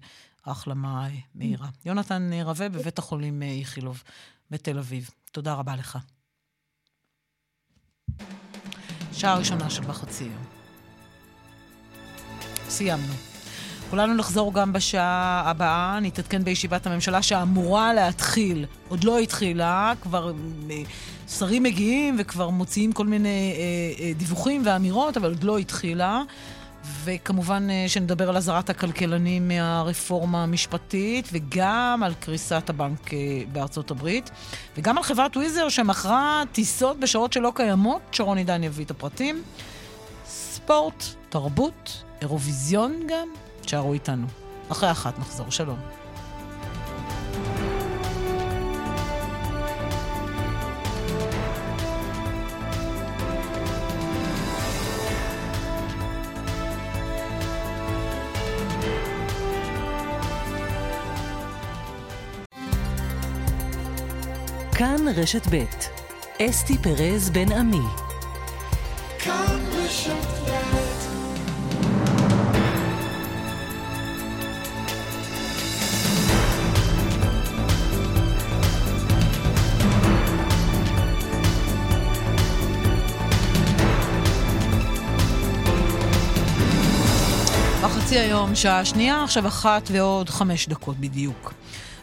החלמה 0.46 1.06
אה, 1.06 1.10
מהירה. 1.36 1.68
יונתן 1.86 2.30
רווה 2.44 2.70
בבית 2.70 2.98
החולים 2.98 3.42
איכילוב 3.42 4.04
בתל 4.52 4.78
אביב. 4.78 5.10
תודה 5.32 5.54
רבה 5.54 5.74
לך. 5.76 5.98
שעה 9.14 9.38
ראשונה 9.40 9.70
של 9.70 9.82
בחצי 9.82 10.24
יום. 10.24 10.44
סיימנו. 12.70 13.27
כולנו 13.90 14.14
נחזור 14.14 14.54
גם 14.54 14.74
בשעה 14.74 15.44
הבאה, 15.46 16.00
נתעדכן 16.00 16.44
בישיבת 16.44 16.88
הממשלה 16.88 17.22
שאמורה 17.22 17.94
להתחיל, 17.94 18.66
עוד 18.90 19.04
לא 19.04 19.20
התחילה, 19.20 19.94
כבר 20.02 20.32
אה, 20.70 20.82
שרים 21.30 21.64
מגיעים 21.64 22.16
וכבר 22.20 22.50
מוציאים 22.50 22.92
כל 22.92 23.06
מיני 23.06 23.54
אה, 23.58 24.06
אה, 24.06 24.14
דיווחים 24.14 24.62
ואמירות, 24.66 25.18
אבל 25.18 25.30
עוד 25.30 25.44
לא 25.44 25.58
התחילה. 25.58 26.22
וכמובן 27.04 27.68
שנדבר 27.88 28.30
על 28.30 28.38
אזהרת 28.38 28.70
הכלכלנים 28.70 29.48
מהרפורמה 29.48 30.44
המשפטית, 30.44 31.30
וגם 31.34 32.02
על 32.06 32.14
קריסת 32.20 32.70
הבנק 32.70 33.10
בארצות 33.52 33.92
הברית, 33.92 34.32
וגם 34.78 34.98
על 34.98 35.04
חברת 35.04 35.38
וויזר 35.38 35.70
שמכרה 35.70 36.44
טיסות 36.52 37.00
בשעות 37.00 37.34
שלא 37.34 37.52
קיימות. 37.56 38.02
שרון 38.12 38.38
עידן 38.38 38.64
יביא 38.64 38.86
את 38.86 38.92
הפרטים. 38.92 39.42
ספורט, 40.26 41.04
תרבות, 41.30 42.04
אירוויזיון 42.22 43.00
גם, 43.08 43.28
תשארו 43.68 43.94
איתנו. 43.94 44.28
אחרי 44.72 44.92
אחת 44.92 45.20
נחזור. 45.20 45.52
שלום. 45.52 45.80
כאן 64.78 65.08
רשת 65.16 65.48
ב' 65.52 65.64
אסתי 66.42 66.78
פרז 66.78 67.30
בן 67.30 67.52
עמי. 67.52 67.78
כאן 69.20 69.60
רשת 69.74 70.37
חצי 88.08 88.20
היום, 88.20 88.56
שעה 88.56 88.86
שנייה, 88.86 89.24
עכשיו 89.24 89.44
אחת 89.48 89.84
ועוד 89.94 90.30
חמש 90.30 90.70
דקות 90.70 90.98
בדיוק. 90.98 91.54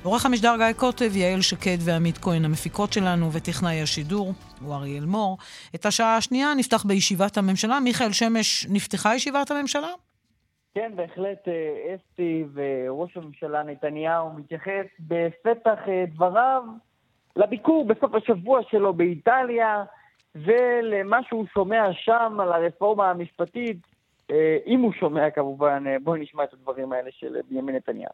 עורך 0.02 0.26
המשדר 0.26 0.54
גיא 0.56 0.72
קוטב, 0.76 1.16
יעל 1.16 1.40
שקד 1.40 1.78
ועמית 1.86 2.18
כהן 2.18 2.44
המפיקות 2.44 2.92
שלנו 2.92 3.32
וטכנאי 3.32 3.82
השידור 3.82 4.32
הוא 4.60 4.74
אריאל 4.74 5.04
מור. 5.04 5.38
את 5.74 5.86
השעה 5.86 6.16
השנייה 6.16 6.48
נפתח 6.58 6.84
בישיבת 6.84 7.36
הממשלה. 7.36 7.80
מיכאל 7.80 8.12
שמש, 8.12 8.66
נפתחה 8.70 9.14
ישיבת 9.14 9.50
הממשלה? 9.50 9.92
כן, 10.74 10.92
בהחלט 10.96 11.48
אה, 11.48 11.94
אסתי 11.94 12.44
וראש 12.54 13.16
הממשלה 13.16 13.62
נתניהו 13.62 14.30
מתייחס 14.36 14.86
בפתח 15.00 15.78
אה, 15.88 16.04
דבריו 16.14 16.62
לביקור 17.36 17.84
בסוף 17.84 18.14
השבוע 18.14 18.60
שלו 18.70 18.94
באיטליה 18.94 19.84
ולמה 20.34 21.18
שהוא 21.28 21.46
שומע 21.54 21.84
שם 21.92 22.36
על 22.40 22.52
הרפורמה 22.52 23.10
המשפטית 23.10 23.93
אם 24.66 24.80
הוא 24.80 24.92
שומע 24.92 25.30
כמובן, 25.30 25.84
אה, 25.86 25.96
בואו 26.02 26.16
נשמע 26.16 26.44
את 26.44 26.52
הדברים 26.52 26.92
האלה 26.92 27.10
של 27.12 27.36
בנימין 27.50 27.76
נתניהו. 27.76 28.12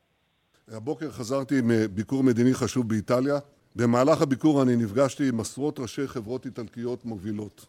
הבוקר 0.68 1.10
חזרתי 1.10 1.54
מביקור 1.64 2.22
מדיני 2.22 2.54
חשוב 2.54 2.88
באיטליה. 2.88 3.38
במהלך 3.76 4.22
הביקור 4.22 4.62
אני 4.62 4.76
נפגשתי 4.76 5.28
עם 5.28 5.40
עשרות 5.40 5.78
ראשי 5.78 6.06
חברות 6.06 6.46
איטלקיות 6.46 7.04
מובילות. 7.04 7.66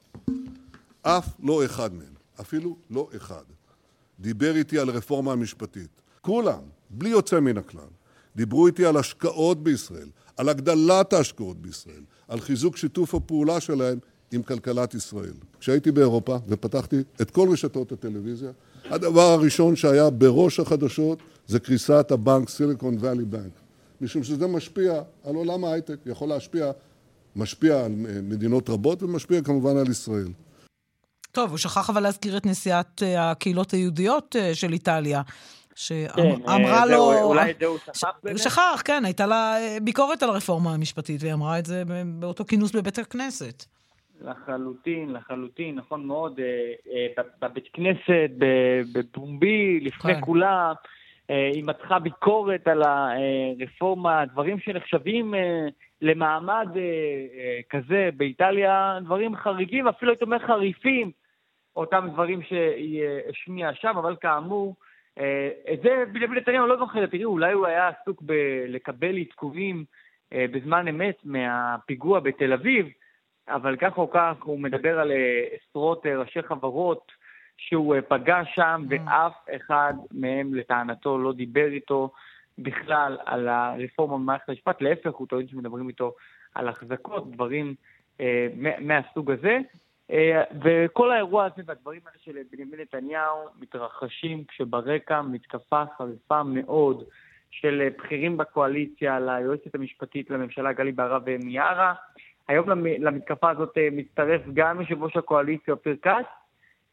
אף 1.01 1.27
לא 1.43 1.65
אחד 1.65 1.93
מהם, 1.93 2.13
אפילו 2.41 2.75
לא 2.91 3.09
אחד, 3.15 3.43
דיבר 4.19 4.55
איתי 4.55 4.79
על 4.79 4.89
רפורמה 4.89 5.31
המשפטית. 5.31 6.01
כולם, 6.21 6.61
בלי 6.89 7.09
יוצא 7.09 7.39
מן 7.39 7.57
הכלל, 7.57 7.89
דיברו 8.35 8.67
איתי 8.67 8.85
על 8.85 8.97
השקעות 8.97 9.63
בישראל, 9.63 10.07
על 10.37 10.49
הגדלת 10.49 11.13
ההשקעות 11.13 11.57
בישראל, 11.57 12.03
על 12.27 12.39
חיזוק 12.39 12.77
שיתוף 12.77 13.15
הפעולה 13.15 13.59
שלהם 13.59 13.99
עם 14.31 14.43
כלכלת 14.43 14.93
ישראל. 14.93 15.33
כשהייתי 15.59 15.91
באירופה 15.91 16.37
ופתחתי 16.47 16.95
את 17.21 17.31
כל 17.31 17.49
רשתות 17.51 17.91
הטלוויזיה, 17.91 18.51
הדבר 18.85 19.21
הראשון 19.21 19.75
שהיה 19.75 20.09
בראש 20.09 20.59
החדשות 20.59 21.19
זה 21.47 21.59
קריסת 21.59 22.11
הבנק 22.11 22.49
סיליקון 22.49 22.97
ואלי 22.99 23.25
בנק, 23.25 23.51
משום 24.01 24.23
שזה 24.23 24.47
משפיע 24.47 25.01
על 25.23 25.35
עולם 25.35 25.65
ההייטק, 25.65 25.97
יכול 26.05 26.29
להשפיע, 26.29 26.71
משפיע 27.35 27.85
על 27.85 27.91
מדינות 28.23 28.69
רבות 28.69 29.03
ומשפיע 29.03 29.41
כמובן 29.41 29.77
על 29.77 29.89
ישראל. 29.89 30.27
טוב, 31.31 31.49
הוא 31.49 31.57
שכח 31.57 31.89
אבל 31.89 32.03
להזכיר 32.03 32.37
את 32.37 32.45
נשיאת 32.45 33.03
אה, 33.03 33.31
הקהילות 33.31 33.71
היהודיות 33.71 34.35
אה, 34.39 34.55
של 34.55 34.73
איטליה. 34.73 35.21
שאמרה 35.75 36.81
כן, 36.85 36.91
לו... 36.91 37.23
אולי 37.23 37.51
את 37.51 37.55
זה 37.59 37.65
הוא 37.65 37.77
שכח 37.93 38.09
באמת? 38.23 38.35
הוא 38.35 38.43
שכח, 38.43 38.81
כן, 38.85 39.05
הייתה 39.05 39.25
לה 39.25 39.57
אה, 39.57 39.77
ביקורת 39.83 40.23
על 40.23 40.29
הרפורמה 40.29 40.73
המשפטית, 40.73 41.21
והיא 41.21 41.33
אמרה 41.33 41.59
את 41.59 41.65
זה 41.65 41.83
באותו 42.05 42.45
כינוס 42.45 42.71
בבית 42.71 42.99
הכנסת. 42.99 43.65
לחלוטין, 44.21 45.13
לחלוטין, 45.13 45.75
נכון 45.75 46.05
מאוד. 46.05 46.39
אה, 46.39 46.73
אה, 46.91 47.23
בבית 47.41 47.67
כנסת, 47.73 48.29
בפומבי, 48.93 49.79
לפני 49.79 50.15
כן. 50.15 50.21
כולם, 50.21 50.73
אה, 51.29 51.49
היא 51.53 51.63
מתחה 51.63 51.99
ביקורת 51.99 52.67
על 52.67 52.83
הרפורמה, 52.83 54.25
דברים 54.25 54.59
שנחשבים 54.59 55.33
למעמד 56.01 56.67
כזה 57.69 58.09
באיטליה, 58.17 58.99
דברים 59.03 59.35
חריגים, 59.35 59.87
אפילו 59.87 60.11
הייתי 60.11 60.23
אומר 60.23 60.39
חריפים, 60.39 61.11
אותם 61.75 62.07
דברים 62.13 62.41
שהיא 62.41 63.03
השמיעה 63.29 63.73
שם, 63.73 63.97
אבל 63.97 64.15
כאמור, 64.21 64.75
את 65.73 65.81
זה 65.83 66.03
בנימין 66.11 66.37
נתניהו 66.37 66.67
לא 66.67 66.77
זוכר, 66.77 67.05
תראי, 67.05 67.23
אולי 67.23 67.53
הוא 67.53 67.67
היה 67.67 67.87
עסוק 67.87 68.21
בלקבל 68.21 69.17
עדכונים 69.17 69.85
בזמן 70.33 70.87
אמת 70.87 71.17
מהפיגוע 71.23 72.19
בתל 72.19 72.53
אביב, 72.53 72.87
אבל 73.47 73.75
כך 73.75 73.97
או 73.97 74.11
כך 74.11 74.35
הוא 74.43 74.59
מדבר 74.59 74.99
על 74.99 75.11
אה, 75.11 75.43
עשרות 75.51 76.05
אה, 76.05 76.17
ראשי 76.17 76.41
חברות 76.41 77.11
שהוא 77.57 77.95
אה, 77.95 78.01
פגש 78.01 78.47
שם, 78.55 78.85
mm. 78.89 78.93
ואף 78.93 79.33
אחד 79.55 79.93
מהם 80.11 80.53
לטענתו 80.53 81.17
לא 81.17 81.33
דיבר 81.33 81.67
איתו 81.67 82.11
בכלל 82.57 83.17
על 83.25 83.47
הרפורמה 83.49 84.17
במערכת 84.17 84.49
המשפט, 84.49 84.81
להפך, 84.81 85.13
הוא 85.13 85.27
טוען 85.27 85.47
שמדברים 85.47 85.87
איתו 85.87 86.13
על 86.55 86.67
החזקות, 86.67 87.31
דברים 87.31 87.75
אה, 88.19 88.47
מהסוג 88.79 89.31
הזה. 89.31 89.57
אה, 90.11 90.43
וכל 90.63 91.11
האירוע 91.11 91.45
הזה 91.45 91.63
והדברים 91.65 92.01
האלה 92.05 92.17
של 92.23 92.37
בנימין 92.51 92.79
נתניהו 92.79 93.45
מתרחשים 93.59 94.43
כשברקע 94.43 95.21
מתקפה 95.21 95.83
חריפה 95.97 96.43
מאוד 96.43 97.03
של 97.51 97.89
בכירים 97.97 98.37
בקואליציה 98.37 99.19
ליועצת 99.19 99.75
המשפטית 99.75 100.29
לממשלה 100.29 100.73
גלי 100.73 100.91
בהרב 100.91 101.37
מיארה. 101.43 101.93
היום 102.47 102.69
למתקפה 102.99 103.49
הזאת 103.49 103.77
אה, 103.77 103.87
מצטרף 103.91 104.41
גם 104.53 104.81
יושב 104.81 105.03
ראש 105.03 105.17
הקואליציה 105.17 105.73
אופיר 105.73 105.95
כץ, 106.01 106.25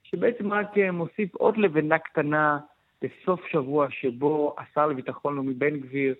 שבעצם 0.02 0.52
רק 0.52 0.78
אה, 0.78 0.90
מוסיף 0.90 1.34
עוד 1.34 1.56
לבנה 1.56 1.98
קטנה 1.98 2.58
בסוף 3.02 3.46
שבוע 3.46 3.86
שבו 3.90 4.54
השר 4.58 4.86
לביטחון 4.86 5.34
לאומי 5.34 5.54
בן 5.54 5.76
גביר 5.76 6.14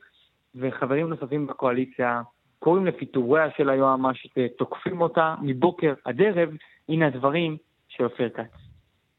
וחברים 0.55 1.09
נוספים 1.09 1.47
בקואליציה 1.47 2.23
קוראים 2.59 2.87
לפיטוריה 2.87 3.51
של 3.57 3.71
היועמ"שית, 3.71 4.33
תוקפים 4.59 5.01
אותה 5.01 5.35
מבוקר 5.43 5.95
עד 6.05 6.23
ערב, 6.23 6.51
הנה 6.89 7.07
הדברים 7.07 7.57
של 7.89 8.05
אופיר 8.05 8.29
כץ. 8.29 8.68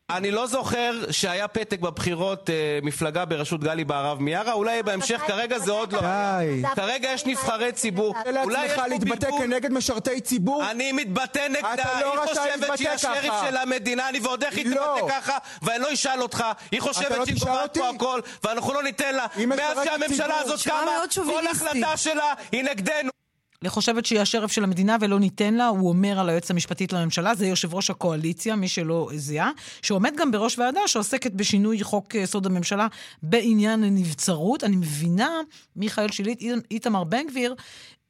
אני 0.09 0.31
לא 0.31 0.47
זוכר 0.47 0.91
שהיה 1.11 1.47
פתק 1.47 1.79
בבחירות 1.79 2.49
אה, 2.49 2.79
מפלגה 2.83 3.25
בראשות 3.25 3.61
גלי 3.61 3.83
בהרב 3.83 4.21
מיארה, 4.21 4.53
אולי 4.53 4.83
בהמשך, 4.83 5.21
כרגע 5.27 5.59
זה 5.59 5.71
עוד 5.71 5.93
לא... 5.93 6.01
די. 6.01 6.63
כרגע 6.75 7.09
יש 7.09 7.25
נבחרי 7.25 7.71
ציבור. 7.71 8.15
אולי 8.43 8.65
יש 8.65 8.71
פה 8.73 8.87
להתבטא 8.87 9.27
כנגד 9.37 9.71
משרתי 9.71 10.21
ציבור? 10.21 10.71
אני 10.71 10.91
מתבטא 10.91 11.47
נגדה, 11.49 12.01
לא 12.01 12.23
היא 12.23 12.29
חושבת 12.29 12.77
שהיא 12.77 12.89
השריף 12.89 13.33
של 13.47 13.57
המדינה, 13.57 14.09
אני 14.09 14.19
ועוד 14.19 14.43
איך 14.43 14.57
היא 14.57 14.65
לא. 14.75 14.95
תתבטא 14.97 15.19
ככה, 15.19 15.37
ואני 15.61 15.83
לא 15.83 15.93
אשאל 15.93 16.21
אותך, 16.21 16.45
היא 16.71 16.79
לא 16.79 16.85
חושבת 16.85 17.25
שהיא 17.25 17.35
תשאל 17.35 17.47
קובעת? 17.47 17.77
פה 17.77 17.89
הכל, 17.89 18.19
ואנחנו 18.43 18.73
לא 18.73 18.83
ניתן 18.83 19.15
לה. 19.15 19.25
מאז 19.47 19.77
שהממשלה. 19.83 20.39
הזאת 20.39 20.63
קמה, 20.63 20.91
כל. 21.15 21.47
החלטה 21.47 21.97
שלה 21.97 22.33
היא 22.51 22.63
נגדנו. 22.63 23.18
חושבת 23.67 24.05
שהיא 24.05 24.19
השרף 24.19 24.51
של 24.51 24.63
המדינה 24.63 24.97
ולא 25.01 25.19
ניתן 25.19 25.53
לה, 25.53 25.67
הוא 25.67 25.89
אומר 25.89 26.19
על 26.19 26.29
היועצת 26.29 26.51
המשפטית 26.51 26.93
לממשלה, 26.93 27.35
זה 27.35 27.47
יושב 27.47 27.73
ראש 27.73 27.89
הקואליציה, 27.89 28.55
מי 28.55 28.67
שלא 28.67 29.09
זיהה, 29.15 29.51
שעומד 29.81 30.13
גם 30.17 30.31
בראש 30.31 30.59
ועדה 30.59 30.81
שעוסקת 30.87 31.31
בשינוי 31.31 31.83
חוק 31.83 32.15
יסוד 32.15 32.45
הממשלה 32.45 32.87
בעניין 33.23 33.83
הנבצרות. 33.83 34.63
אני 34.63 34.75
מבינה, 34.75 35.29
מיכאל 35.75 36.11
שילית, 36.11 36.41
איתמר 36.71 37.03
בן 37.03 37.27
גביר, 37.27 37.55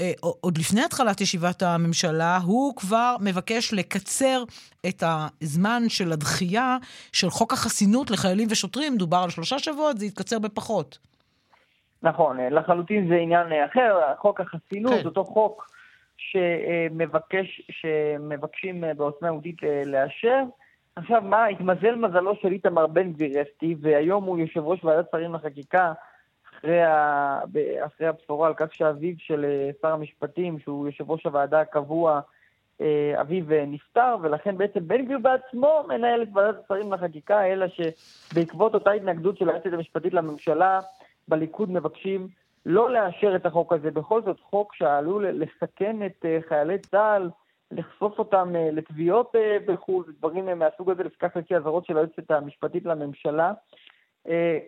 אה, 0.02 0.12
עוד 0.20 0.58
לפני 0.58 0.84
התחלת 0.84 1.22
ישיבת 1.22 1.62
הממשלה, 1.62 2.38
הוא 2.38 2.76
כבר 2.76 3.16
מבקש 3.20 3.74
לקצר 3.74 4.44
את 4.88 5.04
הזמן 5.08 5.90
של 5.90 6.12
הדחייה 6.12 6.78
של 7.12 7.30
חוק 7.30 7.54
החסינות 7.54 8.12
לחיילים 8.12 8.48
ושוטרים. 8.52 8.98
דובר 8.98 9.18
על 9.18 9.30
שלושה 9.30 9.60
שבועות, 9.60 9.98
זה 9.98 10.06
יתקצר 10.06 10.40
בפחות. 10.40 10.98
נכון, 12.04 12.40
אה, 12.40 12.50
לחלוטין 12.50 13.08
זה 13.08 13.16
עניין 13.16 13.52
אה, 13.52 13.66
אחר, 13.66 14.00
חוק 14.18 14.42
החסינות, 14.42 14.94
כן. 15.02 15.06
אותו 15.06 15.24
חוק 15.24 15.70
שמבקש, 16.18 17.62
שמבקשים 17.72 18.84
אה, 18.84 18.94
בעוצמה 18.94 19.28
יהודית 19.28 19.58
לאשר. 19.86 20.44
עכשיו, 20.96 21.22
מה, 21.22 21.46
התמזל 21.46 21.96
מזלו 21.96 22.36
של 22.36 22.52
איתמר 22.52 22.88
בן 22.88 23.14
גביר 23.14 23.42
אסתי, 23.42 23.76
והיום 23.82 24.24
הוא 24.24 24.40
יושב 24.40 24.60
ראש 24.60 24.84
ועדת 24.84 25.06
שרים 25.12 25.34
לחקיקה, 25.34 25.94
אחרי, 26.50 26.82
ה... 26.82 27.40
אחרי 27.86 28.08
הבשורה 28.08 28.48
על 28.48 28.54
כך 28.54 28.74
שאביו 28.74 29.14
של 29.18 29.46
שר 29.82 29.94
המשפטים, 29.94 30.60
שהוא 30.60 30.88
יושב 30.88 31.12
ראש 31.12 31.26
הוועדה 31.26 31.62
הקבוע, 31.62 32.20
אביו 33.22 33.46
נפטר, 33.68 34.16
ולכן 34.22 34.58
בעצם 34.58 34.88
בן 34.88 35.06
גביר 35.06 35.20
בעצמו 35.20 35.84
מנהל 35.88 36.22
את 36.24 36.28
ועדת 36.34 36.56
השרים 36.66 36.94
לחקיקה, 36.94 37.46
אלא 37.46 37.66
שבעקבות 37.68 38.74
אותה 38.74 38.92
התנגדות 38.92 39.38
של 39.38 39.50
היועצת 39.50 39.74
המשפטית 39.74 40.14
לממשלה, 40.14 40.80
בליכוד 41.30 41.72
מבקשים 41.72 42.28
לא 42.66 42.92
לאשר 42.92 43.36
את 43.36 43.46
החוק 43.46 43.74
הזה. 43.74 43.92
בכל 43.92 44.22
זאת, 44.22 44.40
חוק 44.40 44.76
שעלול 44.76 45.28
לסכן 45.28 46.06
את 46.06 46.26
אה, 46.26 46.40
חיילי 46.48 46.78
צה"ל, 46.80 47.30
לחשוף 47.72 48.20
אותם 48.20 48.56
אה, 48.56 48.70
לתביעות 48.72 49.36
אה, 49.36 49.58
בחו"ל, 49.66 50.04
דברים 50.18 50.60
מהסוג 50.60 50.90
הזה, 50.90 51.04
לפיכך 51.04 51.38
לפי 51.38 51.56
אזהרות 51.56 51.86
של 51.86 51.98
היועצת 51.98 52.32
המשפטית 52.32 52.86
לממשלה. 52.86 53.54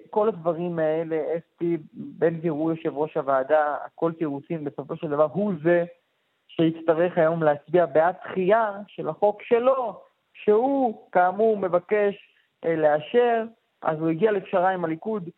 כל 0.09 0.28
הדברים 0.28 0.80
האלה, 0.80 1.22
אסתי, 1.38 1.78
בן 1.93 2.38
גביר 2.38 2.51
הוא 2.51 2.72
יושב 2.72 2.97
ראש 2.97 3.18
הוועדה, 3.18 3.76
הכל 3.86 4.12
תירוצים, 4.14 4.64
בסופו 4.64 4.95
של 4.95 5.07
דבר 5.09 5.28
הוא 5.34 5.53
זה 5.64 5.84
שיצטרך 6.47 7.18
היום 7.18 7.43
להצביע 7.43 7.86
בעד 7.86 8.16
דחייה 8.26 8.72
של 8.88 9.09
החוק 9.09 9.41
שלו, 9.41 10.01
שהוא 10.34 11.07
כאמור 11.12 11.57
מבקש 11.57 12.16
לאשר, 12.66 13.43
אז 13.82 13.99
הוא 13.99 14.09
הגיע 14.09 14.32
לפשרה 14.32 14.70
עם 14.70 14.86
הליכוד. 14.86 15.30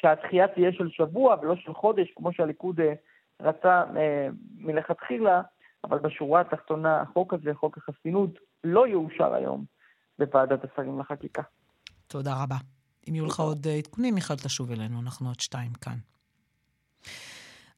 שהדחייה 0.00 0.48
תהיה 0.48 0.72
של 0.72 0.88
שבוע 0.90 1.36
ולא 1.42 1.56
של 1.56 1.74
חודש, 1.74 2.12
כמו 2.16 2.32
שהליכוד 2.32 2.80
אה, 2.80 2.92
רצה 3.40 3.82
אה, 3.96 4.28
מלכתחילה, 4.58 5.42
אבל 5.84 5.98
בשורה 5.98 6.40
התחתונה, 6.40 7.00
החוק 7.00 7.34
הזה, 7.34 7.54
חוק 7.54 7.78
החסינות, 7.78 8.30
לא 8.64 8.88
יאושר 8.88 9.34
היום 9.34 9.64
בוועדת 10.18 10.64
השרים 10.64 11.00
לחקיקה. 11.00 11.42
תודה 12.06 12.42
רבה. 12.42 12.56
אם 13.08 13.14
יהיו 13.14 13.26
לך 13.26 13.40
עוד 13.40 13.66
אה, 13.66 13.74
עדכונים, 13.74 14.14
מיכל 14.14 14.36
תשוב 14.36 14.70
אלינו, 14.70 15.00
אנחנו 15.00 15.28
עוד 15.28 15.40
שתיים 15.40 15.72
כאן. 15.80 15.96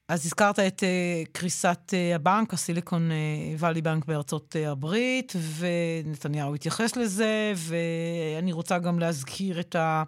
אז 0.09 0.27
הזכרת 0.27 0.59
את 0.59 0.83
uh, 0.83 1.29
קריסת 1.33 1.79
uh, 1.91 2.17
הבנק, 2.17 2.55
הסיליקון 2.55 3.11
וואלי 3.59 3.81
uh, 3.81 3.83
בנק 3.83 4.05
בארצות 4.05 4.57
uh, 4.57 4.69
הברית, 4.69 5.33
ונתניהו 5.59 6.55
התייחס 6.55 6.97
לזה, 6.97 7.53
ואני 7.57 8.53
רוצה 8.53 8.79
גם 8.79 8.99
להזכיר 8.99 9.61
את 9.61 9.75
ה... 9.75 10.03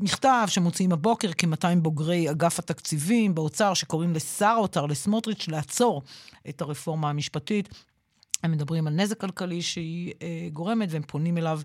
מכתב 0.00 0.44
שמוציאים 0.46 0.92
הבוקר 0.92 1.30
כ-200 1.38 1.78
בוגרי 1.82 2.30
אגף 2.30 2.58
התקציבים 2.58 3.34
באוצר, 3.34 3.74
שקוראים 3.74 4.14
לשר 4.14 4.46
האוצר, 4.46 4.86
לסמוטריץ', 4.86 5.48
לעצור 5.48 6.02
את 6.48 6.60
הרפורמה 6.60 7.10
המשפטית. 7.10 7.68
הם 8.42 8.52
מדברים 8.52 8.86
על 8.86 8.92
נזק 8.92 9.20
כלכלי 9.20 9.62
שהיא 9.62 10.12
אה, 10.22 10.48
גורמת, 10.52 10.88
והם 10.92 11.02
פונים 11.02 11.38
אליו 11.38 11.60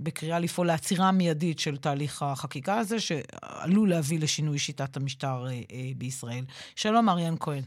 בקריאה 0.00 0.38
לפעול 0.38 0.66
לעצירה 0.66 1.12
מיידית 1.12 1.58
של 1.58 1.76
תהליך 1.76 2.22
החקיקה 2.22 2.78
הזה, 2.78 3.00
שעלול 3.00 3.90
להביא 3.90 4.20
לשינוי 4.20 4.58
שיטת 4.58 4.96
המשטר 4.96 5.46
אה, 5.46 5.52
אה, 5.52 5.60
בישראל. 5.96 6.44
שלום, 6.76 7.08
אריאן 7.08 7.34
כהן. 7.40 7.62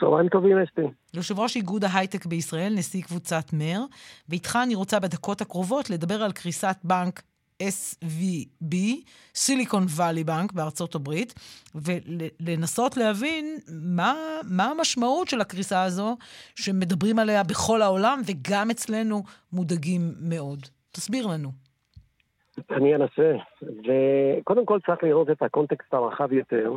צהריים 0.00 0.28
טובים, 0.28 0.56
אסתי. 0.58 0.82
יושב 1.14 1.38
ראש 1.38 1.56
איגוד 1.56 1.84
ההייטק 1.84 2.26
בישראל, 2.26 2.74
נשיא 2.74 3.02
קבוצת 3.02 3.52
מר, 3.52 3.84
ואיתך 4.28 4.58
אני 4.62 4.74
רוצה 4.74 5.00
בדקות 5.00 5.40
הקרובות 5.40 5.90
לדבר 5.90 6.22
על 6.22 6.32
קריסת 6.32 6.76
בנק 6.84 7.22
SVB, 7.68 8.74
סיליקון 9.34 9.82
וואלי 9.82 10.24
בנק 10.24 10.52
בארצות 10.52 10.94
הברית, 10.94 11.34
ולנסות 11.74 12.96
להבין 12.96 13.56
מה, 13.96 14.14
מה 14.50 14.64
המשמעות 14.64 15.28
של 15.28 15.40
הקריסה 15.40 15.82
הזו, 15.82 16.16
שמדברים 16.56 17.18
עליה 17.18 17.42
בכל 17.42 17.82
העולם, 17.82 18.20
וגם 18.26 18.70
אצלנו 18.70 19.22
מודאגים 19.52 20.00
מאוד. 20.20 20.58
תסביר 20.92 21.26
לנו. 21.26 21.48
אני 22.70 22.94
אנסה, 22.94 23.36
וקודם 23.62 24.66
כל 24.66 24.78
צריך 24.86 25.02
לראות 25.02 25.30
את 25.30 25.42
הקונטקסט 25.42 25.94
הרחב 25.94 26.32
יותר, 26.32 26.76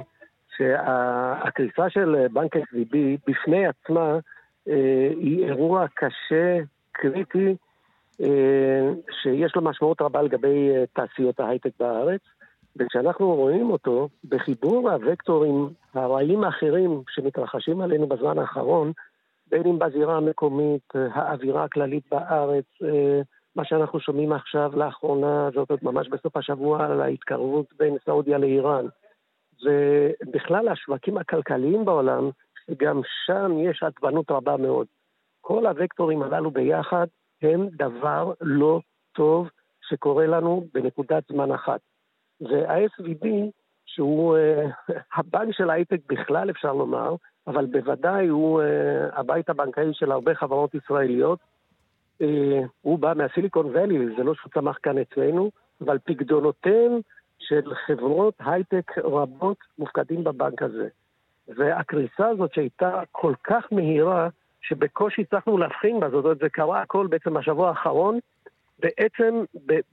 שהקריסה 0.58 1.90
של 1.90 2.28
בנק 2.34 2.56
SVB 2.56 2.98
בפני 3.28 3.68
עצמה 3.68 4.20
אה, 4.70 5.10
היא 5.20 5.46
אירוע 5.46 5.86
קשה, 5.94 6.58
קריטי, 6.92 7.56
שיש 9.24 9.56
לו 9.56 9.62
משמעות 9.62 10.02
רבה 10.02 10.22
לגבי 10.22 10.70
אה, 10.70 10.84
תעשיות 10.94 11.40
ההייטק 11.40 11.72
בארץ, 11.80 12.22
וכשאנחנו 12.76 13.36
רואים 13.36 13.70
אותו 13.70 14.10
בחיבור 14.30 14.90
הוקטורים 14.92 15.70
הרעים 15.94 16.44
האחרים 16.44 17.02
שמתרחשים 17.10 17.82
עלינו 17.82 18.08
בזמן 18.08 18.40
האחרון, 18.40 18.92
בין 19.48 19.64
אם 19.66 19.80
בזירה 19.80 20.18
המקומית, 20.18 20.96
אה, 20.96 21.08
האווירה 21.14 21.64
הכללית 21.64 22.04
בארץ, 22.12 22.66
מה 23.56 23.66
שאנחנו 23.66 24.00
שומעים 24.00 24.34
עכשיו 24.34 24.72
לאחרונה, 24.76 25.50
זאת 25.54 25.70
אומרת 25.70 25.84
ממש 25.84 26.08
בסוף 26.10 26.38
השבוע, 26.38 26.86
על 26.86 27.02
ההתקרבות 27.02 27.66
בין 27.80 27.98
סעודיה 28.06 28.38
לאיראן, 28.38 28.86
ובכלל 29.64 30.68
השווקים 30.68 31.18
הכלכליים 31.18 31.86
בעולם, 31.86 32.30
גם 32.78 33.02
שם 33.26 33.52
יש 33.60 33.84
עצבנות 33.84 34.32
רבה 34.32 34.58
מאוד. 34.58 34.88
כל 35.42 35.66
הוקטורים 35.66 36.22
הללו 36.24 36.52
ביחד 36.52 37.06
הם 37.42 37.68
דבר 37.72 38.34
לא 38.42 38.80
טוב 39.14 39.50
שקורה 39.90 40.28
לנו 40.28 40.68
בנקודת 40.74 41.24
זמן 41.32 41.52
אחת. 41.52 41.80
וה-SVB, 42.42 43.28
שהוא 43.86 44.38
uh, 44.38 44.94
הבנק 45.18 45.56
של 45.56 45.70
הייטק 45.70 46.00
בכלל, 46.10 46.50
אפשר 46.50 46.74
לומר, 46.74 47.16
אבל 47.48 47.66
בוודאי 47.66 48.28
הוא 48.28 48.62
uh, 48.62 48.66
הבית 49.20 49.50
הבנקאי 49.50 49.94
של 49.94 50.12
הרבה 50.12 50.36
חברות 50.36 50.76
ישראליות. 50.76 51.40
Uh, 52.22 52.26
הוא 52.82 53.00
בא 53.00 53.14
מהסיליקון 53.16 53.66
ואלי, 53.66 54.16
זה 54.18 54.24
לא 54.24 54.36
שהוא 54.36 54.52
צמח 54.54 54.78
כאן 54.84 54.98
אצלנו, 54.98 55.52
אבל 55.82 55.98
פקדונותיהם 56.04 56.92
של 57.40 57.74
חברות 57.86 58.34
הייטק 58.40 58.98
רבות 58.98 59.58
מופקדים 59.78 60.24
בבנק 60.24 60.62
הזה. 60.62 60.88
והקריסה 61.48 62.28
הזאת 62.28 62.54
שהייתה 62.54 63.02
כל 63.12 63.34
כך 63.44 63.66
מהירה, 63.72 64.30
שבקושי 64.68 65.22
הצלחנו 65.22 65.58
להבחין 65.58 66.00
בה, 66.00 66.10
זאת 66.10 66.24
אומרת, 66.24 66.38
זה 66.38 66.50
קרה 66.50 66.82
הכל 66.82 67.08
בעצם 67.08 67.34
בשבוע 67.34 67.70
האחרון. 67.70 68.20
בעצם 68.80 69.44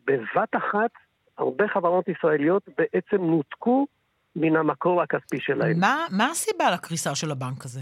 בבת 0.04 0.56
אחת, 0.56 0.90
הרבה 1.38 1.68
חברות 1.68 2.08
ישראליות 2.08 2.62
בעצם 2.78 3.24
נותקו 3.24 3.86
מן 4.36 4.56
המקור 4.56 5.02
הכספי 5.02 5.40
שלהם. 5.40 5.80
מה, 5.80 6.06
מה 6.10 6.26
הסיבה 6.30 6.64
לקריסה 6.74 7.14
של 7.14 7.30
הבנק 7.30 7.64
הזה? 7.64 7.80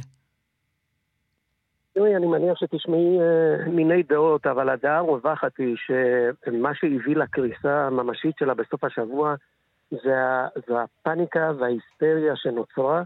תראי, 1.92 2.16
אני 2.16 2.26
מניח 2.26 2.58
שתשמעי 2.58 3.18
uh, 3.18 3.68
מיני 3.68 4.02
דעות, 4.02 4.46
אבל 4.46 4.68
הדעה 4.68 4.98
הרווחת 4.98 5.52
היא 5.58 5.76
שמה 5.76 6.74
שהביא 6.74 7.16
לקריסה 7.16 7.86
הממשית 7.86 8.34
שלה 8.38 8.54
בסוף 8.54 8.84
השבוע 8.84 9.34
זה, 9.90 10.16
זה 10.68 10.74
הפאניקה 10.82 11.52
וההיסטריה 11.58 12.36
שנוצרה, 12.36 13.02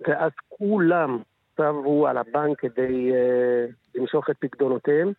ואז 0.00 0.30
כולם, 0.48 1.18
שמו 1.62 2.06
על 2.06 2.18
הבנק 2.18 2.58
כדי 2.58 3.10
uh, 3.10 4.00
למשוך 4.00 4.30
את 4.30 4.36
פקדונותיהם, 4.38 5.12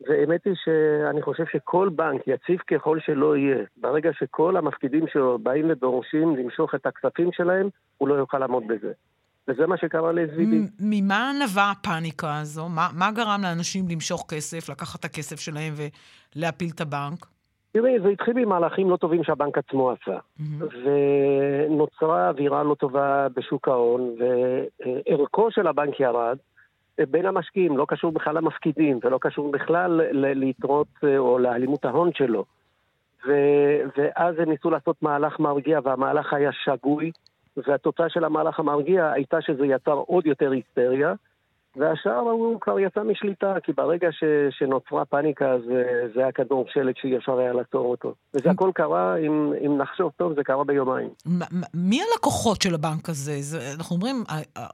והאמת 0.00 0.44
היא 0.44 0.54
שאני 0.64 1.22
חושב 1.22 1.44
שכל 1.52 1.88
בנק, 1.88 2.22
יציב 2.26 2.58
ככל 2.58 2.98
שלא 3.00 3.36
יהיה, 3.36 3.64
ברגע 3.76 4.10
שכל 4.12 4.56
המפקידים 4.56 5.04
שלו 5.12 5.38
באים 5.38 5.70
ודורשים 5.70 6.36
למשוך 6.36 6.74
את 6.74 6.86
הכספים 6.86 7.28
שלהם, 7.32 7.68
הוא 7.98 8.08
לא 8.08 8.14
יוכל 8.14 8.38
לעמוד 8.38 8.62
בזה. 8.68 8.92
וזה 9.48 9.66
מה 9.66 9.76
שקרה 9.76 10.12
ל-SVB. 10.12 10.70
ממה 10.80 11.32
נבעה 11.44 11.70
הפאניקה 11.70 12.40
הזו? 12.40 12.68
מה, 12.68 12.88
מה 12.94 13.10
גרם 13.12 13.40
לאנשים 13.42 13.88
למשוך 13.88 14.26
כסף, 14.28 14.68
לקחת 14.68 15.00
את 15.00 15.04
הכסף 15.04 15.40
שלהם 15.40 15.74
ולהפיל 16.36 16.70
את 16.74 16.80
הבנק? 16.80 17.26
תראי, 17.72 18.00
זה 18.00 18.08
התחיל 18.08 18.34
ממהלכים 18.34 18.90
לא 18.90 18.96
טובים 18.96 19.24
שהבנק 19.24 19.58
עצמו 19.58 19.90
עשה. 19.90 20.18
Mm-hmm. 20.18 20.64
ונוצרה 21.68 22.28
אווירה 22.28 22.62
לא 22.62 22.74
טובה 22.74 23.26
בשוק 23.36 23.68
ההון, 23.68 24.14
וערכו 25.08 25.50
של 25.50 25.66
הבנק 25.66 26.00
ירד. 26.00 26.36
בין 27.10 27.26
המשקיעים, 27.26 27.76
לא 27.76 27.84
קשור 27.88 28.12
בכלל 28.12 28.36
למפקידים, 28.36 28.98
ולא 29.02 29.18
קשור 29.20 29.52
בכלל 29.52 30.00
ליתרות 30.12 30.86
אה, 31.04 31.18
או 31.18 31.38
לאלימות 31.38 31.84
ההון 31.84 32.10
שלו. 32.14 32.44
ו, 33.26 33.32
ואז 33.96 34.38
הם 34.38 34.50
ניסו 34.50 34.70
לעשות 34.70 35.02
מהלך 35.02 35.40
מרגיע, 35.40 35.80
והמהלך 35.84 36.32
היה 36.32 36.50
שגוי, 36.52 37.10
והתוצאה 37.56 38.08
של 38.08 38.24
המהלך 38.24 38.58
המרגיע 38.58 39.10
הייתה 39.10 39.40
שזה 39.40 39.66
יצר 39.66 39.92
עוד 39.92 40.26
יותר 40.26 40.50
היסטריה, 40.50 41.14
והשאר 41.76 42.18
הוא 42.18 42.60
כבר 42.60 42.78
יצא 42.78 43.02
משליטה, 43.02 43.54
כי 43.62 43.72
ברגע 43.72 44.08
ש, 44.10 44.24
שנוצרה 44.50 45.04
פאניקה 45.04 45.56
זה, 45.66 45.84
זה 46.14 46.20
היה 46.20 46.32
כדור 46.32 46.64
שלג 46.68 46.94
שאי 46.96 47.16
אפשר 47.16 47.38
היה 47.38 47.52
לעצור 47.52 47.90
אותו. 47.90 48.14
וזה 48.34 48.50
הכל 48.50 48.70
קרה, 48.74 49.16
אם, 49.16 49.52
אם 49.66 49.78
נחשוב 49.78 50.12
טוב, 50.16 50.34
זה 50.34 50.44
קרה 50.44 50.64
ביומיים. 50.64 51.08
מי 51.74 52.00
הלקוחות 52.02 52.62
של 52.62 52.74
הבנק 52.74 53.08
הזה? 53.08 53.36
זה, 53.40 53.58
אנחנו 53.78 53.96
אומרים, 53.96 54.24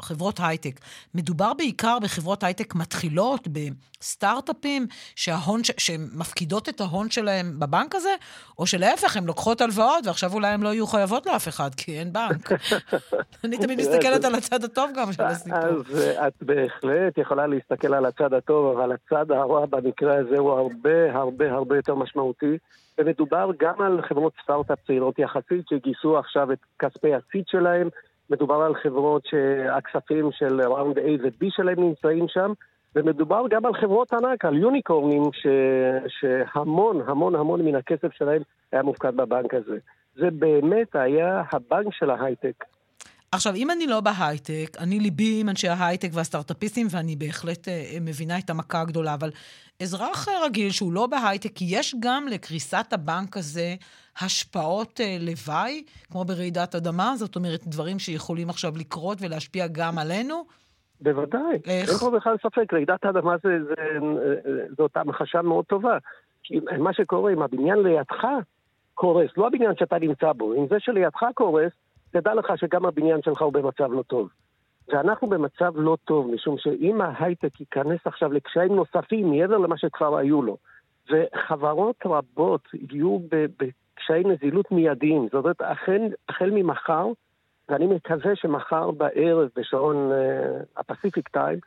חברות 0.02 0.40
הייטק. 0.42 0.80
מדובר 1.14 1.52
בעיקר 1.54 1.98
בחברות 2.02 2.44
הייטק 2.44 2.74
מתחילות, 2.74 3.48
בסטארט-אפים, 3.48 4.86
שההון, 5.16 5.60
שמפקידות 5.78 6.68
את 6.68 6.80
ההון 6.80 7.10
שלהם 7.10 7.60
בבנק 7.60 7.94
הזה, 7.94 8.14
או 8.58 8.66
שלהפך, 8.66 9.16
הן 9.16 9.24
לוקחות 9.24 9.60
הלוואות, 9.60 10.06
ועכשיו 10.06 10.32
אולי 10.32 10.48
הן 10.48 10.62
לא 10.62 10.68
יהיו 10.68 10.86
חייבות 10.86 11.26
לאף 11.26 11.48
אחד, 11.48 11.74
כי 11.74 11.98
אין 11.98 12.12
בנק. 12.12 12.52
אני 13.44 13.58
תמיד 13.58 13.78
מסתכלת 13.78 14.24
על 14.24 14.34
הצד 14.34 14.64
הטוב 14.64 14.90
גם 14.96 15.12
של 15.12 15.22
הסיפור. 15.22 15.58
אז 15.58 15.96
את 16.26 16.42
בהחלט... 16.84 17.18
יכולה 17.18 17.46
להסתכל 17.46 17.94
על 17.94 18.06
הצד 18.06 18.34
הטוב, 18.34 18.78
אבל 18.78 18.92
הצד 18.92 19.30
הרע 19.30 19.66
במקרה 19.66 20.16
הזה 20.16 20.38
הוא 20.38 20.50
הרבה 20.50 21.16
הרבה 21.16 21.52
הרבה 21.52 21.76
יותר 21.76 21.94
משמעותי. 21.94 22.58
ומדובר 22.98 23.50
גם 23.58 23.80
על 23.80 24.02
חברות 24.02 24.32
סטארט-אפ 24.42 24.78
צעירות 24.86 25.18
יחסית 25.18 25.68
שגייסו 25.68 26.18
עכשיו 26.18 26.52
את 26.52 26.58
כספי 26.78 27.14
הסיד 27.14 27.44
שלהם. 27.46 27.88
מדובר 28.30 28.54
על 28.54 28.74
חברות 28.74 29.26
שהכספים 29.26 30.32
של 30.32 30.60
ראונד 30.60 30.98
A 30.98 31.10
ו-B 31.22 31.46
שלהם 31.48 31.80
נמצאים 31.80 32.28
שם. 32.28 32.52
ומדובר 32.96 33.44
גם 33.50 33.66
על 33.66 33.74
חברות 33.74 34.12
ענק, 34.12 34.44
על 34.44 34.58
יוניקורנים, 34.58 35.22
ש... 35.32 35.46
שהמון 36.08 37.02
המון 37.06 37.34
המון 37.34 37.62
מן 37.62 37.74
הכסף 37.74 38.12
שלהם 38.12 38.42
היה 38.72 38.82
מופקד 38.82 39.16
בבנק 39.16 39.54
הזה. 39.54 39.78
זה 40.14 40.30
באמת 40.30 40.96
היה 40.96 41.42
הבנק 41.52 41.94
של 41.94 42.10
ההייטק. 42.10 42.64
עכשיו, 43.34 43.54
אם 43.54 43.70
אני 43.70 43.86
לא 43.86 44.00
בהייטק, 44.00 44.76
אני 44.80 45.00
ליבי 45.00 45.38
עם 45.40 45.48
אנשי 45.48 45.68
ההייטק 45.68 46.08
והסטארט-אפיסטים, 46.12 46.86
ואני 46.90 47.16
בהחלט 47.16 47.68
אה, 47.68 47.98
מבינה 48.00 48.38
את 48.38 48.50
המכה 48.50 48.80
הגדולה, 48.80 49.14
אבל 49.14 49.30
אזרח 49.82 50.28
רגיל 50.44 50.70
שהוא 50.70 50.92
לא 50.92 51.06
בהייטק, 51.06 51.62
יש 51.62 51.94
גם 52.00 52.26
לקריסת 52.30 52.92
הבנק 52.92 53.36
הזה 53.36 53.74
השפעות 54.20 55.00
אה, 55.00 55.16
לוואי, 55.20 55.82
כמו 56.10 56.24
ברעידת 56.24 56.74
אדמה? 56.74 57.12
זאת 57.16 57.36
אומרת, 57.36 57.66
דברים 57.66 57.98
שיכולים 57.98 58.50
עכשיו 58.50 58.72
לקרות 58.76 59.18
ולהשפיע 59.20 59.66
גם 59.72 59.98
עלינו? 59.98 60.44
בוודאי. 61.00 61.58
איך? 61.66 61.90
אין 61.90 61.98
פה 61.98 62.10
בכלל 62.10 62.36
ספק, 62.42 62.72
רעידת 62.72 63.06
אדמה 63.06 63.34
זה, 63.42 63.58
זה, 63.68 63.74
זה, 64.44 64.66
זאת 64.78 64.96
המחשה 64.96 65.42
מאוד 65.42 65.64
טובה. 65.64 65.98
כי 66.42 66.60
מה 66.78 66.92
שקורה, 66.92 67.32
אם 67.32 67.42
הבניין 67.42 67.78
לידך 67.78 68.24
קורס, 68.94 69.30
לא 69.36 69.46
הבניין 69.46 69.72
שאתה 69.78 69.98
נמצא 69.98 70.32
בו, 70.32 70.54
אם 70.54 70.66
זה 70.70 70.76
שלידך 70.78 71.22
קורס, 71.34 71.72
תדע 72.14 72.34
לך 72.34 72.46
שגם 72.56 72.86
הבניין 72.86 73.22
שלך 73.22 73.42
הוא 73.42 73.52
במצב 73.52 73.92
לא 73.92 74.02
טוב. 74.02 74.28
ואנחנו 74.88 75.28
במצב 75.28 75.72
לא 75.76 75.96
טוב, 76.04 76.30
משום 76.34 76.58
שאם 76.58 77.00
ההייטק 77.00 77.60
ייכנס 77.60 78.00
עכשיו 78.04 78.32
לקשיים 78.32 78.74
נוספים 78.74 79.30
מעבר 79.30 79.58
למה 79.58 79.78
שכבר 79.78 80.16
היו 80.16 80.42
לו, 80.42 80.56
וחברות 81.10 81.96
רבות 82.06 82.68
יהיו 82.92 83.18
בקשיי 83.30 84.24
נזילות 84.24 84.72
מיידיים, 84.72 85.24
זאת 85.24 85.34
אומרת, 85.34 85.60
החל, 85.60 86.02
החל 86.28 86.50
ממחר, 86.50 87.06
ואני 87.68 87.86
מקווה 87.86 88.36
שמחר 88.36 88.90
בערב 88.90 89.48
בשעון 89.56 90.10
הפסיפיק 90.76 91.28
uh, 91.28 91.32
טיים, 91.32 91.58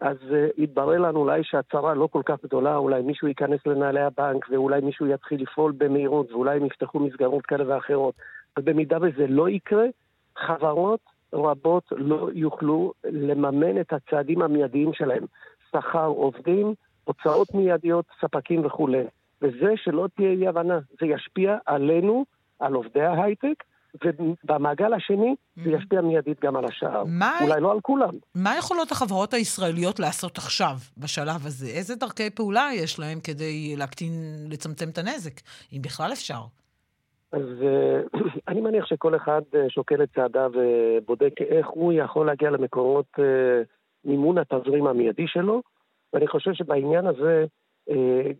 אז 0.00 0.16
uh, 0.16 0.62
יתברר 0.62 0.98
לנו 0.98 1.20
אולי 1.20 1.44
שהצהרה 1.44 1.94
לא 1.94 2.08
כל 2.12 2.22
כך 2.24 2.44
גדולה, 2.44 2.76
אולי 2.76 3.02
מישהו 3.02 3.28
ייכנס 3.28 3.60
לנהלי 3.66 4.00
הבנק, 4.00 4.46
ואולי 4.50 4.80
מישהו 4.80 5.06
יתחיל 5.06 5.42
לפעול 5.42 5.72
במהירות, 5.78 6.32
ואולי 6.32 6.56
הם 6.56 6.66
יפתחו 6.66 7.00
מסגרות 7.00 7.46
כאלה 7.46 7.74
ואחרות. 7.74 8.14
ובמידה 8.58 8.96
וזה 9.02 9.26
לא 9.26 9.48
יקרה, 9.48 9.84
חברות 10.36 11.00
רבות 11.32 11.84
לא 11.90 12.28
יוכלו 12.34 12.92
לממן 13.04 13.80
את 13.80 13.92
הצעדים 13.92 14.42
המיידיים 14.42 14.90
שלהם. 14.94 15.24
שכר 15.72 16.06
עובדים, 16.06 16.74
הוצאות 17.04 17.54
מיידיות, 17.54 18.04
ספקים 18.20 18.66
וכולי. 18.66 19.04
וזה 19.42 19.72
שלא 19.76 20.08
תהיה 20.16 20.30
אי 20.30 20.48
הבנה, 20.48 20.78
זה 21.00 21.06
ישפיע 21.06 21.56
עלינו, 21.66 22.24
על 22.58 22.74
עובדי 22.74 23.02
ההייטק, 23.02 23.64
ובמעגל 24.04 24.94
השני 24.94 25.34
זה 25.56 25.62
mm-hmm. 25.62 25.82
ישפיע 25.82 26.00
מיידית 26.00 26.40
גם 26.40 26.56
על 26.56 26.64
השאר. 26.64 27.04
מה... 27.06 27.38
אולי 27.42 27.60
לא 27.60 27.72
על 27.72 27.80
כולם. 27.80 28.14
מה 28.34 28.56
יכולות 28.58 28.92
החברות 28.92 29.34
הישראליות 29.34 30.00
לעשות 30.00 30.38
עכשיו, 30.38 30.76
בשלב 30.98 31.46
הזה? 31.46 31.66
איזה 31.66 31.94
דרכי 31.96 32.30
פעולה 32.30 32.68
יש 32.74 32.98
להם 32.98 33.20
כדי 33.20 33.76
להקטין, 33.76 34.12
לצמצם 34.50 34.88
את 34.88 34.98
הנזק, 34.98 35.40
אם 35.72 35.82
בכלל 35.82 36.12
אפשר? 36.12 36.40
אז 37.32 37.42
אה, 37.62 38.00
אני 38.48 38.60
מניח 38.60 38.86
שכל 38.86 39.16
אחד 39.16 39.42
אה, 39.54 39.70
שוקל 39.70 40.02
את 40.02 40.08
צעדיו 40.14 40.50
ובודק 40.54 41.42
איך 41.42 41.68
הוא 41.68 41.92
יכול 41.92 42.26
להגיע 42.26 42.50
למקורות 42.50 43.06
אה, 43.18 43.62
מימון 44.04 44.38
התזרים 44.38 44.86
המיידי 44.86 45.26
שלו, 45.26 45.62
ואני 46.12 46.26
חושב 46.26 46.52
שבעניין 46.52 47.06
הזה 47.06 47.44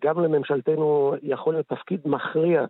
גם 0.02 0.20
לממשלתנו 0.20 1.14
יכול 1.22 1.54
להיות 1.54 1.66
תפקיד 1.66 2.00
מכריע 2.04 2.64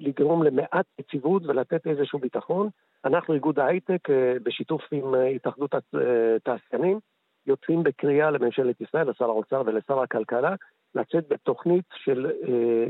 לגרום 0.00 0.42
למעט 0.42 0.86
יציבות 0.98 1.46
ולתת 1.46 1.86
איזשהו 1.86 2.18
ביטחון. 2.18 2.68
אנחנו, 3.04 3.34
איגוד 3.34 3.58
ההייטק, 3.58 4.08
בשיתוף 4.42 4.82
עם 4.92 5.14
התאחדות 5.36 5.74
התעשיינים, 5.74 7.00
יוצאים 7.46 7.82
בקריאה 7.82 8.30
לממשלת 8.30 8.80
ישראל, 8.80 9.10
לשר 9.10 9.24
האוצר 9.24 9.62
ולשר 9.66 10.00
הכלכלה, 10.00 10.54
לצאת 10.94 11.28
בתוכנית 11.28 11.84
של 11.94 12.30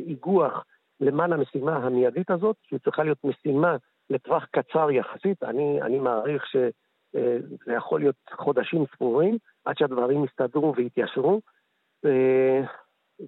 איגוח 0.06 0.64
למען 1.00 1.32
המשימה 1.32 1.76
המיידית 1.76 2.30
הזאת, 2.30 2.56
שהיא 2.62 2.80
צריכה 2.84 3.02
להיות 3.04 3.24
משימה 3.24 3.76
לטווח 4.10 4.44
קצר 4.44 4.90
יחסית. 4.90 5.42
אני, 5.42 5.82
אני 5.82 5.98
מעריך 5.98 6.44
שזה 6.46 7.72
יכול 7.76 8.00
להיות 8.00 8.16
חודשים 8.32 8.84
ספורים 8.94 9.38
עד 9.64 9.78
שהדברים 9.78 10.24
יסתדרו 10.24 10.74
ויתיישרו. 10.76 11.40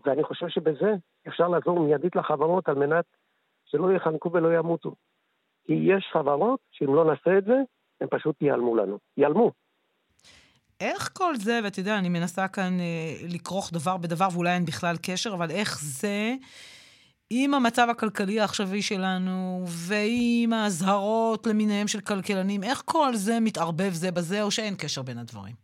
ואני 0.06 0.24
חושב 0.24 0.48
שבזה 0.48 0.94
אפשר 1.28 1.48
לעזור 1.48 1.80
מיידית 1.80 2.16
לחברות 2.16 2.68
על 2.68 2.74
מנת 2.74 3.04
שלא 3.64 3.92
יחנקו 3.92 4.32
ולא 4.32 4.58
ימותו. 4.58 4.94
כי 5.64 5.72
יש 5.72 6.08
חברות 6.12 6.60
שאם 6.70 6.94
לא 6.94 7.04
נעשה 7.04 7.38
את 7.38 7.44
זה, 7.44 7.54
הם 8.00 8.08
פשוט 8.10 8.42
ייעלמו 8.42 8.76
לנו. 8.76 8.98
ייעלמו. 9.16 9.52
איך 10.80 11.10
כל 11.12 11.36
זה, 11.36 11.60
ואתה 11.64 11.80
יודע, 11.80 11.98
אני 11.98 12.08
מנסה 12.08 12.48
כאן 12.48 12.80
אה, 12.80 13.28
לכרוך 13.34 13.70
דבר 13.72 13.96
בדבר, 13.96 14.28
ואולי 14.32 14.50
אין 14.50 14.64
בכלל 14.64 14.96
קשר, 15.02 15.34
אבל 15.34 15.50
איך 15.50 15.78
זה 15.80 16.34
עם 17.30 17.54
המצב 17.54 17.86
הכלכלי 17.90 18.40
העכשווי 18.40 18.82
שלנו, 18.82 19.64
ועם 19.88 20.52
האזהרות 20.52 21.46
למיניהם 21.46 21.88
של 21.88 22.00
כלכלנים, 22.00 22.64
איך 22.64 22.82
כל 22.84 23.14
זה 23.14 23.40
מתערבב 23.40 23.90
זה 23.90 24.10
בזה, 24.12 24.42
או 24.42 24.50
שאין 24.50 24.74
קשר 24.78 25.02
בין 25.02 25.18
הדברים? 25.18 25.54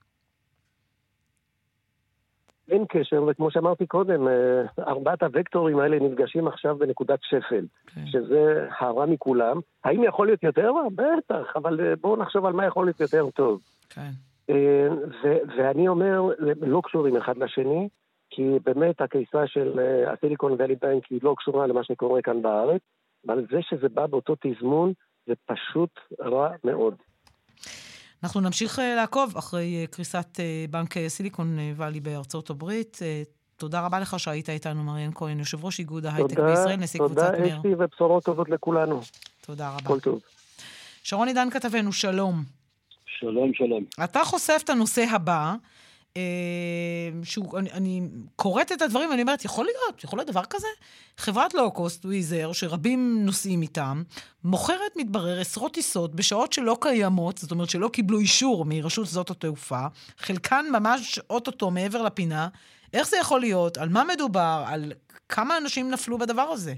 אין 2.70 2.84
קשר, 2.88 3.22
וכמו 3.28 3.50
שאמרתי 3.50 3.86
קודם, 3.86 4.28
אה, 4.28 4.62
ארבעת 4.78 5.22
הוקטורים 5.22 5.78
האלה 5.78 5.98
נפגשים 6.00 6.48
עכשיו 6.48 6.76
בנקודת 6.76 7.18
שפל, 7.22 7.64
okay. 7.64 7.94
כן. 7.94 8.06
שזה 8.06 8.68
הרע 8.78 9.06
מכולם. 9.06 9.60
האם 9.84 10.04
יכול 10.04 10.26
להיות 10.26 10.42
יותר 10.42 10.70
רע? 10.70 10.88
בטח, 10.94 11.56
אבל 11.56 11.80
אה, 11.80 11.96
בואו 12.00 12.16
נחשוב 12.16 12.46
על 12.46 12.52
מה 12.52 12.66
יכול 12.66 12.86
להיות 12.86 13.00
יותר 13.00 13.30
טוב. 13.30 13.60
כן. 13.90 14.10
אה, 14.50 14.88
ואני 15.58 15.88
אומר, 15.88 16.22
לא 16.60 16.80
קשורים 16.84 17.16
אחד 17.16 17.36
לשני, 17.36 17.88
כי 18.34 18.42
באמת 18.64 19.00
הקריסה 19.00 19.46
של 19.46 19.78
אה, 19.78 20.12
הסיליקון 20.12 20.56
ואלי 20.58 20.74
בנק 20.82 21.04
היא 21.10 21.20
לא 21.22 21.34
קשורה 21.38 21.66
למה 21.66 21.84
שקורה 21.84 22.22
כאן 22.22 22.42
בארץ, 22.42 22.80
אבל 23.26 23.46
זה 23.50 23.58
שזה 23.62 23.88
בא 23.88 24.06
באותו 24.06 24.34
תזמון 24.40 24.92
זה 25.26 25.32
פשוט 25.46 25.90
רע 26.20 26.50
מאוד. 26.64 26.94
אנחנו 28.24 28.40
נמשיך 28.40 28.78
אה, 28.78 28.94
לעקוב 28.94 29.36
אחרי 29.36 29.80
אה, 29.80 29.86
קריסת 29.86 30.40
בנק 30.70 31.08
סיליקון 31.08 31.56
ואלי 31.76 32.00
בארצות 32.00 32.50
הברית. 32.50 32.98
תודה 33.56 33.86
רבה 33.86 34.00
לך 34.00 34.20
שהיית 34.20 34.48
איתנו, 34.48 34.82
מריאן 34.82 35.10
כהן, 35.14 35.38
יושב 35.38 35.64
ראש 35.64 35.78
איגוד 35.78 36.06
ההייטק 36.06 36.40
בישראל, 36.40 36.76
נשיא 36.76 37.00
קבוצת 37.00 37.22
מר. 37.22 37.36
תודה, 37.36 37.56
אסתי, 37.56 37.74
ובשורות 37.74 38.24
טובות 38.24 38.48
לכולנו. 38.48 39.00
תודה 39.46 39.70
רבה. 39.70 39.88
כל 39.88 40.00
טוב. 40.00 40.20
שרון 41.02 41.28
עידן 41.28 41.50
כתבנו, 41.50 41.92
שלום. 41.92 42.34
שלום, 43.06 43.54
שלום. 43.54 43.84
אתה 44.04 44.24
חושף 44.24 44.60
את 44.64 44.70
הנושא 44.70 45.04
הבא, 45.10 45.54
שהוא, 47.22 47.58
אני, 47.58 47.72
אני 47.72 48.02
קוראת 48.36 48.72
את 48.72 48.82
הדברים 48.82 49.10
ואני 49.10 49.22
אומרת, 49.22 49.44
יכול 49.44 49.64
להיות, 49.64 50.04
יכול 50.04 50.18
להיות 50.18 50.30
דבר 50.30 50.44
כזה? 50.44 50.66
חברת 51.16 51.54
לואו-קוסט, 51.54 52.04
וויזר, 52.04 52.52
שרבים 52.52 53.24
נוסעים 53.24 53.62
איתם, 53.62 54.02
מוכרת, 54.44 54.96
מתברר, 54.96 55.40
עשרות 55.40 55.74
טיסות 55.74 56.14
בשעות 56.14 56.52
שלא 56.52 56.78
קיימות, 56.80 57.38
זאת 57.38 57.50
אומרת 57.50 57.70
שלא 57.70 57.88
קיבלו 57.88 58.18
אישור 58.18 58.64
מרשות 58.64 59.06
שדות 59.06 59.30
התעופה, 59.30 59.86
חלקן 60.18 60.64
ממש 60.72 61.18
אוטוטו 61.30 61.70
מעבר 61.70 62.02
לפינה. 62.02 62.48
איך 62.92 63.08
זה 63.08 63.16
יכול 63.16 63.40
להיות? 63.40 63.78
על 63.78 63.88
מה 63.88 64.04
מדובר? 64.04 64.64
על 64.66 64.92
כמה 65.28 65.56
אנשים 65.56 65.90
נפלו 65.90 66.18
בדבר 66.18 66.42
הזה? 66.42 66.74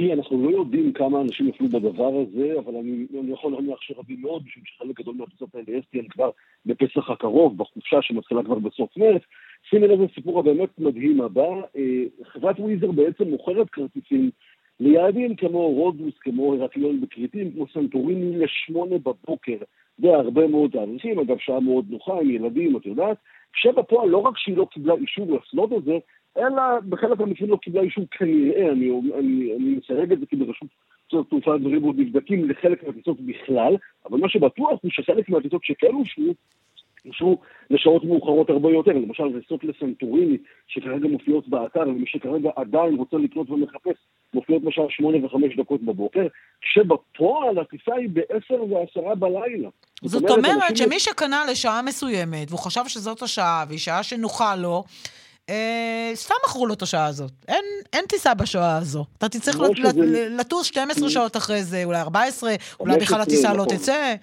תראי, 0.00 0.12
אנחנו 0.12 0.50
לא 0.50 0.56
יודעים 0.56 0.92
כמה 0.92 1.20
אנשים 1.20 1.48
נפלו 1.48 1.68
בדבר 1.68 2.12
הזה, 2.20 2.58
אבל 2.58 2.76
אני, 2.76 3.06
אני 3.20 3.32
יכול 3.32 3.52
להניח 3.52 3.80
שרבים 3.80 4.22
מאוד, 4.22 4.42
משום 4.46 4.62
שחלק 4.66 5.00
גדול 5.00 5.14
מהטיסות 5.14 5.54
האלה 5.54 5.78
אסתי 5.78 5.98
הן 5.98 6.08
כבר 6.08 6.30
בפסח 6.66 7.10
הקרוב, 7.10 7.58
בחופשה 7.58 8.02
שמתחילה 8.02 8.42
כבר 8.42 8.58
בסוף 8.58 8.96
מרץ. 8.96 9.22
שימי 9.70 9.88
לב 9.88 10.00
לסיפור 10.00 10.38
הבאמת 10.38 10.78
מדהים 10.78 11.20
הבא, 11.20 11.48
אה, 11.76 12.04
חברת 12.24 12.60
וויזר 12.60 12.90
בעצם 12.92 13.24
מוכרת 13.24 13.70
כרטיסים 13.70 14.30
ליעדים 14.80 15.36
כמו 15.36 15.70
רודוס, 15.70 16.14
כמו 16.20 16.54
הרקליון 16.54 17.00
בכריתים, 17.00 17.52
כמו 17.52 17.66
סנטוריני 17.74 18.38
לשמונה 18.38 18.98
בבוקר, 18.98 19.56
והרבה 19.98 20.46
מאוד 20.46 20.70
תאריכים, 20.70 21.18
אגב 21.18 21.36
שעה 21.38 21.60
מאוד 21.60 21.84
נוחה 21.88 22.20
עם 22.20 22.30
ילדים, 22.30 22.76
את 22.76 22.86
יודעת, 22.86 23.16
שבפועל 23.54 24.08
לא 24.08 24.18
רק 24.18 24.38
שהיא 24.38 24.56
לא 24.56 24.66
קיבלה 24.70 24.94
אישור 24.94 25.26
לסלוט 25.26 25.72
הזה, 25.72 25.98
אלא 26.38 26.62
בחלק 26.88 27.18
מהמקרים 27.18 27.50
לא 27.50 27.56
קיבלה 27.56 27.82
אישור 27.82 28.04
כנראה, 28.10 28.72
אני, 28.72 28.90
אני, 29.18 29.52
אני 29.56 29.78
מסייג 29.78 30.12
את 30.12 30.20
זה 30.20 30.26
כי 30.26 30.36
ברשות 30.36 30.68
שדות 31.08 31.26
התעופה 31.26 31.54
הדברים 31.54 31.82
עוד 31.82 31.98
נבדקים 31.98 32.50
לחלק 32.50 32.82
מהטיסות 32.82 33.20
בכלל, 33.20 33.76
אבל 34.10 34.18
מה 34.18 34.28
שבטוח 34.28 34.78
הוא 34.82 34.90
שחלק 34.90 35.28
מהטיסות 35.28 35.64
שכן 35.64 35.94
אושרו, 35.94 36.34
אושרו 37.06 37.38
לשעות 37.70 38.04
מאוחרות 38.04 38.50
הרבה 38.50 38.70
יותר, 38.70 38.92
למשל 38.92 39.40
טיסות 39.40 39.64
לסנטוריני, 39.64 40.36
שכרגע 40.66 41.08
מופיעות 41.08 41.48
באתר, 41.48 41.88
ומי 41.88 42.06
שכרגע 42.06 42.50
עדיין 42.56 42.94
רוצה 42.94 43.16
לקנות 43.16 43.50
ומחפש, 43.50 43.96
מופיעות 44.34 44.62
בשעה 44.62 44.84
שמונה 44.88 45.26
וחמש 45.26 45.56
דקות 45.56 45.82
בבוקר, 45.82 46.26
כשבפועל 46.60 47.58
הטיסה 47.58 47.94
היא 47.94 48.08
בעשר 48.08 48.62
ועשרה 48.62 49.14
בלילה. 49.14 49.68
זאת 50.04 50.30
אומרת 50.30 50.76
שמי 50.76 50.98
שקנה 50.98 51.44
לשעה 51.50 51.82
מסוימת, 51.82 52.48
והוא 52.48 52.60
חשב 52.60 52.82
שזאת 52.86 53.22
השעה, 53.22 53.64
והיא 53.68 53.78
שעה 53.78 54.02
שנוחה 54.02 54.56
לו, 54.56 54.84
אה, 55.50 56.10
סתם 56.14 56.34
מכרו 56.46 56.66
לו 56.66 56.74
את 56.74 56.82
השעה 56.82 57.06
הזאת. 57.06 57.32
אין, 57.48 57.64
אין 57.92 58.04
טיסה 58.08 58.34
בשעה 58.34 58.76
הזו. 58.76 59.04
אתה 59.18 59.28
תצטרך 59.28 59.60
לט, 59.60 59.78
לט, 59.78 59.94
לטוס 60.40 60.66
12 60.66 61.10
שעות 61.10 61.36
אחרי 61.36 61.62
זה, 61.62 61.84
אולי 61.84 62.00
14, 62.00 62.50
אולי 62.80 62.96
בכלל 62.96 63.20
הטיסה 63.20 63.54
לא 63.54 63.64
נכון. 63.64 63.76
תצא. 63.76 64.14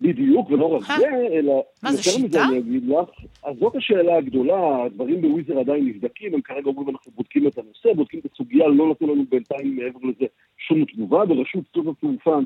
בדיוק, 0.00 0.50
ולא 0.50 0.66
רק 0.66 0.82
זה, 0.98 1.06
אלא... 1.32 1.62
מה, 1.82 1.92
זה 1.92 2.02
שיטה? 2.02 2.44
אני 2.44 2.58
אגיד 2.58 2.88
לך. 2.88 3.08
אז 3.44 3.56
זאת 3.60 3.76
השאלה 3.76 4.16
הגדולה, 4.16 4.84
הדברים 4.84 5.20
בוויזר 5.20 5.58
עדיין 5.58 5.86
נבדקים, 5.86 6.34
הם 6.34 6.40
כרגע 6.40 6.66
אומרים 6.66 6.88
אנחנו 6.88 7.12
בודקים 7.16 7.46
את 7.46 7.58
הנושא, 7.58 7.92
בודקים 7.96 8.20
את 8.20 8.32
הסוגיה, 8.32 8.68
לא 8.68 8.90
נתנו 8.90 9.14
לנו 9.14 9.24
בינתיים 9.30 9.76
מעבר 9.76 9.98
לזה 10.02 10.26
שום 10.58 10.84
תגובה, 10.84 11.24
ברשות 11.24 11.64
שדות 11.72 11.96
התעופה 11.96 12.38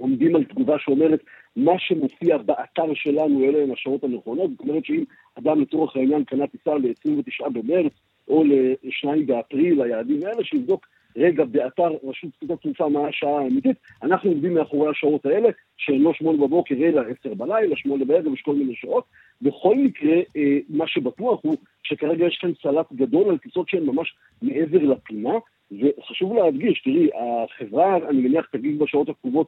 עומדים 0.00 0.36
על 0.36 0.44
תגובה 0.44 0.76
שאומרת 0.78 1.20
מה 1.56 1.72
שמופיע 1.78 2.38
באתר 2.38 2.94
שלנו 2.94 3.44
אלה 3.44 3.62
הן 3.62 3.70
השעות 3.70 4.04
הנכונות, 4.04 4.50
זאת 4.50 4.60
אומרת 4.60 4.84
שאם 4.84 5.04
אדם 5.38 5.60
לצורך 5.60 5.96
העניין 5.96 6.24
קנה 6.24 6.46
טיסה 6.46 6.74
ל-29 6.74 7.48
במרץ 7.48 7.92
או 8.28 8.44
ל-2 8.44 9.08
באפריל, 9.26 9.82
היעדים 9.82 10.20
האלה, 10.26 10.44
שיבדוק 10.44 10.86
רגע 11.16 11.44
באתר 11.44 11.88
רשות 12.04 12.30
שדות 12.40 12.58
התעופה 12.58 12.88
מה 12.88 13.08
השעה 13.08 13.38
האמיתית, 13.38 13.76
אנחנו 14.02 14.30
עומדים 14.30 14.54
מאחורי 14.54 14.90
השעות 14.90 15.26
האלה, 15.26 15.48
שהן 15.76 16.00
לא 16.00 16.12
שמונה 16.14 16.38
בבוקר 16.38 16.74
אלא 16.74 17.00
עשר 17.00 17.34
בלילה, 17.34 17.76
שמונה 17.76 18.04
בערב, 18.04 18.34
יש 18.34 18.40
כל 18.40 18.54
מיני 18.54 18.74
שעות. 18.74 19.04
בכל 19.42 19.74
מקרה, 19.74 20.16
אה, 20.36 20.58
מה 20.68 20.86
שבטוח 20.86 21.40
הוא 21.42 21.56
שכרגע 21.82 22.26
יש 22.26 22.38
כאן 22.40 22.50
סלט 22.62 22.92
גדול 22.92 23.30
על 23.30 23.38
טיסות 23.38 23.68
שהן 23.68 23.86
ממש 23.86 24.14
מעבר 24.42 24.82
לפינה, 24.82 25.34
וחשוב 25.72 26.34
להדגיש, 26.34 26.82
תראי, 26.84 27.08
החברה, 27.14 27.96
אני 27.96 28.20
מניח, 28.20 28.46
תגיב 28.52 28.84
בשעות 28.84 29.08
הקרובות 29.08 29.46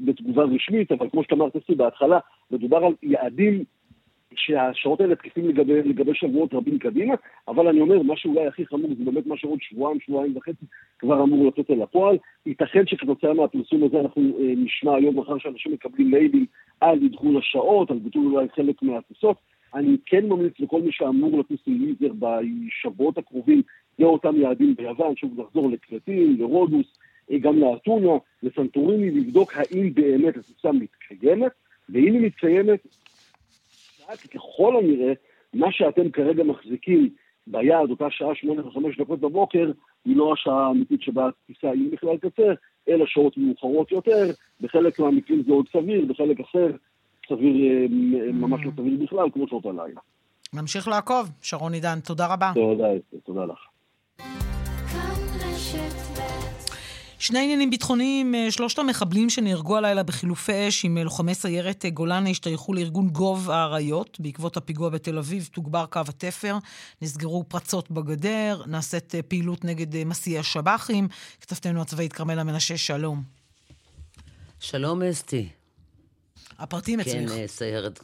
בתגובה 0.00 0.42
רשמית, 0.42 0.92
אבל 0.92 1.08
כמו 1.10 1.22
שאת 1.22 1.32
אמרת 1.32 1.56
אצלי 1.56 1.74
בהתחלה, 1.74 2.18
מדובר 2.50 2.84
על 2.84 2.92
יעדים 3.02 3.64
שהשעות 4.36 5.00
האלה 5.00 5.14
תקפים 5.14 5.48
לגבי, 5.48 5.82
לגבי 5.82 6.14
שבועות 6.14 6.54
רבים 6.54 6.78
קדימה, 6.78 7.14
אבל 7.48 7.68
אני 7.68 7.80
אומר, 7.80 8.02
מה 8.02 8.16
שאולי 8.16 8.46
הכי 8.46 8.66
חמור 8.66 8.90
זה 8.98 9.04
באמת 9.04 9.26
מה 9.26 9.36
שעוד 9.36 9.58
שבועיים, 9.62 10.00
שבועיים 10.00 10.36
וחצי 10.36 10.66
כבר 10.98 11.22
אמור 11.22 11.46
לצאת 11.46 11.70
אל 11.70 11.82
הפועל. 11.82 12.18
ייתכן 12.46 12.86
שכתוצאה 12.86 13.34
מהפרסום 13.34 13.84
הזה 13.84 14.00
אנחנו 14.00 14.22
אה, 14.22 14.52
נשמע 14.56 14.94
היום 14.94 15.18
מחר 15.18 15.38
שאנשים 15.38 15.72
מקבלים 15.72 16.10
מיילים 16.10 16.46
על 16.80 16.98
עדכון 17.04 17.36
השעות, 17.36 17.90
על 17.90 17.98
ביטול 17.98 18.26
אולי 18.26 18.46
חלק 18.56 18.82
מהטיסות. 18.82 19.36
אני 19.74 19.96
כן 20.06 20.28
ממליץ 20.28 20.60
לכל 20.60 20.82
מי 20.82 20.92
שאמור 20.92 21.38
לטוס 21.38 21.60
ליזר 21.66 22.12
בשבועות 22.18 23.18
הקרובים 23.18 23.62
לאותם 23.98 24.36
יעדים 24.36 24.74
ביוון, 24.76 25.16
שוב 25.16 25.40
לחזור 25.40 25.70
לקרטין, 25.70 26.36
לרודוס, 26.38 26.86
אה, 26.86 27.11
גם 27.40 27.58
לאתונה, 27.58 28.12
לסנטוריני, 28.42 29.10
לבדוק 29.10 29.52
האם 29.56 29.94
באמת 29.94 30.36
הטיסה 30.36 30.72
מתקיימת, 30.72 31.52
ואם 31.88 32.14
היא 32.14 32.20
מתקיימת, 32.20 32.86
ככל 34.34 34.76
הנראה, 34.76 35.12
מה 35.54 35.66
שאתם 35.70 36.10
כרגע 36.10 36.44
מחזיקים 36.44 37.10
ביד, 37.46 37.90
אותה 37.90 38.06
שעה 38.10 38.34
שמונה 38.34 38.66
וחמש 38.66 39.00
דקות 39.00 39.20
בבוקר, 39.20 39.70
היא 40.04 40.16
לא 40.16 40.32
השעה 40.32 40.66
האמיתית 40.66 41.02
שבה 41.02 41.28
הטיסה 41.28 41.70
היא 41.70 41.92
בכלל 41.92 42.16
קצר, 42.16 42.54
אלא 42.88 43.06
שעות 43.06 43.36
מאוחרות 43.36 43.92
יותר, 43.92 44.30
בחלק 44.60 44.98
מהמקרים 44.98 45.42
זה 45.46 45.52
עוד 45.52 45.66
סביר, 45.72 46.04
בחלק 46.04 46.40
אחר 46.40 46.66
סביר, 47.28 47.66
אה, 47.66 47.86
ממש 48.32 48.60
לא 48.64 48.70
סביר 48.76 48.98
בכלל, 49.02 49.30
כמו 49.32 49.48
שעות 49.48 49.66
הלילה. 49.66 50.00
נמשיך 50.54 50.88
לעקוב. 50.88 51.30
שרון 51.42 51.72
עידן, 51.72 52.00
תודה 52.00 52.32
רבה. 52.32 52.52
תודה, 52.54 52.88
תודה 53.24 53.44
לך. 53.44 54.51
שני 57.22 57.38
עניינים 57.38 57.70
ביטחוניים, 57.70 58.34
אה, 58.34 58.50
שלושת 58.50 58.78
המחבלים 58.78 59.30
שנהרגו 59.30 59.76
הלילה 59.76 60.02
בחילופי 60.02 60.68
אש 60.68 60.84
עם 60.84 60.98
אה, 60.98 61.04
לוחמי 61.04 61.34
סיירת 61.34 61.84
אה, 61.84 61.90
גולן 61.90 62.26
השתייכו 62.26 62.74
לארגון 62.74 63.08
גוב 63.08 63.50
האריות. 63.50 64.20
בעקבות 64.20 64.56
הפיגוע 64.56 64.88
בתל 64.88 65.18
אביב 65.18 65.48
תוגבר 65.52 65.86
קו 65.86 66.00
התפר, 66.08 66.58
נסגרו 67.02 67.44
פרצות 67.48 67.90
בגדר, 67.90 68.62
נעשית 68.66 69.14
פעילות 69.28 69.64
נגד 69.64 70.04
מסיעי 70.04 70.38
השב"חים. 70.38 71.08
כתבתנו 71.40 71.82
הצבאית 71.82 72.12
כרמלה 72.12 72.44
מנשה, 72.44 72.76
שלום. 72.76 73.22
שלום 74.60 75.02
אסתי. 75.02 75.48
הפרטים 76.58 77.00
אצלך. 77.00 77.30
כן, 77.30 77.46
סיירת... 77.46 78.00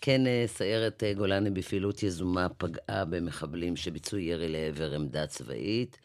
כן, 0.00 0.20
סיירת 0.46 1.02
גולני 1.16 1.50
בפעילות 1.50 2.02
יזומה 2.02 2.48
פגעה 2.48 3.04
במחבלים 3.04 3.76
שביצעו 3.76 4.18
ירי 4.18 4.48
לעבר 4.48 4.94
עמדה 4.94 5.26
צבאית. 5.26 5.98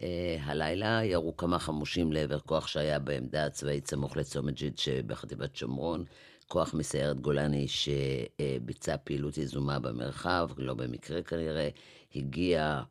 Uh, 0.00 0.04
הלילה 0.42 1.00
ירו 1.04 1.36
כמה 1.36 1.58
חמושים 1.58 2.12
לעבר 2.12 2.40
כוח 2.40 2.66
שהיה 2.66 2.98
בעמדה 2.98 3.46
הצבאית 3.46 3.86
סמוך 3.90 4.16
לצומת 4.16 4.54
ג'יד 4.54 4.78
שבחטיבת 4.78 5.56
שומרון. 5.56 6.04
כוח 6.48 6.74
מסיירת 6.74 7.20
גולני 7.20 7.66
שביצע 7.68 8.96
פעילות 9.04 9.38
יזומה 9.38 9.78
במרחב, 9.78 10.48
לא 10.56 10.74
במקרה 10.74 11.22
כנראה, 11.22 11.68
הגיע, 12.14 12.82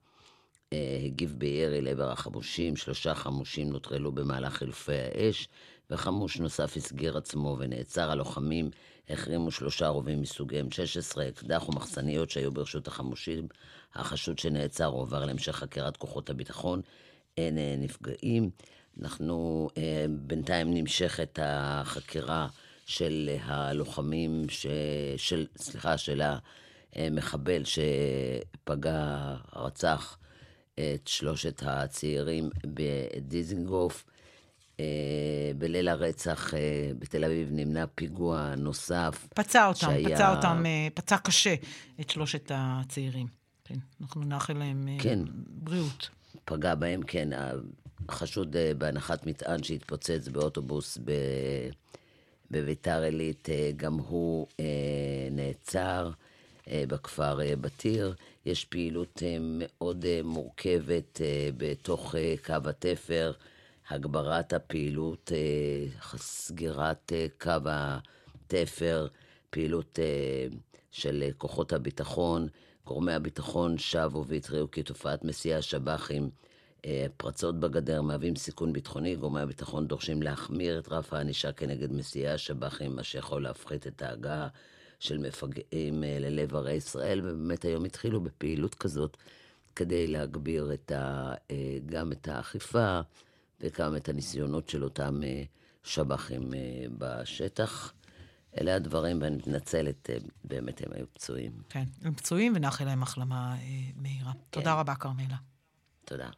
הגיב 1.05 1.35
בירי 1.37 1.81
לעבר 1.81 2.11
החמושים, 2.11 2.75
שלושה 2.75 3.15
חמושים 3.15 3.69
נוטרלו 3.69 4.11
במהלך 4.11 4.53
חילופי 4.53 4.93
האש, 4.93 5.47
וחמוש 5.89 6.39
נוסף 6.39 6.77
הסגיר 6.77 7.17
עצמו 7.17 7.55
ונעצר. 7.59 8.11
הלוחמים 8.11 8.69
החרימו 9.09 9.51
שלושה 9.51 9.87
רובים 9.87 10.21
מסוג 10.21 10.53
M16, 10.53 11.21
אקדח 11.29 11.69
ומחסניות 11.69 12.29
שהיו 12.29 12.51
ברשות 12.51 12.87
החמושים. 12.87 13.47
החשוד 13.95 14.39
שנעצר 14.39 14.85
הועבר 14.85 15.25
להמשך 15.25 15.55
חקירת 15.55 15.97
כוחות 15.97 16.29
הביטחון. 16.29 16.81
אין 17.37 17.57
אה, 17.57 17.75
נפגעים. 17.77 18.49
אנחנו 19.01 19.69
אה, 19.77 20.05
בינתיים 20.09 20.73
נמשכת 20.73 21.39
החקירה 21.41 22.47
של 22.85 23.29
הלוחמים, 23.41 24.45
ש... 24.49 24.65
של, 25.17 25.45
סליחה, 25.57 25.97
של 25.97 26.21
המחבל 26.95 27.61
שפגע, 27.65 29.35
רצח 29.55 30.17
את 30.75 31.07
שלושת 31.07 31.63
הצעירים 31.65 32.49
בדיזינגוף. 32.65 34.05
אה, 34.79 35.51
בליל 35.57 35.87
הרצח 35.87 36.53
אה, 36.53 36.91
בתל 36.99 37.25
אביב 37.25 37.49
נמנע 37.51 37.85
פיגוע 37.95 38.55
נוסף. 38.57 39.27
פצע 39.35 39.67
אותם, 39.67 39.79
שהיה... 39.79 40.15
פצע 40.15 40.35
אותם, 40.35 40.63
אה, 40.65 40.87
פצע 40.93 41.17
קשה 41.17 41.55
את 41.99 42.09
שלושת 42.09 42.51
הצעירים. 42.53 43.27
כן, 43.65 43.75
אנחנו 44.01 44.23
נאחל 44.23 44.53
להם 44.53 44.87
כן. 44.99 45.19
בריאות. 45.47 46.09
פגע 46.45 46.75
בהם, 46.75 47.03
כן. 47.03 47.29
החשוד 48.09 48.55
בהנחת 48.77 49.27
מטען 49.27 49.63
שהתפוצץ 49.63 50.27
באוטובוס 50.27 50.97
ב... 51.05 51.11
בביתר 52.51 53.01
עילית, 53.01 53.49
גם 53.77 53.93
הוא 53.93 54.47
נעצר 55.31 56.11
בכפר 56.67 57.39
בתיר. 57.61 58.15
יש 58.45 58.65
פעילות 58.65 59.23
מאוד 59.39 60.05
מורכבת 60.23 61.21
בתוך 61.57 62.15
קו 62.45 62.69
התפר. 62.69 63.31
הגברת 63.89 64.53
הפעילות, 64.53 65.31
אה, 65.35 66.17
סגירת 66.17 67.11
אה, 67.15 67.25
קו 67.39 67.69
התפר, 67.69 69.07
פעילות 69.49 69.99
אה, 69.99 70.47
של 70.91 71.23
כוחות 71.37 71.73
הביטחון. 71.73 72.47
גורמי 72.85 73.13
הביטחון 73.13 73.77
שבו 73.77 74.25
והתריעו 74.25 74.71
כי 74.71 74.83
תופעת 74.83 75.23
מסיעי 75.23 75.55
השב"חים, 75.55 76.29
פרצות 77.17 77.59
בגדר 77.59 78.01
מהווים 78.01 78.35
סיכון 78.35 78.73
ביטחוני. 78.73 79.15
גורמי 79.15 79.41
הביטחון 79.41 79.87
דורשים 79.87 80.21
להחמיר 80.21 80.79
את 80.79 80.89
רף 80.89 81.13
הענישה 81.13 81.51
כנגד 81.51 81.93
מסיעי 81.93 82.27
השב"חים, 82.27 82.95
מה 82.95 83.03
שיכול 83.03 83.43
להפחית 83.43 83.87
את 83.87 84.01
ההגעה 84.01 84.47
של 85.05 85.17
מפגעים 85.17 86.03
ללב 86.03 86.55
ערי 86.55 86.73
ישראל, 86.73 87.19
ובאמת 87.23 87.65
היום 87.65 87.85
התחילו 87.85 88.21
בפעילות 88.21 88.75
כזאת 88.75 89.17
כדי 89.75 90.07
להגביר 90.07 90.73
את 90.73 90.91
ה, 90.91 91.33
גם 91.85 92.11
את 92.11 92.27
האכיפה 92.27 92.99
וגם 93.61 93.95
את 93.95 94.09
הניסיונות 94.09 94.69
של 94.69 94.83
אותם 94.83 95.21
שב"חים 95.83 96.49
בשטח. 96.97 97.93
אלה 98.61 98.75
הדברים, 98.75 99.21
ואני 99.21 99.35
מתנצלת, 99.35 100.09
באמת 100.43 100.81
הם 100.81 100.91
היו 100.95 101.05
פצועים. 101.13 101.51
כן, 101.69 101.83
הם 102.01 102.13
פצועים 102.13 102.53
ונאחל 102.55 102.85
להם 102.85 103.03
החלמה 103.03 103.55
אה, 103.55 103.57
מהירה. 103.95 104.31
כן. 104.33 104.39
תודה 104.49 104.73
רבה, 104.73 104.95
כרמלה. 104.95 105.35
תודה. 106.05 106.29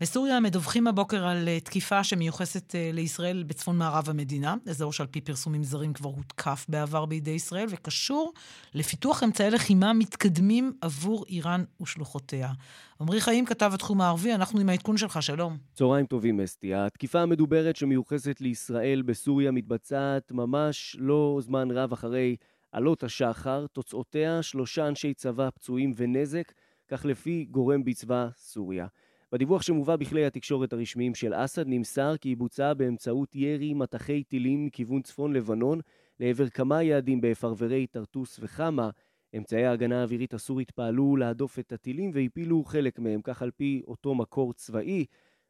בסוריה 0.00 0.40
מדווחים 0.40 0.86
הבוקר 0.86 1.26
על 1.26 1.48
תקיפה 1.64 2.04
שמיוחסת 2.04 2.74
לישראל 2.92 3.42
בצפון 3.42 3.78
מערב 3.78 4.10
המדינה, 4.10 4.54
אזור 4.68 4.92
שעל 4.92 5.06
פי 5.06 5.20
פרסומים 5.20 5.62
זרים 5.62 5.92
כבר 5.92 6.08
הותקף 6.08 6.66
בעבר 6.68 7.06
בידי 7.06 7.30
ישראל, 7.30 7.66
וקשור 7.70 8.32
לפיתוח 8.74 9.22
אמצעי 9.22 9.50
לחימה 9.50 9.92
מתקדמים 9.92 10.72
עבור 10.80 11.24
איראן 11.28 11.64
ושלוחותיה. 11.82 12.52
עמרי 13.00 13.20
חיים 13.20 13.46
כתב 13.46 13.70
התחום 13.74 14.00
הערבי, 14.00 14.34
אנחנו 14.34 14.60
עם 14.60 14.68
העדכון 14.68 14.96
שלך, 14.96 15.22
שלום. 15.22 15.56
צהריים 15.74 16.06
טובים, 16.06 16.40
אסתי. 16.40 16.74
התקיפה 16.74 17.20
המדוברת 17.20 17.76
שמיוחסת 17.76 18.40
לישראל 18.40 19.02
בסוריה 19.02 19.50
מתבצעת 19.50 20.32
ממש 20.32 20.96
לא 20.98 21.38
זמן 21.42 21.70
רב 21.70 21.92
אחרי 21.92 22.36
עלות 22.72 23.02
השחר. 23.02 23.66
תוצאותיה 23.66 24.42
שלושה 24.42 24.88
אנשי 24.88 25.14
צבא 25.14 25.50
פצועים 25.50 25.92
ונזק, 25.96 26.52
כך 26.88 27.04
לפי 27.04 27.46
גורם 27.50 27.84
בצבא 27.84 28.28
סוריה. 28.36 28.86
בדיווח 29.32 29.62
שמובא 29.62 29.96
בכלי 29.96 30.26
התקשורת 30.26 30.72
הרשמיים 30.72 31.14
של 31.14 31.32
אסד 31.34 31.66
נמסר 31.66 32.16
כי 32.16 32.28
היא 32.28 32.36
בוצעה 32.36 32.74
באמצעות 32.74 33.34
ירי 33.34 33.74
מטחי 33.74 34.24
טילים 34.24 34.66
מכיוון 34.66 35.02
צפון 35.02 35.32
לבנון 35.32 35.80
לעבר 36.20 36.48
כמה 36.48 36.82
יעדים 36.82 37.20
בפרברי 37.20 37.86
טרטוס 37.86 38.38
וחמה. 38.42 38.90
אמצעי 39.36 39.66
ההגנה 39.66 40.00
האווירית 40.00 40.34
הסורית 40.34 40.70
פעלו 40.70 41.16
להדוף 41.16 41.58
את 41.58 41.72
הטילים 41.72 42.10
והפילו 42.14 42.64
חלק 42.64 42.98
מהם, 42.98 43.20
כך 43.22 43.42
על 43.42 43.50
פי 43.50 43.82
אותו 43.86 44.14
מקור 44.14 44.52
צבאי. 44.52 45.04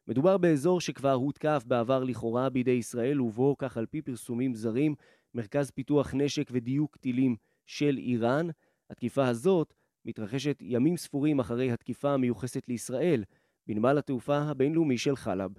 מדובר 0.07 0.37
באזור 0.37 0.81
שכבר 0.81 1.13
הותקף 1.13 1.63
בעבר 1.67 2.03
לכאורה 2.03 2.49
בידי 2.49 2.71
ישראל, 2.71 3.21
ובו, 3.21 3.55
כך 3.57 3.77
על 3.77 3.85
פי 3.85 4.01
פרסומים 4.01 4.53
זרים, 4.53 4.95
מרכז 5.33 5.71
פיתוח 5.71 6.13
נשק 6.13 6.49
ודיוק 6.51 6.97
טילים 6.97 7.35
של 7.65 7.97
איראן. 7.97 8.47
התקיפה 8.89 9.27
הזאת 9.27 9.73
מתרחשת 10.05 10.57
ימים 10.61 10.97
ספורים 10.97 11.39
אחרי 11.39 11.71
התקיפה 11.71 12.13
המיוחסת 12.13 12.67
לישראל. 12.67 13.23
בנמל 13.67 13.97
התעופה 13.97 14.37
הבינלאומי 14.37 14.97
של 14.97 15.15
חלב. 15.15 15.51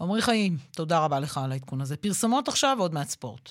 עמרי 0.00 0.22
חיים, 0.22 0.56
תודה 0.70 1.04
רבה 1.04 1.20
לך 1.20 1.38
על 1.38 1.52
העדכון 1.52 1.80
הזה. 1.80 1.96
פרסומות 1.96 2.48
עכשיו, 2.48 2.76
עוד 2.80 2.94
מעט 2.94 3.08
ספורט. 3.08 3.50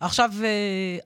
עכשיו 0.00 0.30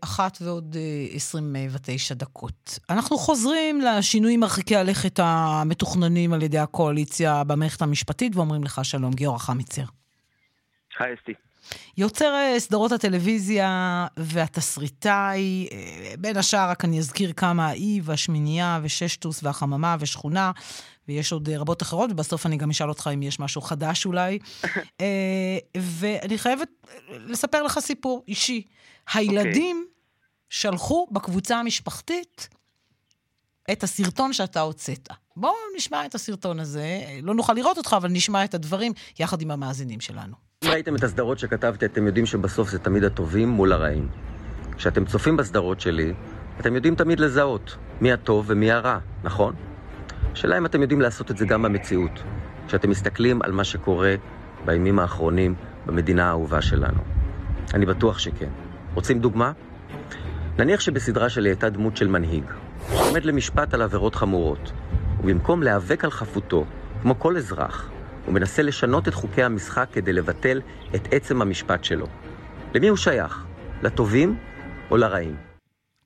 אחת 0.00 0.38
ועוד 0.40 0.76
29 1.12 2.14
דקות. 2.14 2.78
אנחנו 2.90 3.18
חוזרים 3.18 3.80
לשינויים 3.80 4.40
מרחיקי 4.40 4.76
הלכת 4.76 5.20
המתוכננים 5.22 6.32
על 6.32 6.42
ידי 6.42 6.58
הקואליציה 6.58 7.44
במערכת 7.44 7.82
המשפטית, 7.82 8.36
ואומרים 8.36 8.64
לך 8.64 8.84
שלום, 8.84 9.12
גיורא 9.12 9.38
חמיצר. 9.38 9.84
היי 10.98 11.14
אסתי. 11.14 11.32
יוצר 11.96 12.34
סדרות 12.58 12.92
הטלוויזיה 12.92 14.06
והתסריטאי, 14.16 15.68
בין 16.18 16.36
השאר 16.36 16.70
רק 16.70 16.84
אני 16.84 16.98
אזכיר 16.98 17.32
כמה, 17.32 17.68
האי 17.68 18.00
והשמינייה 18.04 18.80
וששטוס 18.82 19.42
והחממה 19.42 19.96
ושכונה, 20.00 20.52
ויש 21.08 21.32
עוד 21.32 21.48
רבות 21.48 21.82
אחרות, 21.82 22.10
ובסוף 22.10 22.46
אני 22.46 22.56
גם 22.56 22.70
אשאל 22.70 22.88
אותך 22.88 23.10
אם 23.14 23.22
יש 23.22 23.40
משהו 23.40 23.60
חדש 23.60 24.06
אולי. 24.06 24.38
ואני 25.98 26.38
חייבת 26.38 26.68
לספר 27.10 27.62
לך 27.62 27.78
סיפור 27.78 28.24
אישי. 28.28 28.62
הילדים 29.14 29.86
okay. 29.86 29.98
שלחו 30.48 31.06
בקבוצה 31.10 31.56
המשפחתית 31.56 32.48
את 33.72 33.82
הסרטון 33.82 34.32
שאתה 34.32 34.60
הוצאת. 34.60 35.08
בואו 35.36 35.54
נשמע 35.76 36.06
את 36.06 36.14
הסרטון 36.14 36.60
הזה, 36.60 37.00
לא 37.22 37.34
נוכל 37.34 37.52
לראות 37.52 37.78
אותך, 37.78 37.94
אבל 37.96 38.08
נשמע 38.08 38.44
את 38.44 38.54
הדברים 38.54 38.92
יחד 39.18 39.42
עם 39.42 39.50
המאזינים 39.50 40.00
שלנו. 40.00 40.47
אם 40.64 40.70
ראיתם 40.70 40.96
את 40.96 41.04
הסדרות 41.04 41.38
שכתבתי, 41.38 41.86
אתם 41.86 42.06
יודעים 42.06 42.26
שבסוף 42.26 42.68
זה 42.70 42.78
תמיד 42.78 43.04
הטובים 43.04 43.48
מול 43.48 43.72
הרעים. 43.72 44.08
כשאתם 44.76 45.04
צופים 45.04 45.36
בסדרות 45.36 45.80
שלי, 45.80 46.14
אתם 46.60 46.74
יודעים 46.74 46.94
תמיד 46.94 47.20
לזהות 47.20 47.76
מי 48.00 48.12
הטוב 48.12 48.44
ומי 48.48 48.72
הרע, 48.72 48.98
נכון? 49.24 49.54
השאלה 50.32 50.58
אם 50.58 50.66
אתם 50.66 50.82
יודעים 50.82 51.00
לעשות 51.00 51.30
את 51.30 51.36
זה 51.36 51.46
גם 51.46 51.62
במציאות, 51.62 52.22
כשאתם 52.66 52.90
מסתכלים 52.90 53.42
על 53.42 53.52
מה 53.52 53.64
שקורה 53.64 54.14
בימים 54.64 54.98
האחרונים 54.98 55.54
במדינה 55.86 56.26
האהובה 56.28 56.62
שלנו. 56.62 57.00
אני 57.74 57.86
בטוח 57.86 58.18
שכן. 58.18 58.50
רוצים 58.94 59.18
דוגמה? 59.18 59.52
נניח 60.58 60.80
שבסדרה 60.80 61.28
שלי 61.28 61.48
הייתה 61.48 61.70
דמות 61.70 61.96
של 61.96 62.08
מנהיג, 62.08 62.44
שעומד 62.88 63.24
למשפט 63.24 63.74
על 63.74 63.82
עבירות 63.82 64.14
חמורות, 64.14 64.72
ובמקום 65.20 65.62
להיאבק 65.62 66.04
על 66.04 66.10
חפותו, 66.10 66.64
כמו 67.02 67.18
כל 67.18 67.36
אזרח, 67.36 67.90
הוא 68.26 68.34
מנסה 68.34 68.62
לשנות 68.62 69.08
את 69.08 69.14
חוקי 69.14 69.42
המשחק 69.42 69.88
כדי 69.92 70.12
לבטל 70.12 70.60
את 70.94 71.12
עצם 71.12 71.42
המשפט 71.42 71.84
שלו. 71.84 72.06
למי 72.74 72.88
הוא 72.88 72.96
שייך? 72.96 73.46
לטובים 73.82 74.38
או 74.90 74.96
לרעים? 74.96 75.36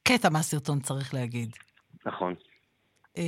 קטע 0.04 0.28
מהסרטון 0.28 0.80
צריך 0.80 1.14
להגיד. 1.14 1.56
נכון. 2.06 2.34
אה, 3.18 3.22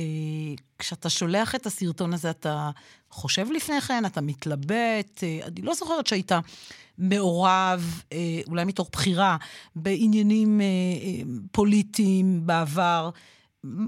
כשאתה 0.79 1.09
שולח 1.09 1.55
את 1.55 1.65
הסרטון 1.65 2.13
הזה, 2.13 2.29
אתה 2.29 2.69
חושב 3.09 3.45
לפני 3.55 3.81
כן, 3.81 4.05
אתה 4.05 4.21
מתלבט, 4.21 5.23
אה, 5.23 5.47
אני 5.47 5.61
לא 5.61 5.73
זוכרת 5.73 6.07
שהיית 6.07 6.31
מעורב, 6.97 7.79
אה, 8.13 8.17
אולי 8.47 8.65
מתוך 8.65 8.89
בחירה, 8.91 9.37
בעניינים 9.75 10.61
אה, 10.61 10.65
אה, 10.65 11.23
פוליטיים 11.51 12.25
בעבר. 12.45 13.09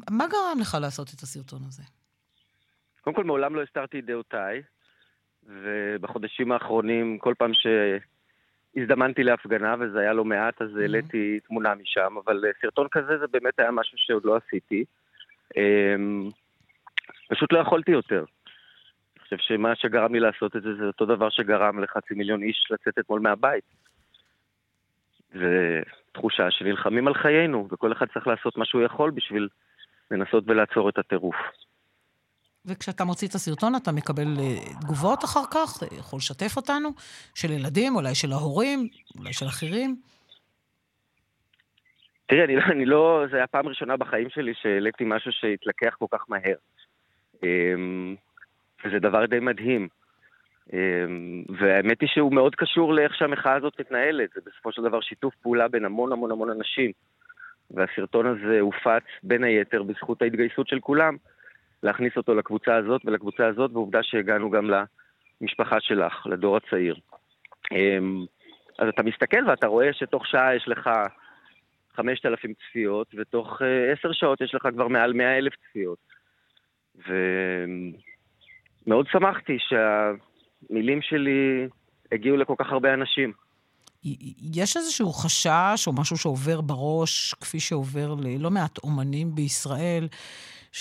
מה 0.10 0.26
גרם 0.28 0.60
לך 0.62 0.78
לעשות 0.82 1.08
את 1.16 1.22
הסרטון 1.22 1.62
הזה? 1.68 1.84
קודם 3.02 3.16
כל, 3.16 3.24
מעולם 3.24 3.56
לא 3.56 3.64
הסתרתי 3.64 4.00
את 4.00 4.06
דעותיי. 4.06 4.62
ובחודשים 5.48 6.52
האחרונים, 6.52 7.18
כל 7.18 7.34
פעם 7.38 7.52
שהזדמנתי 7.54 9.24
להפגנה, 9.24 9.76
וזה 9.80 10.00
היה 10.00 10.14
לא 10.14 10.26
מעט, 10.26 10.62
אז 10.62 10.78
העליתי 10.78 11.38
mm-hmm. 11.38 11.48
תמונה 11.48 11.76
משם, 11.76 12.16
אבל 12.26 12.44
סרטון 12.62 12.88
כזה 12.92 13.18
זה 13.18 13.26
באמת 13.32 13.60
היה 13.60 13.72
משהו 13.72 13.98
שעוד 13.98 14.26
לא 14.26 14.36
עשיתי. 14.36 14.86
אמ, 15.58 16.30
פשוט 17.30 17.54
לא 17.54 17.60
יכולתי 17.60 17.92
יותר. 17.92 18.24
אני 19.16 19.24
חושב 19.24 19.38
שמה 19.38 19.76
שגרם 19.76 20.14
לי 20.14 20.20
לעשות 20.20 20.56
את 20.56 20.62
זה, 20.62 20.76
זה 20.76 20.86
אותו 20.86 21.06
דבר 21.06 21.30
שגרם 21.30 21.84
לחצי 21.84 22.14
מיליון 22.14 22.44
איש 22.44 22.68
לצאת 22.72 23.00
אתמול 23.00 23.20
מהבית. 23.20 23.64
זה 25.34 25.82
תחושה 26.12 26.52
שנלחמים 26.52 27.08
על 27.08 27.14
חיינו, 27.14 27.68
וכל 27.72 27.92
אחד 27.92 28.06
צריך 28.14 28.28
לעשות 28.28 28.58
מה 28.58 28.66
שהוא 28.66 28.82
יכול 28.82 29.12
בשביל 29.12 29.48
לנסות 30.12 30.44
ולעצור 30.48 30.90
את 30.90 30.98
הטירוף. 30.98 31.36
וכשאתה 32.68 33.04
מוציא 33.04 33.28
את 33.28 33.34
הסרטון 33.34 33.76
אתה 33.76 33.92
מקבל 33.92 34.28
uh, 34.38 34.82
תגובות 34.82 35.24
אחר 35.24 35.44
כך, 35.52 35.78
אתה 35.78 35.96
יכול 36.00 36.18
לשתף 36.18 36.58
אותנו, 36.58 36.90
של 37.36 37.52
ילדים, 37.52 37.96
אולי 37.96 38.16
של 38.16 38.32
ההורים, 38.32 38.88
אולי 39.20 39.34
של 39.34 39.46
אחרים. 39.46 39.96
תראי, 42.26 42.44
אני, 42.44 42.56
לא, 42.56 42.62
אני 42.72 42.86
לא, 42.86 43.24
זו 43.30 43.36
הייתה 43.36 43.48
פעם 43.48 43.68
ראשונה 43.68 43.98
בחיים 43.98 44.30
שלי 44.30 44.54
שהעליתי 44.62 45.04
משהו 45.08 45.32
שהתלקח 45.32 45.96
כל 46.00 46.06
כך 46.12 46.26
מהר. 46.30 46.56
Um, 47.36 47.40
וזה 48.86 49.00
דבר 49.00 49.26
די 49.26 49.40
מדהים. 49.40 49.88
Um, 50.70 50.72
והאמת 51.60 52.02
היא 52.02 52.10
שהוא 52.10 52.34
מאוד 52.34 52.56
קשור 52.56 52.94
לאיך 52.94 53.16
שהמחאה 53.16 53.56
הזאת 53.56 53.80
מתנהלת. 53.80 54.30
זה 54.36 54.42
בסופו 54.46 54.72
של 54.72 54.82
דבר 54.82 55.02
שיתוף 55.02 55.36
פעולה 55.42 55.68
בין 55.68 55.86
המון 55.86 56.12
המון 56.12 56.32
המון 56.32 56.50
אנשים. 56.50 56.92
והסרטון 57.72 58.26
הזה 58.26 58.60
הופץ 58.60 59.04
בין 59.24 59.44
היתר 59.44 59.84
בזכות 59.84 60.22
ההתגייסות 60.22 60.68
של 60.68 60.80
כולם. 60.80 61.18
להכניס 61.84 62.18
אותו 62.18 62.36
לקבוצה 62.36 62.76
הזאת 62.76 63.02
ולקבוצה 63.06 63.48
הזאת, 63.48 63.72
ועובדה 63.74 64.04
שהגענו 64.04 64.50
גם 64.50 64.70
למשפחה 65.42 65.78
שלך, 65.80 66.26
לדור 66.26 66.58
הצעיר. 66.58 66.96
אמ, 67.72 68.26
אז 68.80 68.88
אתה 68.88 69.04
מסתכל 69.04 69.50
ואתה 69.50 69.68
רואה 69.68 69.94
שתוך 69.94 70.28
שעה 70.28 70.56
יש 70.56 70.68
לך 70.68 70.90
5,000 71.96 72.54
צפיות, 72.54 73.08
ותוך 73.18 73.62
אה, 73.62 73.92
עשר 73.92 74.12
שעות 74.12 74.42
יש 74.42 74.56
לך 74.56 74.68
כבר 74.74 74.88
מעל 74.88 75.14
100 75.14 75.38
אלף 75.38 75.54
צפיות. 75.70 75.98
ומאוד 78.88 79.08
שמחתי 79.12 79.58
שהמילים 79.60 81.02
שלי 81.02 81.68
הגיעו 82.12 82.38
לכל 82.38 82.56
כך 82.58 82.72
הרבה 82.72 82.94
אנשים. 82.94 83.34
יש 84.54 84.78
איזשהו 84.78 85.14
חשש 85.14 85.88
או 85.88 85.94
משהו 85.94 86.18
שעובר 86.18 86.62
בראש, 86.62 87.34
כפי 87.34 87.60
שעובר 87.60 88.16
ללא 88.20 88.52
מעט 88.52 88.78
אומנים 88.78 89.36
בישראל, 89.36 90.08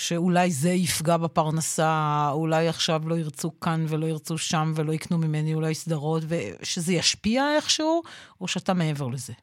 שאולי 0.05 0.49
זה 0.49 0.69
יפגע 0.69 1.17
בפרנסה, 1.17 1.91
אולי 2.31 2.67
עכשיו 2.67 3.01
לא 3.07 3.15
ירצו 3.15 3.59
כאן 3.59 3.79
ולא 3.89 4.05
ירצו 4.05 4.37
שם 4.37 4.67
ולא 4.75 4.91
יקנו 4.93 5.17
ממני 5.17 5.53
אולי 5.53 5.73
סדרות, 5.73 6.23
ושזה 6.29 6.93
ישפיע 6.93 7.43
איכשהו, 7.55 8.01
או 8.41 8.47
שאתה 8.47 8.73
מעבר 8.73 9.07
לזה? 9.07 9.33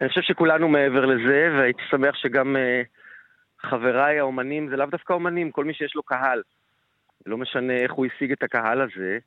אני 0.00 0.08
חושב 0.08 0.20
שכולנו 0.20 0.68
מעבר 0.68 1.04
לזה, 1.06 1.48
והייתי 1.58 1.82
שמח 1.90 2.14
שגם 2.14 2.56
uh, 2.56 3.68
חבריי 3.68 4.18
האומנים, 4.18 4.68
זה 4.70 4.76
לאו 4.76 4.86
דווקא 4.86 5.12
אומנים, 5.12 5.50
כל 5.50 5.64
מי 5.64 5.74
שיש 5.74 5.94
לו 5.94 6.02
קהל, 6.02 6.42
לא 7.26 7.36
משנה 7.36 7.76
איך 7.76 7.92
הוא 7.92 8.06
השיג 8.06 8.32
את 8.32 8.42
הקהל 8.42 8.80
הזה, 8.80 9.18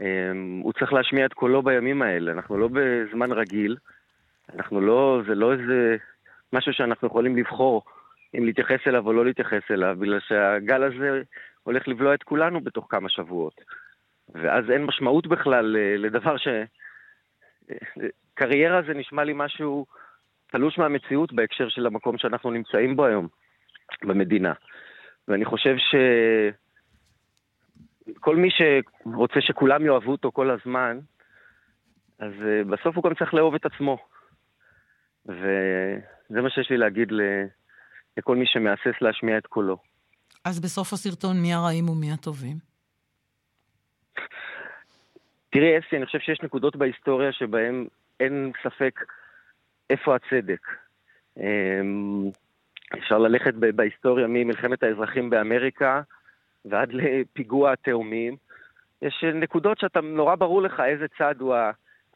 um, 0.00 0.02
הוא 0.62 0.72
צריך 0.72 0.92
להשמיע 0.92 1.26
את 1.26 1.32
קולו 1.32 1.62
בימים 1.62 2.02
האלה. 2.02 2.32
אנחנו 2.32 2.58
לא 2.58 2.68
בזמן 2.72 3.32
רגיל, 3.32 3.76
אנחנו 4.54 4.80
לא, 4.80 5.20
זה 5.28 5.34
לא 5.34 5.52
איזה 5.52 5.96
משהו 6.52 6.72
שאנחנו 6.72 7.08
יכולים 7.08 7.36
לבחור 7.36 7.82
אם 8.34 8.44
להתייחס 8.44 8.80
אליו 8.86 9.06
או 9.06 9.12
לא 9.12 9.24
להתייחס 9.24 9.70
אליו, 9.70 9.96
בגלל 9.98 10.20
שהגל 10.20 10.82
הזה 10.82 11.22
הולך 11.62 11.88
לבלוע 11.88 12.14
את 12.14 12.22
כולנו 12.22 12.60
בתוך 12.60 12.86
כמה 12.90 13.08
שבועות. 13.08 13.60
ואז 14.34 14.70
אין 14.70 14.84
משמעות 14.84 15.26
בכלל 15.26 15.76
אה, 15.76 15.96
לדבר 15.96 16.36
ש... 16.36 16.48
קריירה 18.34 18.82
זה 18.82 18.94
נשמע 18.94 19.24
לי 19.24 19.32
משהו 19.36 19.86
תלוש 20.46 20.78
מהמציאות 20.78 21.32
בהקשר 21.32 21.68
של 21.68 21.86
המקום 21.86 22.18
שאנחנו 22.18 22.50
נמצאים 22.50 22.96
בו 22.96 23.04
היום, 23.04 23.28
במדינה. 24.02 24.52
ואני 25.28 25.44
חושב 25.44 25.76
שכל 28.16 28.36
מי 28.36 28.48
שרוצה 28.50 29.40
שכולם 29.40 29.86
יאהבו 29.86 30.12
אותו 30.12 30.32
כל 30.32 30.50
הזמן, 30.50 30.98
אז 32.18 32.32
אה, 32.46 32.64
בסוף 32.64 32.96
הוא 32.96 33.04
גם 33.04 33.14
צריך 33.14 33.34
לאהוב 33.34 33.54
את 33.54 33.66
עצמו. 33.66 33.98
וזה 35.26 36.40
מה 36.42 36.50
שיש 36.50 36.70
לי 36.70 36.76
להגיד 36.76 37.12
לכל 38.18 38.36
מי 38.36 38.46
שמהסס 38.46 39.00
להשמיע 39.00 39.38
את 39.38 39.46
קולו. 39.46 39.76
אז 40.44 40.60
בסוף 40.60 40.92
הסרטון 40.92 41.36
מי 41.42 41.54
הרעים 41.54 41.88
ומי 41.88 42.12
הטובים? 42.12 42.56
תראי, 45.50 45.78
אסי, 45.78 45.96
אני 45.96 46.06
חושב 46.06 46.18
שיש 46.18 46.40
נקודות 46.42 46.76
בהיסטוריה 46.76 47.32
שבהן 47.32 47.86
אין 48.20 48.52
ספק 48.62 49.00
איפה 49.90 50.16
הצדק. 50.16 50.66
אמ, 51.36 52.30
אפשר 52.98 53.18
ללכת 53.18 53.54
בהיסטוריה 53.54 54.26
ממלחמת 54.28 54.82
האזרחים 54.82 55.30
באמריקה 55.30 56.02
ועד 56.64 56.92
לפיגוע 56.92 57.72
התאומים. 57.72 58.36
יש 59.02 59.24
נקודות 59.34 59.78
שאתה, 59.78 60.00
נורא 60.00 60.34
ברור 60.34 60.62
לך 60.62 60.80
איזה 60.80 61.06
צד 61.18 61.34
הוא 61.40 61.54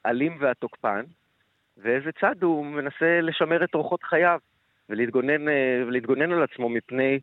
האלים 0.05 0.37
והתוקפן, 0.41 1.03
ואיזה 1.77 2.11
צד 2.21 2.43
הוא 2.43 2.67
מנסה 2.67 3.21
לשמר 3.21 3.65
את 3.65 3.75
אורחות 3.75 4.03
חייו 4.03 4.39
ולהתגונן, 4.93 5.49
אה, 5.49 5.83
ולהתגונן 5.87 6.33
על 6.33 6.43
עצמו 6.43 6.69
מפני, 6.69 7.21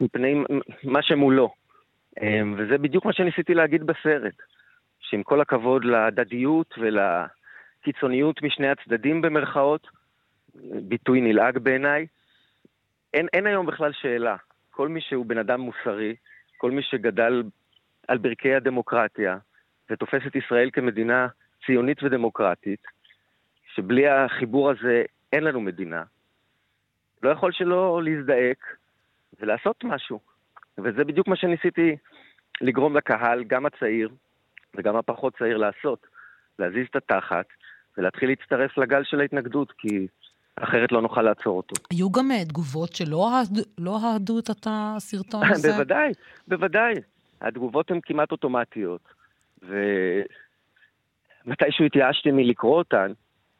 מפני 0.00 0.34
מה 0.84 1.02
שמולו. 1.02 1.54
אמ, 2.22 2.54
וזה 2.58 2.78
בדיוק 2.78 3.04
מה 3.04 3.12
שניסיתי 3.12 3.54
להגיד 3.54 3.84
בסרט, 3.84 4.34
שעם 5.00 5.22
כל 5.22 5.40
הכבוד 5.40 5.84
להדדיות 5.84 6.74
ולקיצוניות 6.78 8.42
משני 8.42 8.68
הצדדים 8.68 9.22
במרכאות, 9.22 9.86
ביטוי 10.88 11.20
נלעג 11.20 11.58
בעיניי, 11.58 12.06
אין, 13.14 13.26
אין 13.32 13.46
היום 13.46 13.66
בכלל 13.66 13.92
שאלה. 13.92 14.36
כל 14.70 14.88
מי 14.88 15.00
שהוא 15.00 15.26
בן 15.26 15.38
אדם 15.38 15.60
מוסרי, 15.60 16.14
כל 16.56 16.70
מי 16.70 16.82
שגדל 16.82 17.42
על 18.08 18.18
ברכי 18.18 18.54
הדמוקרטיה 18.54 19.38
ותופס 19.90 20.22
את 20.26 20.36
ישראל 20.36 20.70
כמדינה 20.72 21.26
ציונית 21.66 22.02
ודמוקרטית, 22.02 22.80
שבלי 23.74 24.08
החיבור 24.08 24.70
הזה 24.70 25.02
אין 25.32 25.44
לנו 25.44 25.60
מדינה, 25.60 26.02
לא 27.22 27.30
יכול 27.30 27.52
שלא 27.52 28.00
להזדעק 28.04 28.76
ולעשות 29.40 29.84
משהו. 29.84 30.20
וזה 30.78 31.04
בדיוק 31.04 31.28
מה 31.28 31.36
שניסיתי 31.36 31.96
לגרום 32.60 32.96
לקהל, 32.96 33.44
גם 33.44 33.66
הצעיר 33.66 34.08
וגם 34.76 34.96
הפחות 34.96 35.36
צעיר 35.38 35.56
לעשות, 35.56 36.06
להזיז 36.58 36.86
את 36.90 36.96
התחת 36.96 37.46
ולהתחיל 37.98 38.28
להצטרף 38.28 38.78
לגל 38.78 39.04
של 39.04 39.20
ההתנגדות, 39.20 39.72
כי 39.78 40.06
אחרת 40.56 40.92
לא 40.92 41.02
נוכל 41.02 41.22
לעצור 41.22 41.56
אותו. 41.56 41.74
היו 41.90 42.10
גם 42.10 42.30
אה, 42.30 42.44
תגובות 42.44 42.92
שלא 42.92 43.30
לא 43.78 43.98
אהדו 44.04 44.38
את 44.38 44.66
הסרטון 44.66 45.42
הזה? 45.50 45.72
בוודאי, 45.72 46.12
בוודאי. 46.48 46.94
התגובות 47.40 47.90
הן 47.90 48.00
כמעט 48.02 48.32
אוטומטיות, 48.32 49.00
ומתישהו 49.62 51.84
התייאשתי 51.86 52.30
מלקרוא 52.30 52.78
אותן, 52.78 53.12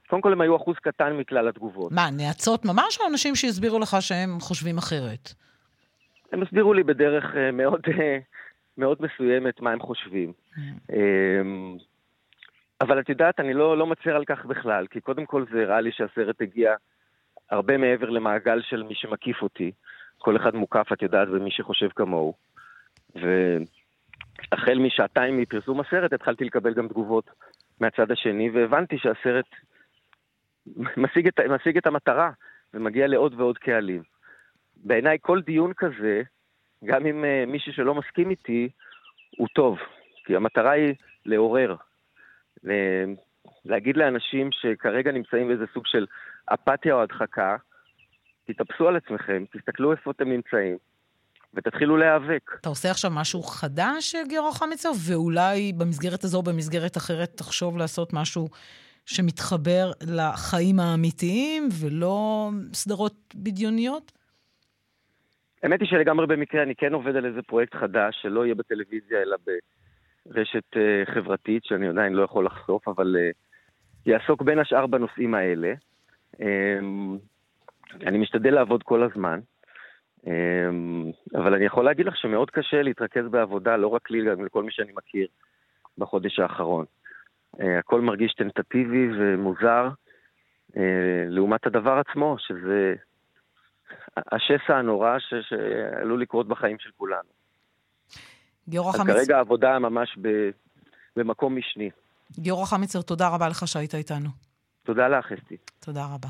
קודם 0.07 0.23
כל 0.23 0.33
הם 0.33 0.41
היו 0.41 0.57
אחוז 0.57 0.77
קטן 0.77 1.13
מכלל 1.13 1.49
התגובות. 1.49 1.93
מה, 1.93 2.11
נאצות 2.17 2.65
ממש 2.65 2.99
או 3.01 3.07
אנשים 3.11 3.35
שהסבירו 3.35 3.79
לך 3.79 3.97
שהם 4.01 4.41
חושבים 4.41 4.79
אחרת? 4.79 5.33
הם 6.33 6.43
הסבירו 6.43 6.75
לי 6.75 6.83
בדרך 6.83 7.25
uh, 7.25 7.53
מאוד, 7.53 7.81
uh, 7.87 7.91
מאוד 8.79 8.99
מסוימת 9.01 9.61
מה 9.61 9.71
הם 9.73 9.81
חושבים. 9.81 10.33
Mm. 10.33 10.59
Um, 10.91 10.95
אבל 12.81 13.01
את 13.01 13.09
יודעת, 13.09 13.41
אני 13.41 13.55
לא, 13.55 13.79
לא 13.79 13.87
מצר 13.87 14.17
על 14.17 14.25
כך 14.25 14.45
בכלל, 14.45 14.87
כי 14.87 15.01
קודם 15.01 15.27
כל 15.27 15.45
זה 15.53 15.63
הראה 15.63 15.81
לי 15.81 15.93
שהסרט 15.93 16.43
הגיע 16.43 16.75
הרבה 17.51 17.77
מעבר 17.77 18.11
למעגל 18.11 18.63
של 18.63 18.83
מי 18.83 18.95
שמקיף 18.95 19.43
אותי. 19.43 19.71
כל 20.19 20.37
אחד 20.37 20.55
מוקף, 20.55 20.93
את 20.93 21.03
יודעת, 21.03 21.29
במי 21.29 21.51
שחושב 21.51 21.89
כמוהו. 21.97 22.35
והחל 23.15 24.79
משעתיים 24.79 25.39
מפרסום 25.39 25.81
הסרט 25.81 26.13
התחלתי 26.13 26.45
לקבל 26.45 26.75
גם 26.75 26.89
תגובות 26.89 27.31
מהצד 27.81 28.11
השני, 28.11 28.51
והבנתי 28.51 28.99
שהסרט 28.99 29.47
משיג 30.97 31.27
את, 31.27 31.41
משיג 31.41 31.77
את 31.77 31.87
המטרה 31.87 32.31
ומגיע 32.75 33.07
לעוד 33.07 33.41
ועוד 33.41 33.59
קהלים. 33.59 34.03
בעיניי 34.77 35.19
כל 35.21 35.43
דיון 35.43 35.73
כזה, 35.77 36.23
גם 36.85 37.07
עם 37.07 37.25
uh, 37.25 37.51
מישהו 37.51 37.73
שלא 37.73 37.95
מסכים 37.95 38.31
איתי, 38.31 38.69
הוא 39.37 39.49
טוב. 39.55 39.79
כי 40.25 40.37
המטרה 40.37 40.71
היא 40.71 40.95
לעורר. 41.27 41.77
להגיד 43.65 43.97
לאנשים 43.97 44.49
שכרגע 44.53 45.13
נמצאים 45.13 45.49
באיזה 45.49 45.65
סוג 45.75 45.87
של 45.87 46.07
אפתיה 46.55 46.95
או 46.95 47.03
הדחקה, 47.03 47.57
תתאפסו 48.45 48.89
על 48.89 48.97
עצמכם, 48.97 49.45
תסתכלו 49.53 49.93
איפה 49.93 50.11
אתם 50.11 50.29
נמצאים, 50.29 50.77
ותתחילו 51.55 51.97
להיאבק. 51.97 52.51
אתה 52.61 52.69
עושה 52.69 52.91
עכשיו 52.91 53.11
משהו 53.15 53.43
חדש, 53.43 54.15
גיורא 54.29 54.53
חמיצר, 54.53 54.91
ואולי 55.07 55.73
במסגרת 55.73 56.25
הזו 56.25 56.39
או 56.39 56.43
במסגרת 56.43 56.97
אחרת 56.97 57.31
תחשוב 57.37 57.79
לעשות 57.79 58.13
משהו 58.13 58.49
שמתחבר 59.07 59.91
לחיים 60.17 60.81
האמיתיים 60.81 61.69
ולא 61.81 62.49
סדרות 62.73 63.35
בדיוניות? 63.35 64.13
האמת 65.63 65.81
היא 65.81 65.89
שלגמרי 65.89 66.27
במקרה 66.27 66.63
אני 66.63 66.75
כן 66.75 66.93
עובד 66.93 67.17
על 67.17 67.27
איזה 67.27 67.43
פרויקט 67.43 67.75
חדש 67.75 68.19
שלא 68.23 68.45
יהיה 68.45 68.55
בטלוויזיה 68.55 69.23
אלא 69.23 69.37
ברשת 70.27 70.75
uh, 70.75 71.15
חברתית 71.15 71.65
שאני 71.65 71.89
עדיין 71.89 72.13
לא 72.13 72.23
יכול 72.23 72.47
לחשוף, 72.47 72.89
אבל 72.89 73.17
uh, 73.17 73.37
יעסוק 74.07 74.43
בין 74.43 74.59
השאר 74.59 74.87
בנושאים 74.87 75.35
האלה. 75.35 75.73
Um, 76.37 76.39
אני 78.07 78.19
משתדל 78.19 78.55
לעבוד 78.55 78.83
כל 78.83 79.03
הזמן, 79.03 79.41
um, 80.25 80.29
אבל 81.35 81.55
אני 81.55 81.65
יכול 81.65 81.85
להגיד 81.85 82.07
לך 82.07 82.17
שמאוד 82.17 82.51
קשה 82.51 82.83
להתרכז 82.83 83.29
בעבודה, 83.31 83.77
לא 83.77 83.89
רק 83.89 84.11
לי, 84.11 84.25
גם 84.25 84.45
לכל 84.45 84.63
מי 84.63 84.73
שאני 84.73 84.93
מכיר 84.97 85.27
בחודש 85.99 86.39
האחרון. 86.39 86.85
אה, 87.61 87.79
הכל 87.79 88.01
מרגיש 88.01 88.35
טנטטיבי 88.35 89.09
ומוזר, 89.19 89.89
אה, 90.77 90.83
לעומת 91.29 91.67
הדבר 91.67 92.03
עצמו, 92.09 92.37
שזה 92.39 92.95
השסע 94.17 94.77
הנורא 94.77 95.19
ש... 95.19 95.35
שעלול 95.49 96.23
לקרות 96.23 96.49
בחיים 96.49 96.79
של 96.79 96.91
כולנו. 96.97 97.29
גיורא 98.69 98.93
חמיצר... 98.93 99.19
כרגע 99.19 99.37
העבודה 99.37 99.79
ממש 99.79 100.19
ב... 100.23 100.51
במקום 101.17 101.57
משני. 101.57 101.91
גיורא 102.39 102.67
חמיצר, 102.67 103.03
תודה 103.03 103.29
רבה 103.29 103.49
לך 103.49 103.69
שהיית 103.69 103.95
איתנו. 103.95 104.29
תודה 104.85 105.09
לך, 105.09 105.33
אסתי. 105.33 105.57
תודה 105.81 106.07
רבה. 106.15 106.29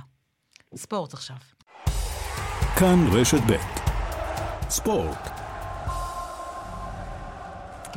ספורט 0.74 1.12
עכשיו. 1.14 1.36
כאן 2.78 3.20
רשת 3.20 3.38
ב' 3.50 3.86
ספורט. 4.70 5.18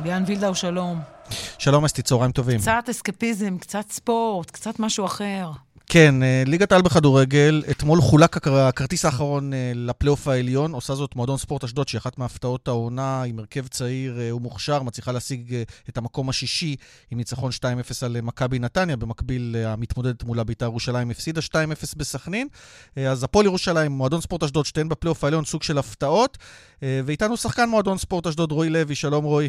ליאן 0.04 0.22
וילדאו, 0.26 0.54
שלום. 0.54 1.19
שלום 1.60 1.84
אסתי, 1.84 2.02
צהריים 2.02 2.32
טובים. 2.32 2.60
קצת 2.60 2.84
אסקפיזם, 2.90 3.58
קצת 3.58 3.90
ספורט, 3.90 4.50
קצת 4.50 4.78
משהו 4.78 5.04
אחר. 5.04 5.50
כן, 5.86 6.22
אה, 6.22 6.42
ליגת 6.46 6.72
העל 6.72 6.82
בכדורגל, 6.82 7.62
אתמול 7.70 8.00
חולק 8.00 8.46
הכרטיס 8.46 9.04
האחרון 9.04 9.52
אה, 9.52 9.72
לפלייאוף 9.74 10.28
העליון, 10.28 10.72
עושה 10.72 10.94
זאת 10.94 11.16
מועדון 11.16 11.36
ספורט 11.36 11.64
אשדוד, 11.64 11.88
שהיא 11.88 11.98
אחת 11.98 12.18
מהפתעות 12.18 12.68
העונה, 12.68 13.22
עם 13.22 13.38
הרכב 13.38 13.66
צעיר 13.66 14.20
אה, 14.20 14.34
ומוכשר, 14.36 14.82
מצליחה 14.82 15.12
להשיג 15.12 15.62
את 15.88 15.98
המקום 15.98 16.28
השישי 16.28 16.76
עם 17.10 17.18
ניצחון 17.18 17.50
2-0 17.50 17.64
על 18.02 18.20
מכבי 18.20 18.58
נתניה, 18.58 18.96
במקביל 18.96 19.56
המתמודדת 19.66 20.24
מול 20.24 20.40
הביתה 20.40 20.64
ירושלים 20.64 21.10
הפסידה 21.10 21.40
2-0 21.40 21.54
בסכנין. 21.96 22.48
אז 22.96 23.24
הפועל 23.24 23.46
ירושלים, 23.46 23.92
מועדון 23.92 24.20
ספורט 24.20 24.42
אשדוד, 24.42 24.66
שתיהן 24.66 24.88
בפלייאוף 24.88 25.24
העליון, 25.24 25.44
סוג 25.44 25.62
של 25.62 25.78
הפתעות. 25.78 26.38
ואיתנו 26.82 27.36
שחקן 27.36 27.68
מועדון 27.68 27.98
ספורט 27.98 28.26
אשדוד, 28.26 28.52
רועי 28.52 28.70
לוי, 28.70 28.94
שלום 28.94 29.24
רועי. 29.24 29.48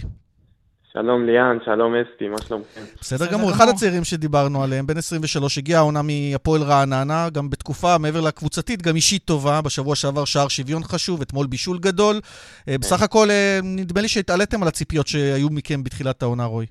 שלום 0.94 1.26
ליאן, 1.26 1.58
שלום 1.66 1.96
אסתי, 1.96 2.28
מה 2.28 2.38
שלומכם? 2.42 2.82
בסדר 3.02 3.26
גמור, 3.34 3.52
אחד 3.52 3.66
הצעירים 3.70 4.04
שדיברנו 4.04 4.64
עליהם, 4.64 4.88
בן 4.88 4.98
23, 4.98 5.58
הגיע 5.58 5.78
העונה 5.78 6.00
מהפועל 6.02 6.62
רעננה, 6.62 7.28
גם 7.34 7.50
בתקופה, 7.50 7.98
מעבר 8.00 8.22
לקבוצתית, 8.28 8.82
גם 8.82 8.96
אישית 8.96 9.24
טובה, 9.26 9.62
בשבוע 9.66 9.96
שעבר 9.96 10.26
שער 10.26 10.48
שוויון 10.48 10.84
חשוב, 10.84 11.22
אתמול 11.22 11.48
בישול 11.48 11.78
גדול. 11.80 12.16
אה, 12.68 12.76
בסך 12.78 13.02
הכל, 13.04 13.28
אה, 13.30 13.60
נדמה 13.64 14.02
לי 14.02 14.08
שהתעליתם 14.08 14.62
על 14.62 14.68
הציפיות 14.68 15.08
שהיו 15.08 15.48
מכם 15.52 15.84
בתחילת 15.84 16.22
העונה, 16.22 16.46
רוי. 16.46 16.66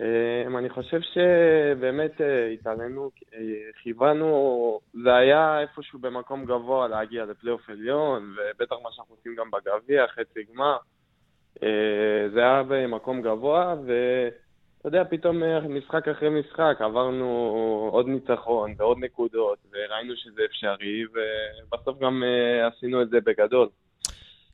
אה, 0.00 0.58
אני 0.58 0.68
חושב 0.68 1.00
שבאמת 1.12 2.20
התעלינו, 2.54 3.10
כיוונו, 3.82 4.30
זה 5.04 5.14
היה 5.14 5.60
איפשהו 5.60 5.98
במקום 5.98 6.44
גבוה 6.44 6.88
להגיע 6.88 7.24
לפלייאוף 7.24 7.70
עליון, 7.70 8.34
ובטח 8.36 8.76
מה 8.82 8.88
שאנחנו 8.92 9.14
עושים 9.14 9.34
גם 9.38 9.46
בגביע, 9.50 10.06
חצי 10.06 10.40
גמר. 10.54 10.76
אה, 11.62 12.28
זה 12.34 12.40
היה 12.40 12.62
במקום 12.68 13.22
גבוה, 13.22 13.74
ואתה 13.86 14.88
יודע, 14.88 15.02
פתאום 15.10 15.42
אה, 15.42 15.60
משחק 15.60 16.08
אחרי 16.08 16.28
משחק 16.40 16.76
עברנו 16.80 17.26
עוד 17.92 18.06
ניצחון 18.08 18.74
ועוד 18.78 18.98
נקודות, 19.00 19.58
וראינו 19.72 20.14
שזה 20.16 20.42
אפשרי, 20.50 21.04
ובסוף 21.12 21.98
גם 21.98 22.22
אה, 22.22 22.66
עשינו 22.66 23.02
את 23.02 23.10
זה 23.10 23.18
בגדול. 23.26 23.68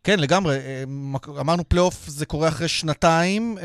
כן, 0.04 0.18
לגמרי. 0.20 0.56
אמרנו 1.40 1.64
פלייאוף 1.68 1.94
זה 2.06 2.26
קורה 2.26 2.48
אחרי 2.48 2.68
שנתיים, 2.68 3.56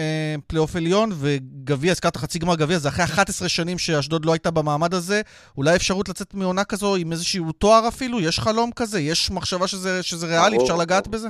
פלייאוף 0.47 0.75
עליון, 0.75 1.09
וגביע, 1.13 1.91
הזכרת 1.91 2.17
חצי 2.17 2.39
גמר 2.39 2.55
גביע, 2.55 2.77
זה 2.77 2.89
אחרי 2.89 3.05
11 3.05 3.49
שנים 3.49 3.77
שאשדוד 3.77 4.25
לא 4.25 4.33
הייתה 4.33 4.51
במעמד 4.51 4.93
הזה. 4.93 5.21
אולי 5.57 5.75
אפשרות 5.75 6.09
לצאת 6.09 6.33
מעונה 6.33 6.63
כזו 6.63 6.95
עם 6.95 7.11
איזשהו 7.11 7.51
תואר 7.51 7.87
אפילו? 7.87 8.19
יש 8.19 8.39
חלום 8.39 8.71
כזה? 8.75 8.99
יש 8.99 9.31
מחשבה 9.31 9.67
שזה, 9.67 10.03
שזה 10.03 10.27
ריאלי? 10.27 10.57
אפשר 10.57 10.75
לגעת 10.75 11.07
בזה? 11.07 11.29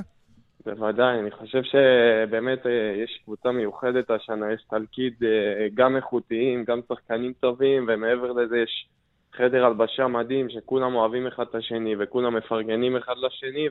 בוודאי, 0.66 1.18
אני 1.18 1.30
חושב 1.30 1.62
שבאמת 1.62 2.66
אה, 2.66 2.94
יש 3.04 3.20
קבוצה 3.24 3.52
מיוחדת 3.52 4.10
השנה, 4.10 4.52
יש 4.52 4.62
תלכיד 4.70 5.14
אה, 5.24 5.66
גם 5.74 5.96
איכותיים, 5.96 6.64
גם 6.64 6.80
שחקנים 6.88 7.32
טובים, 7.40 7.84
ומעבר 7.88 8.32
לזה 8.32 8.58
יש 8.58 8.86
חדר 9.32 9.64
הלבשה 9.64 10.06
מדהים, 10.06 10.50
שכולם 10.50 10.94
אוהבים 10.94 11.26
אחד 11.26 11.44
את 11.50 11.54
השני 11.54 11.94
וכולם 11.98 12.36
מפרגנים 12.36 12.96
אחד 12.96 13.14
לשני, 13.18 13.68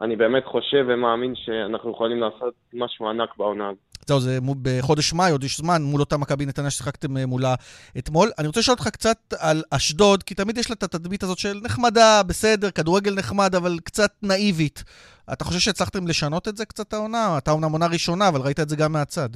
ואני 0.00 0.16
באמת 0.16 0.44
חושב 0.44 0.84
ומאמין 0.88 1.34
שאנחנו 1.34 1.90
יכולים 1.90 2.20
לעשות 2.20 2.54
משהו 2.72 3.08
ענק 3.08 3.36
בעונה 3.36 3.68
הזאת. 3.68 3.94
זהו, 4.06 4.20
זה 4.20 4.38
בחודש 4.62 5.12
מאי, 5.12 5.30
עוד 5.30 5.44
יש 5.44 5.58
זמן, 5.58 5.82
מול 5.82 6.00
אותה 6.00 6.16
מכבי 6.16 6.46
נתניה 6.46 6.70
ששיחקתם 6.70 7.16
אה, 7.16 7.26
מולה 7.26 7.54
אתמול. 7.98 8.28
אני 8.38 8.46
רוצה 8.46 8.60
לשאול 8.60 8.76
אותך 8.78 8.88
קצת 8.88 9.16
על 9.38 9.62
אשדוד, 9.70 10.22
כי 10.22 10.34
תמיד 10.34 10.58
יש 10.58 10.70
לה 10.70 10.76
את 10.78 10.82
התדמית 10.82 11.22
הזאת 11.22 11.38
של 11.38 11.60
נחמדה, 11.64 12.22
בסדר, 12.28 12.70
כדורגל 12.70 13.14
נחמד, 13.14 13.54
אבל 13.54 13.72
קצת 13.84 14.10
נאיבית. 14.22 14.84
אתה 15.32 15.44
חושב 15.44 15.58
שהצלחתם 15.58 16.06
לשנות 16.08 16.48
את 16.48 16.56
זה 16.56 16.64
קצת 16.66 16.92
העונה? 16.92 17.38
אתה 17.38 17.50
אומנם 17.50 17.72
עונה 17.72 17.86
ראשונה, 17.86 18.28
אבל 18.28 18.40
ראית 18.40 18.60
את 18.60 18.68
זה 18.68 18.76
גם 18.76 18.92
מהצד. 18.92 19.28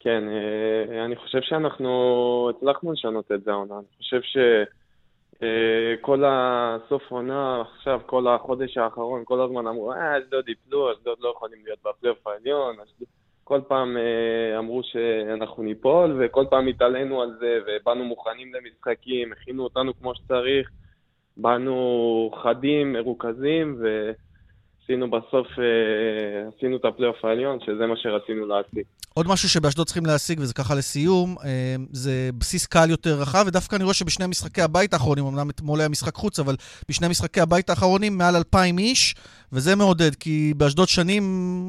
כן, 0.00 0.22
אה, 0.28 1.04
אני 1.04 1.16
חושב 1.16 1.38
שאנחנו 1.42 2.50
הצלחנו 2.56 2.92
לשנות 2.92 3.32
את 3.32 3.44
זה 3.44 3.50
העונה. 3.50 3.74
אני 3.74 3.96
חושב 3.98 4.20
שכל 4.22 4.79
אה, 5.42 5.94
הסוף 6.24 7.02
עונה, 7.10 7.60
עכשיו, 7.60 8.00
כל 8.06 8.28
החודש 8.28 8.76
האחרון, 8.76 9.22
כל 9.24 9.40
הזמן 9.40 9.66
אמרו, 9.66 9.92
אה, 9.92 10.18
אשדוד 10.18 10.48
יפלו, 10.48 10.92
אשדוד 10.92 11.18
לא 11.20 11.32
יכולים 11.36 11.58
להיות 11.64 11.78
בפלייאוף 11.84 12.26
העליון. 12.26 12.76
כל 13.44 13.60
פעם 13.68 13.96
אה, 13.96 14.58
אמרו 14.58 14.82
שאנחנו 14.82 15.62
ניפול, 15.62 16.16
וכל 16.20 16.44
פעם 16.50 16.66
התעלינו 16.66 17.22
על 17.22 17.36
זה, 17.40 17.58
ובאנו 17.66 18.04
מוכנים 18.04 18.52
למשחקים, 18.54 19.32
הכינו 19.32 19.64
אותנו 19.64 19.98
כמו 19.98 20.14
שצריך, 20.14 20.70
באנו 21.36 22.30
חדים, 22.42 22.92
מרוכזים, 22.92 23.76
ו... 23.80 24.10
עשינו 24.90 25.10
בסוף, 25.10 25.46
אה, 25.58 26.48
עשינו 26.56 26.76
את 26.76 26.84
הפלייאוף 26.84 27.24
העליון, 27.24 27.58
שזה 27.60 27.86
מה 27.86 27.96
שרצינו 27.96 28.46
להשיג. 28.46 28.82
עוד 29.14 29.26
משהו 29.28 29.48
שבאשדוד 29.48 29.86
צריכים 29.86 30.06
להשיג, 30.06 30.40
וזה 30.40 30.54
ככה 30.54 30.74
לסיום, 30.74 31.36
אה, 31.44 31.76
זה 31.92 32.30
בסיס 32.38 32.66
קהל 32.66 32.90
יותר 32.90 33.10
רחב, 33.20 33.44
ודווקא 33.46 33.76
אני 33.76 33.84
רואה 33.84 33.94
שבשני 33.94 34.26
משחקי 34.26 34.62
הבית 34.62 34.92
האחרונים, 34.92 35.24
אמנם 35.26 35.50
אתמול 35.50 35.80
היה 35.80 35.88
משחק 35.88 36.14
חוץ, 36.14 36.38
אבל 36.38 36.54
בשני 36.88 37.08
משחקי 37.08 37.40
הבית 37.40 37.70
האחרונים 37.70 38.18
מעל 38.18 38.36
אלפיים 38.36 38.78
איש, 38.78 39.14
וזה 39.52 39.76
מעודד, 39.76 40.14
כי 40.14 40.52
באשדוד 40.56 40.88
שנים 40.88 41.22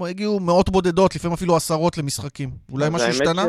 הגיעו 0.09 0.39
מאות 0.39 0.69
בודדות, 0.69 1.15
לפעמים 1.15 1.33
אפילו 1.33 1.55
עשרות 1.55 1.97
למשחקים. 1.97 2.49
אולי 2.71 2.85
משהו 2.91 3.07
השתנה? 3.07 3.41
ש... 3.41 3.47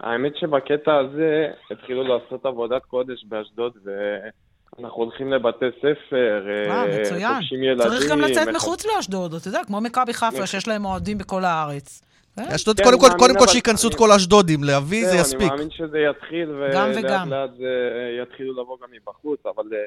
האמת 0.00 0.36
שבקטע 0.36 0.94
הזה 0.96 1.46
התחילו 1.70 2.02
לעשות 2.02 2.46
עבודת 2.46 2.82
קודש 2.82 3.24
באשדוד, 3.28 3.72
ו... 3.84 3.90
אנחנו 4.78 5.02
הולכים 5.02 5.32
לבתי 5.32 5.64
ספר, 5.78 6.46
אה, 6.48 6.82
אה 6.82 7.00
מצוין. 7.00 7.42
ילדים. 7.62 7.88
צריך 7.88 8.10
גם 8.10 8.20
לצאת 8.20 8.48
מחוץ 8.48 8.86
לאשדוד, 8.86 9.34
אתה 9.34 9.48
יודע, 9.48 9.60
כמו 9.66 9.80
מכבי 9.80 10.14
חיפה, 10.14 10.46
שיש 10.46 10.68
להם 10.68 10.84
אוהדים 10.84 11.18
בכל 11.18 11.44
הארץ. 11.44 12.02
כן? 12.36 12.42
אשדוד, 12.42 12.80
קודם 12.80 13.00
כל, 13.00 13.08
קודם 13.18 13.34
כל 13.38 13.46
שייכנסו 13.46 13.88
את 13.88 13.94
כל 13.94 14.10
האשדודים, 14.10 14.64
להביא 14.64 15.08
זה 15.08 15.16
יספיק. 15.16 15.40
אני 15.40 15.50
מאמין 15.50 15.70
שזה 15.70 15.98
יתחיל, 15.98 16.50
ולאט 16.50 17.04
לאט 17.26 17.50
זה 17.56 17.72
יתחילו 18.22 18.62
לבוא 18.62 18.76
גם 18.82 18.88
מבחוץ, 18.92 19.40
אבל 19.46 19.64
אה, 19.72 19.78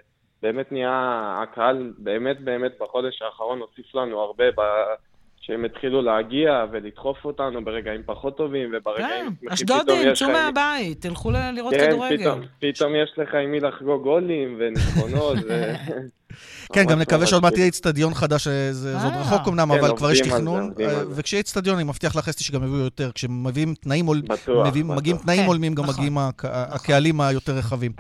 באמת 0.42 0.72
נהיה, 0.72 1.36
הקהל 1.44 1.94
באמת 1.98 2.40
באמת 2.40 2.72
בחודש 2.80 3.22
האחרון 3.22 3.60
הוסיף 3.60 3.96
לנו 3.96 4.20
הרבה 4.20 4.44
שהם 5.50 5.66
התחילו 5.66 6.02
להגיע 6.02 6.66
ולדחוף 6.72 7.26
אותנו 7.26 7.66
ברגעים 7.66 8.02
פחות 8.06 8.38
טובים 8.38 8.72
וברגעים... 8.74 9.36
כן, 9.42 9.48
אשדודים, 9.50 10.14
צאו 10.14 10.30
מהבית, 10.30 11.02
תלכו 11.02 11.32
לראות 11.32 11.74
כן, 11.74 11.88
כדורגל. 11.88 12.32
כן, 12.32 12.40
פתאום 12.60 12.96
יש 12.96 13.10
לך 13.18 13.34
עם 13.34 13.52
מי 13.52 13.60
לחגוג 13.60 14.04
גולים 14.04 14.60
וניצחונות. 14.60 15.38
כן, 16.74 16.86
גם 16.86 17.00
נקווה 17.00 17.26
שעוד 17.26 17.42
מעט 17.44 17.54
יהיה 17.54 17.66
איצטדיון 17.66 18.14
חדש, 18.14 18.48
זה 18.72 18.94
עוד 19.04 19.14
אה. 19.14 19.22
רחוק 19.22 19.48
אמנם, 19.48 19.72
כן, 19.74 19.80
אבל 19.80 19.98
כבר 19.98 20.12
יש 20.12 20.22
תכנון. 20.22 20.74
אה, 20.80 21.02
וכשיהיה 21.16 21.40
איצטדיון, 21.40 21.76
אני 21.76 21.84
מבטיח 21.84 22.16
לך, 22.16 22.28
אסתי, 22.28 22.44
שגם 22.44 22.64
יביאו 22.64 22.80
יותר. 22.80 23.12
כשמביאים 23.12 23.74
תנאים 23.74 24.06
כן, 24.46 25.46
הולמים, 25.46 25.76
גם 25.76 25.84
נכון. 25.84 25.96
מגיעים 25.96 26.18
הקהלים 26.44 27.22
היותר 27.22 27.54
רחבים. 27.54 27.92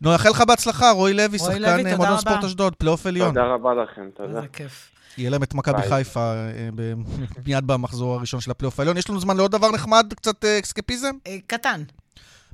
נאחל 0.00 0.28
לך 0.28 0.40
בהצלחה, 0.40 0.90
רועי 0.90 1.14
לוי, 1.14 1.38
שחקן 1.38 1.96
מועדון 1.96 2.18
ספורט 2.18 2.44
אשדוד, 2.44 2.74
פלייאוף 2.74 3.06
עליון. 3.06 3.28
תודה 3.28 3.46
רבה 3.46 3.74
לכם, 3.74 4.08
תודה. 4.14 4.28
איזה 4.28 4.48
כיף. 4.52 4.99
יהיה 5.20 5.30
להם 5.30 5.42
את 5.42 5.54
מכבי 5.54 5.82
חיפה 5.88 6.20
אה, 6.20 6.68
מיד 7.46 7.66
במחזור 7.66 8.14
הראשון 8.14 8.40
של 8.40 8.50
הפלייאוף 8.50 8.80
העליון. 8.80 8.96
יש 8.96 9.10
לנו 9.10 9.20
זמן 9.20 9.36
לעוד 9.36 9.50
דבר 9.50 9.70
נחמד, 9.70 10.12
קצת 10.16 10.44
אה, 10.44 10.58
אסקפיזם? 10.58 11.12
אה, 11.26 11.36
קטן. 11.46 11.82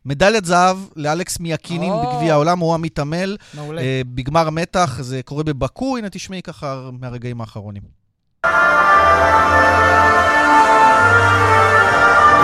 מדליית 0.05 0.45
זהב 0.45 0.77
לאלכס 0.97 1.41
מיאקינין 1.41 1.93
oh. 1.93 2.07
בגביע 2.07 2.33
העולם, 2.33 2.59
הוא 2.59 2.75
המתעמל. 2.75 3.37
מעולה. 3.55 3.83
בגמר 4.15 4.51
מתח, 4.51 4.99
זה 5.01 5.21
קורה 5.25 5.43
בבאקו, 5.45 5.97
הנה 5.97 6.11
תשמעי 6.11 6.43
ככה 6.43 6.91
מהרגעים 7.01 7.41
האחרונים. 7.41 7.83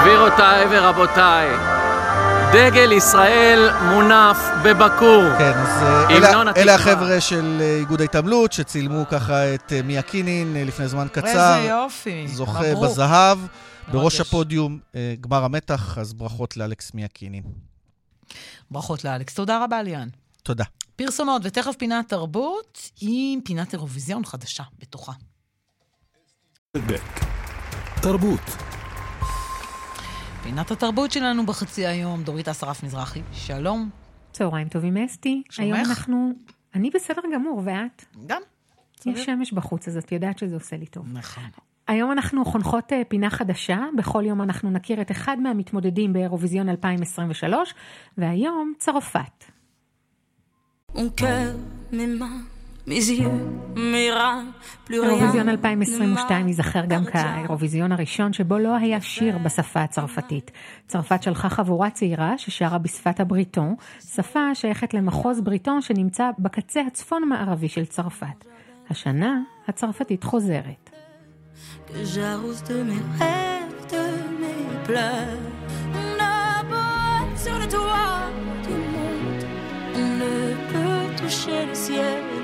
גבירותיי 0.03 0.67
ורבותיי, 0.71 1.49
דגל 2.53 2.93
ישראל 2.93 3.71
מונף 3.91 4.39
בבקור. 4.65 5.23
כן, 5.39 5.53
אז 5.53 5.83
אה, 5.83 6.11
אלה, 6.11 6.53
אלה 6.57 6.75
החבר'ה 6.75 7.21
של 7.21 7.59
אה, 7.61 7.77
איגוד 7.79 8.01
ההתעמלות, 8.01 8.53
שצילמו 8.53 9.05
ככה 9.11 9.55
את 9.55 9.73
אה, 9.73 9.83
מיה 9.83 10.03
קינין 10.03 10.67
לפני 10.67 10.89
זמן 10.89 11.07
קצר. 11.13 11.27
איזה 11.27 11.69
יופי, 11.69 12.29
זוכה 12.29 12.61
מברוק. 12.61 12.91
בזהב. 12.91 13.39
בראש 13.93 14.21
הפודיום, 14.21 14.79
גמר 15.21 15.45
המתח, 15.45 15.99
אז 15.99 16.13
ברכות 16.13 16.57
לאלכס 16.57 16.95
מיה 16.95 17.09
קינין. 17.09 17.43
ברכות 18.71 19.05
לאלכס. 19.05 19.35
תודה 19.35 19.65
רבה, 19.65 19.83
ליאן. 19.83 20.09
תודה. 20.43 20.65
פרסומות, 20.97 21.43
ותכף 21.45 21.75
פינת 21.79 22.09
תרבות 22.09 22.91
עם 23.01 23.41
פינת 23.45 23.73
אירוויזיון 23.73 24.25
חדשה 24.25 24.63
בתוכה. 24.79 25.13
תרבות 28.01 28.72
פינת 30.43 30.71
התרבות 30.71 31.13
שלנו 31.13 31.47
בחצי 31.47 31.87
היום, 31.87 32.23
דורית 32.23 32.49
אסרף 32.49 32.83
מזרחי, 32.83 33.23
שלום. 33.33 33.91
צהריים 34.33 34.69
טובים, 34.69 34.97
אסתי. 34.97 35.43
שומך? 35.51 35.67
היום 35.67 35.79
אנחנו... 35.79 36.33
אני 36.75 36.91
בסדר 36.91 37.23
גמור, 37.35 37.63
ואת? 37.65 38.05
גם. 38.27 38.43
יש 39.07 39.25
שמש 39.25 39.53
בחוץ, 39.53 39.89
אז 39.89 39.97
את 39.97 40.13
יודעת 40.13 40.39
שזה 40.39 40.55
עושה 40.55 40.77
לי 40.77 40.87
טוב. 40.87 41.07
נכון. 41.13 41.45
היום 41.89 42.13
אנחנו 42.13 42.45
חונכות 42.45 42.93
אה, 42.93 43.03
פינה 43.09 43.31
חדשה, 43.31 43.79
בכל 43.97 44.23
יום 44.27 44.43
אנחנו 44.43 44.71
נכיר 44.71 45.01
את 45.01 45.11
אחד 45.11 45.41
מהמתמודדים 45.41 46.13
באירוויזיון 46.13 46.69
2023, 46.69 47.75
והיום 48.19 48.73
צרפת. 48.79 49.45
אירוויזיון 54.91 55.49
2022 55.49 56.49
ייזכר 56.49 56.85
גם 56.89 57.05
כאירוויזיון 57.05 57.93
הראשון 57.93 58.33
שבו 58.33 58.59
לא 58.59 58.77
היה 58.77 59.01
שיר 59.01 59.39
בשפה 59.39 59.83
הצרפתית. 59.83 60.51
צרפת 60.87 61.23
שלחה 61.23 61.49
חבורה 61.49 61.91
צעירה 61.91 62.39
ששרה 62.39 62.79
בשפת 62.79 63.21
הבריטון, 63.21 63.75
שפה 64.15 64.41
השייכת 64.51 64.95
למחוז 64.95 65.41
בריטון 65.41 65.81
שנמצא 65.81 66.31
בקצה 66.39 66.81
הצפון-מערבי 66.87 67.69
של 67.69 67.85
צרפת. 67.85 68.45
השנה 68.91 69.41
הצרפתית 69.69 70.25
חוזרת. 70.25 70.91
toucher 81.23 81.67
le 81.69 81.75
ciel 81.75 82.42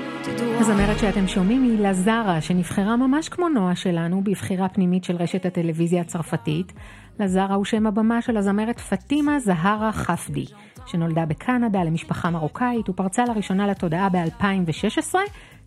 הזמרת 0.59 0.99
שאתם 0.99 1.27
שומעים 1.27 1.63
היא 1.63 1.87
לזרה, 1.87 2.41
שנבחרה 2.41 2.95
ממש 2.95 3.29
כמו 3.29 3.49
נועה 3.49 3.75
שלנו, 3.75 4.23
בבחירה 4.23 4.69
פנימית 4.69 5.03
של 5.03 5.15
רשת 5.15 5.45
הטלוויזיה 5.45 6.01
הצרפתית. 6.01 6.73
לזרה 7.19 7.55
הוא 7.55 7.65
שם 7.65 7.87
הבמה 7.87 8.21
של 8.21 8.37
הזמרת 8.37 8.79
פטימה 8.79 9.39
זהרה 9.39 9.91
חפדי, 9.91 10.45
שנולדה 10.85 11.25
בקנדה 11.25 11.83
למשפחה 11.83 12.29
מרוקאית 12.29 12.89
ופרצה 12.89 13.25
לראשונה 13.25 13.67
לתודעה 13.67 14.09
ב-2016, 14.09 15.15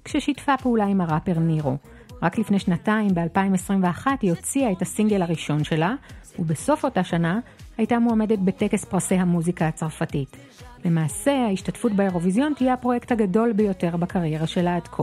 כששיתפה 0.05 0.57
פעולה 0.57 0.85
עם 0.85 1.01
הראפר 1.01 1.39
נירו. 1.39 1.77
רק 2.23 2.39
לפני 2.39 2.59
שנתיים, 2.59 3.09
ב-2021, 3.15 4.07
היא 4.21 4.31
הוציאה 4.31 4.73
את 4.73 4.83
הסינגל 4.83 5.23
הראשון 5.23 5.65
שלה, 5.65 5.95
ובסוף 6.39 6.85
אותה 6.85 7.05
שנה 7.05 7.41
הייתה 7.79 7.99
מועמדת 7.99 8.39
בטקס 8.39 8.85
פרסי 8.85 9.15
המוזיקה 9.15 9.69
הצרפתית. 9.69 10.37
למעשה, 10.85 11.33
ההשתתפות 11.33 11.93
באירוויזיון 11.93 12.53
תהיה 12.57 12.75
הפרויקט 12.75 13.13
הגדול 13.13 13.53
ביותר 13.53 13.97
בקריירה 13.97 14.47
שלה 14.47 14.77
עד 14.77 14.89
כה. 14.89 15.03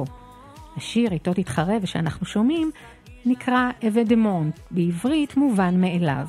השיר 0.78 1.12
איתו 1.12 1.34
תתחרה 1.34 1.76
ושאנחנו 1.82 2.26
שומעים 2.26 2.72
נקרא 3.26 3.70
אבדמונט, 3.88 4.60
בעברית 4.72 5.38
מובן 5.38 5.82
מאליו. 5.82 6.28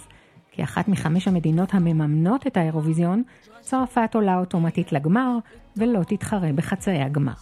כאחת 0.52 0.89
מחמש 0.89 1.28
המדינות 1.28 1.74
המממנות 1.74 2.47
את 2.47 2.56
האירוויזיון, 2.56 3.22
צרפת 3.60 4.10
עולה 4.14 4.39
אוטומטית 4.39 4.93
לגמר 4.93 5.39
ולא 5.77 6.01
תתחרה 6.02 6.52
בחצאי 6.52 7.02
הגמר. 7.02 7.32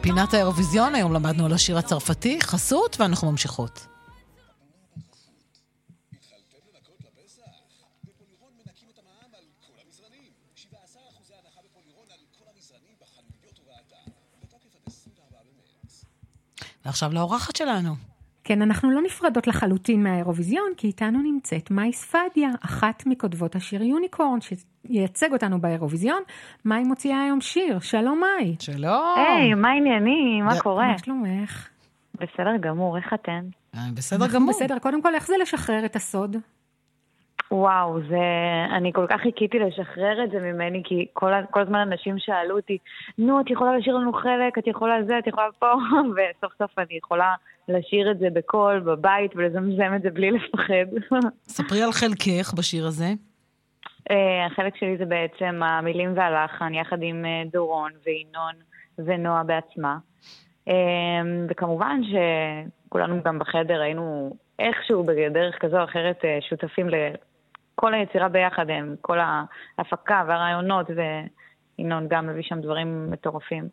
פינת 0.00 0.34
האירוויזיון, 0.34 0.94
היום 0.94 1.12
למדנו 1.12 1.46
על 1.46 1.52
השיר 1.52 1.78
הצרפתי, 1.78 2.40
חסות, 2.42 3.00
ואנחנו 3.00 3.30
ממשיכות. 3.30 3.86
ועכשיו 16.84 17.12
לאורחת 17.12 17.56
שלנו. 17.56 18.09
כן, 18.44 18.62
אנחנו 18.62 18.90
לא 18.90 19.02
נפרדות 19.02 19.46
לחלוטין 19.46 20.02
מהאירוויזיון, 20.02 20.72
כי 20.76 20.86
איתנו 20.86 21.22
נמצאת 21.22 21.70
מאי 21.70 21.92
ספדיה, 21.92 22.48
אחת 22.64 23.02
מכותבות 23.06 23.54
השיר 23.54 23.82
יוניקורן, 23.82 24.38
שייצג 24.40 25.32
אותנו 25.32 25.60
באירוויזיון. 25.60 26.22
מאי 26.64 26.84
מוציאה 26.84 27.22
היום 27.22 27.40
שיר, 27.40 27.78
שלום 27.78 28.20
מאי. 28.20 28.56
שלום. 28.58 29.14
היי, 29.16 29.52
hey, 29.52 29.56
מה 29.56 29.68
העניינים? 29.68 30.44
מה 30.44 30.60
קורה? 30.60 30.86
מה 30.86 30.98
שלומך? 30.98 31.68
בסדר 32.14 32.56
גמור, 32.60 32.96
איך 32.96 33.14
אתן? 33.14 33.44
אה, 33.74 33.80
בסדר 33.94 34.26
גמור. 34.34 34.50
בסדר, 34.50 34.78
קודם 34.78 35.02
כל, 35.02 35.14
איך 35.14 35.26
זה 35.26 35.34
לשחרר 35.42 35.84
את 35.84 35.96
הסוד? 35.96 36.36
וואו, 37.52 38.00
זה... 38.08 38.16
אני 38.76 38.92
כל 38.92 39.06
כך 39.08 39.20
חיכיתי 39.20 39.58
לשחרר 39.58 40.24
את 40.24 40.30
זה 40.30 40.38
ממני, 40.38 40.82
כי 40.84 41.06
כל, 41.12 41.32
כל 41.50 41.60
הזמן 41.60 41.78
אנשים 41.78 42.18
שאלו 42.18 42.56
אותי, 42.56 42.78
נו, 43.18 43.40
את 43.40 43.50
יכולה 43.50 43.76
לשיר 43.78 43.94
לנו 43.94 44.12
חלק, 44.12 44.58
את 44.58 44.66
יכולה 44.66 45.02
זה, 45.06 45.18
את 45.18 45.26
יכולה 45.26 45.46
פה, 45.58 45.72
וסוף 46.14 46.52
סוף 46.58 46.78
אני 46.78 46.98
יכולה 47.04 47.34
לשיר 47.70 48.10
את 48.10 48.18
זה 48.18 48.26
בקול, 48.32 48.80
בבית, 48.80 49.36
ולזמזם 49.36 49.92
את 49.96 50.02
זה 50.02 50.10
בלי 50.10 50.30
לפחד. 50.30 51.16
ספרי 51.56 51.82
על 51.82 51.92
חלקך 51.92 52.54
בשיר 52.58 52.86
הזה. 52.86 53.12
Uh, 54.10 54.12
החלק 54.46 54.76
שלי 54.76 54.96
זה 54.98 55.04
בעצם 55.04 55.62
המילים 55.62 56.16
והלחן, 56.16 56.74
יחד 56.74 56.98
עם 57.02 57.24
uh, 57.24 57.52
דורון 57.52 57.90
וינון 58.06 58.54
ונועה 58.98 59.44
בעצמה. 59.44 59.98
Uh, 60.68 60.72
וכמובן 61.50 62.00
שכולנו 62.10 63.22
גם 63.24 63.38
בחדר 63.38 63.80
היינו 63.80 64.36
איכשהו 64.58 65.04
בדרך 65.04 65.54
כזו 65.60 65.78
או 65.78 65.84
אחרת 65.84 66.18
שותפים 66.48 66.88
כל 67.74 67.94
היצירה 67.94 68.28
ביחד, 68.28 68.70
הם, 68.70 68.94
כל 69.00 69.18
ההפקה 69.20 70.24
והרעיונות, 70.28 70.86
וינון 71.78 72.06
גם 72.10 72.26
מביא 72.26 72.42
שם 72.42 72.60
דברים 72.60 73.10
מטורפים. 73.10 73.68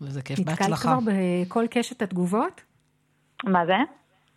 וזה 0.00 0.22
כיף, 0.22 0.38
בהצלחה. 0.38 0.64
נתקלת 0.64 0.78
כבר 0.78 0.98
בכל 1.12 1.64
קשת 1.70 2.02
התגובות? 2.02 2.64
מה 3.44 3.66
זה? 3.66 3.76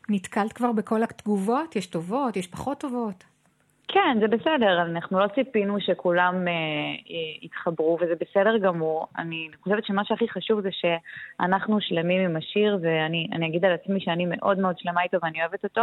נתקלת 0.09 0.53
כבר 0.53 0.71
בכל 0.71 1.03
התגובות? 1.03 1.75
יש 1.75 1.87
טובות, 1.87 2.37
יש 2.37 2.47
פחות 2.47 2.79
טובות? 2.79 3.23
כן, 3.87 4.17
זה 4.19 4.27
בסדר, 4.27 4.81
אנחנו 4.81 5.19
לא 5.19 5.27
ציפינו 5.35 5.81
שכולם 5.81 6.47
אה, 6.47 6.53
יתחברו, 7.41 7.97
וזה 8.01 8.13
בסדר 8.19 8.57
גמור. 8.57 9.07
אני 9.17 9.49
חושבת 9.63 9.85
שמה 9.85 10.05
שהכי 10.05 10.29
חשוב 10.29 10.61
זה 10.61 10.69
שאנחנו 10.71 11.81
שלמים 11.81 12.21
עם 12.21 12.35
השיר, 12.35 12.79
ואני 12.81 13.47
אגיד 13.47 13.65
על 13.65 13.71
עצמי 13.71 13.99
שאני 13.99 14.25
מאוד 14.25 14.59
מאוד 14.59 14.79
שלמה 14.79 15.03
איתו 15.03 15.17
ואני 15.23 15.41
אוהבת 15.41 15.63
אותו, 15.63 15.81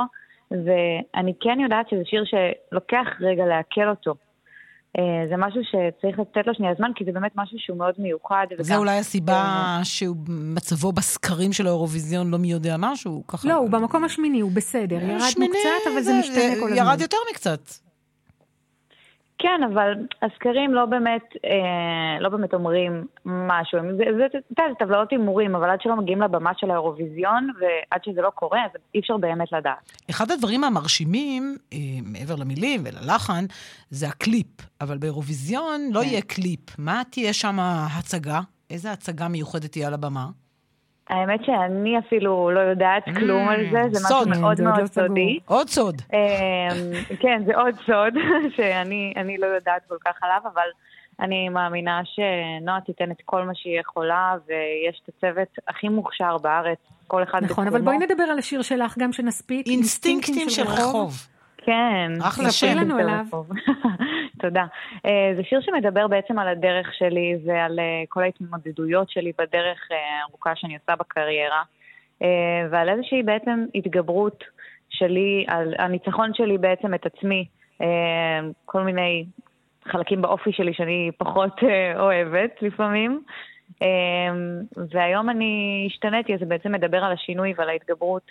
ואני 0.51 1.33
כן 1.41 1.61
יודעת 1.61 1.89
שזה 1.89 2.03
שיר 2.05 2.25
שלוקח 2.25 3.07
רגע 3.21 3.47
לעכל 3.47 3.89
אותו. 3.89 4.15
אה, 4.99 5.29
זה 5.29 5.37
משהו 5.37 5.61
שצריך 5.65 6.19
לתת 6.19 6.47
לו 6.47 6.55
שנייה 6.55 6.75
זמן, 6.75 6.91
כי 6.95 7.05
זה 7.05 7.13
באמת 7.13 7.33
משהו 7.37 7.59
שהוא 7.59 7.79
מאוד 7.79 7.95
מיוחד. 7.99 8.47
זה 8.59 8.77
אולי 8.77 8.99
הסיבה 8.99 9.81
שמצבו 9.83 10.93
בסקרים 10.93 11.53
של 11.53 11.67
האירוויזיון 11.67 12.31
לא 12.31 12.39
מי 12.39 12.53
יודע 12.53 12.77
משהו, 12.79 13.25
ככה. 13.29 13.49
לא, 13.49 13.55
הוא 13.55 13.71
במקום 13.71 14.05
השמיני, 14.05 14.41
הוא 14.41 14.53
בסדר. 14.53 14.97
ירד 14.97 15.21
קצת, 15.21 15.93
אבל 15.93 16.03
זה 16.03 16.13
משתנה 16.21 16.55
כל 16.61 16.73
הזמן. 16.73 16.77
ירד 16.77 17.01
יותר 17.01 17.17
מקצת. 17.31 17.61
כן, 19.39 19.61
אבל 19.73 19.93
הסקרים 20.23 20.75
לא 20.75 20.87
באמת, 20.87 21.23
אה, 21.45 22.21
לא 22.21 22.29
באמת 22.29 22.55
אומרים 22.55 23.07
משהו. 23.25 23.79
זה, 23.97 24.05
זה, 24.17 24.27
זה, 24.33 24.39
זה 24.49 24.75
טבלאות 24.79 25.11
הימורים, 25.11 25.55
אבל 25.55 25.71
עד 25.71 25.81
שלא 25.83 25.97
מגיעים 25.97 26.23
לבמה 26.23 26.51
של 26.57 26.71
האירוויזיון, 26.71 27.51
ועד 27.61 28.01
שזה 28.05 28.23
לא 28.23 28.31
קורה, 28.31 28.65
אז 28.65 28.71
אי 28.95 29.01
אפשר 29.01 29.17
באמת 29.17 29.53
לדעת. 29.53 29.93
אחד 30.11 30.31
הדברים 30.31 30.65
המרשימים, 30.65 31.57
אה, 31.73 31.79
מעבר 32.03 32.35
למילים 32.37 32.81
וללחן, 32.85 33.45
זה 33.91 34.09
הקליפ. 34.09 34.47
אבל 34.81 34.99
באירוויזיון 34.99 35.81
לא 35.93 36.01
כן. 36.01 36.07
יהיה 36.07 36.23
קליפ. 36.23 36.79
מה 36.79 37.03
תהיה 37.11 37.33
שם 37.33 37.57
הצגה? 37.99 38.41
איזה 38.71 38.93
הצגה 38.93 39.29
מיוחדת 39.29 39.73
תהיה 39.73 39.87
על 39.87 39.95
הבמה? 39.95 40.27
האמת 41.09 41.45
שאני 41.45 41.99
אפילו 41.99 42.51
לא 42.51 42.61
יודעת 42.61 43.05
כלום 43.05 43.49
על 43.49 43.61
זה, 43.71 43.83
זה 43.93 44.01
משהו 44.05 44.41
מאוד 44.41 44.61
מאוד 44.61 44.81
לא 44.81 44.87
סודי. 44.87 45.39
עוד 45.47 45.69
סוד. 45.69 46.03
אמ, 46.13 47.17
כן, 47.21 47.43
זה 47.47 47.57
עוד 47.57 47.75
סוד 47.87 48.15
שאני 48.57 49.37
לא 49.39 49.47
יודעת 49.47 49.83
כל 49.89 49.97
כך 50.05 50.23
עליו, 50.23 50.41
אבל 50.55 50.69
אני 51.21 51.49
מאמינה 51.49 52.01
שנועה 52.05 52.81
תיתן 52.81 53.11
את 53.11 53.23
כל 53.25 53.45
מה 53.45 53.53
שהיא 53.55 53.81
יכולה, 53.81 54.35
ויש 54.47 55.01
את 55.05 55.09
הצוות 55.09 55.49
הכי 55.69 55.89
מוכשר 55.89 56.39
בארץ, 56.39 56.79
כל 57.07 57.23
אחד 57.23 57.45
בתחומו. 57.45 57.51
נכון, 57.51 57.67
אבל 57.67 57.81
בואי 57.81 57.99
נדבר 57.99 58.25
על 58.25 58.39
השיר 58.39 58.63
שלך 58.63 58.99
גם 58.99 59.13
שנספיק. 59.13 59.67
אינסטינקטים 59.67 60.51
של 60.51 60.63
רחוב. 60.63 61.13
כן. 61.67 62.13
אחלה 62.23 62.51
שם. 62.51 62.67
לנו 62.77 62.99
עליו. 62.99 63.25
תודה. 64.43 64.65
אה, 65.07 65.33
זה 65.37 65.43
שיר 65.43 65.61
שמדבר 65.61 66.07
בעצם 66.07 66.39
על 66.39 66.49
הדרך 66.49 66.95
שלי 66.99 67.37
ועל 67.45 67.79
אה, 67.79 68.03
כל 68.09 68.23
ההתמודדויות 68.23 69.11
שלי 69.11 69.33
בדרך 69.39 69.89
אה, 69.93 69.97
הארוכה 70.21 70.57
שאני 70.57 70.77
עושה 70.77 70.97
בקריירה, 70.97 71.63
ועל 72.71 72.89
איזושהי 72.89 73.23
בעצם 73.23 73.65
התגברות 73.75 74.45
שלי, 74.91 75.45
על 75.49 75.75
הניצחון 75.79 76.35
שלי 76.35 76.59
בעצם 76.59 76.95
את 76.95 77.07
עצמי, 77.07 77.45
כל 78.65 78.83
מיני 78.83 79.25
חלקים 79.85 80.23
באופי 80.23 80.53
שלי 80.53 80.75
שאני 80.75 81.11
פחות 81.19 81.61
אוהבת 81.99 82.63
לפעמים. 82.63 83.23
והיום 84.93 85.31
אני 85.31 85.85
השתניתי, 85.91 86.35
אז 86.35 86.41
זה 86.41 86.47
בעצם 86.47 86.73
מדבר 86.73 87.05
על 87.05 87.13
השינוי 87.13 87.55
ועל 87.57 87.69
ההתגברות. 87.69 88.31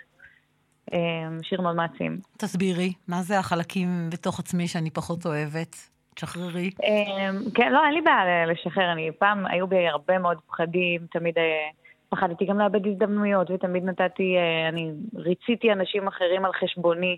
שיר 1.42 1.62
מאוד 1.62 1.76
מעצים. 1.76 2.20
תסבירי, 2.38 2.94
מה 3.08 3.22
זה 3.22 3.40
החלקים 3.40 4.10
בתוך 4.12 4.40
עצמי 4.40 4.68
שאני 4.68 4.90
פחות 4.90 5.26
אוהבת? 5.26 5.90
תשחררי. 6.16 6.70
אמ, 6.84 7.52
כן, 7.56 7.72
לא, 7.72 7.86
אין 7.86 7.94
לי 7.94 8.02
בעיה 8.02 8.46
לשחרר. 8.46 8.92
אני 8.92 9.12
פעם, 9.20 9.46
היו 9.46 9.68
בי 9.68 9.88
הרבה 9.88 10.20
מאוד 10.20 10.38
פחדים, 10.48 11.02
תמיד 11.12 11.38
אה, 11.38 11.70
פחדתי 12.10 12.46
גם 12.46 12.60
לאבד 12.60 12.88
הזדמנויות, 12.88 13.52
ותמיד 13.52 13.84
נתתי, 13.84 14.36
אה, 14.38 14.70
אני 14.70 14.92
ריציתי 15.16 15.72
אנשים 15.72 16.08
אחרים 16.08 16.46
על 16.46 16.52
חשבוני. 16.54 17.18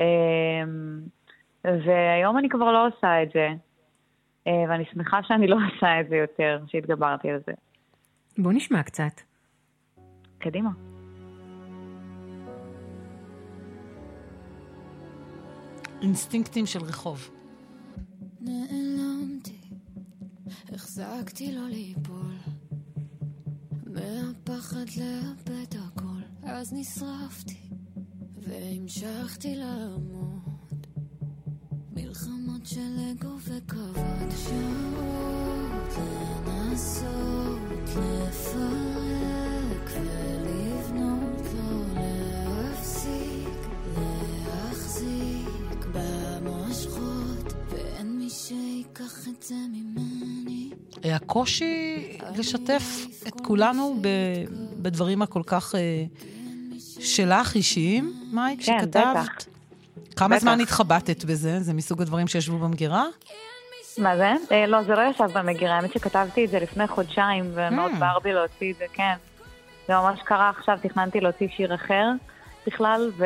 אמ, 0.00 0.04
והיום 1.64 2.38
אני 2.38 2.48
כבר 2.48 2.72
לא 2.72 2.86
עושה 2.86 3.22
את 3.22 3.28
זה. 3.34 3.48
אה, 4.46 4.64
ואני 4.68 4.84
שמחה 4.92 5.20
שאני 5.22 5.46
לא 5.46 5.56
עושה 5.74 6.00
את 6.00 6.08
זה 6.08 6.16
יותר, 6.16 6.60
שהתגברתי 6.66 7.30
על 7.30 7.40
זה. 7.46 7.52
בוא 8.38 8.52
נשמע 8.52 8.82
קצת. 8.82 9.20
קדימה. 10.38 10.70
אינסטינקטים 16.02 16.66
של 16.66 16.82
רחוב. 16.82 17.30
נעלמתי, 18.40 19.60
החזקתי 20.72 21.52
לא 21.52 21.68
ליפול, 21.68 22.34
מהפחד 23.86 24.84
לאבד 24.96 25.74
הכל, 25.78 26.22
אז 26.42 26.72
נשרפתי, 26.72 27.60
והמשכתי 28.36 29.56
לעמוד, 29.56 30.86
מלחמות 31.92 32.66
של 32.66 32.96
אגו 33.12 33.36
וכבוד, 33.40 34.30
שעות 34.44 35.70
לנסות 36.46 37.60
לפרק 37.88 39.10
ולפרק 48.98 49.20
הקושי 51.04 52.08
לשתף 52.36 52.82
את 53.28 53.40
כולנו 53.40 54.02
בדברים 54.76 55.22
הכל 55.22 55.42
כך 55.46 55.74
אה, 55.74 56.04
שלך 57.00 57.54
אישיים, 57.54 58.14
מייק, 58.32 58.60
כן, 58.62 58.78
שכתבת? 58.80 59.04
בטח. 59.04 59.26
כמה 60.16 60.28
בטח. 60.28 60.42
זמן 60.42 60.60
התחבטת 60.60 61.24
בזה? 61.24 61.60
זה 61.60 61.72
מסוג 61.72 62.02
הדברים 62.02 62.28
שישבו 62.28 62.58
במגירה? 62.58 63.06
מה 63.98 64.16
זה? 64.16 64.32
אה, 64.52 64.66
לא, 64.66 64.82
זה 64.82 64.94
לא 64.94 65.02
ישב 65.10 65.38
במגירה, 65.38 65.76
האמת 65.76 65.92
שכתבתי 65.92 66.44
את 66.44 66.50
זה 66.50 66.58
לפני 66.58 66.86
חודשיים, 66.86 67.44
ומאוד 67.54 67.92
Hmm. 67.92 68.00
בער 68.00 68.18
בי 68.18 68.32
להוציא 68.32 68.72
את 68.72 68.76
זה, 68.78 68.84
כן. 68.92 69.14
זה 69.88 69.94
ממש 69.94 70.20
קרה 70.24 70.50
עכשיו, 70.50 70.78
תכננתי 70.82 71.20
להוציא 71.20 71.48
שיר 71.56 71.74
אחר 71.74 72.06
בכלל, 72.66 73.10
ו... 73.16 73.24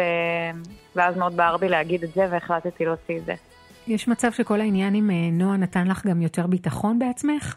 ואז 0.97 1.17
מאוד 1.17 1.37
בער 1.37 1.57
בי 1.57 1.69
להגיד 1.69 2.05
את 2.05 2.15
זה, 2.15 2.27
והחלטתי 2.31 2.85
להוציא 2.85 3.19
את 3.19 3.25
זה. 3.25 3.35
יש 3.89 4.09
מצב 4.09 4.33
שכל 4.33 4.61
העניין 4.61 4.95
עם 4.95 5.11
אה, 5.11 5.31
נועה 5.33 5.57
נתן 5.57 5.87
לך 5.87 6.07
גם 6.07 6.23
יותר 6.23 6.47
ביטחון 6.47 6.99
בעצמך? 6.99 7.57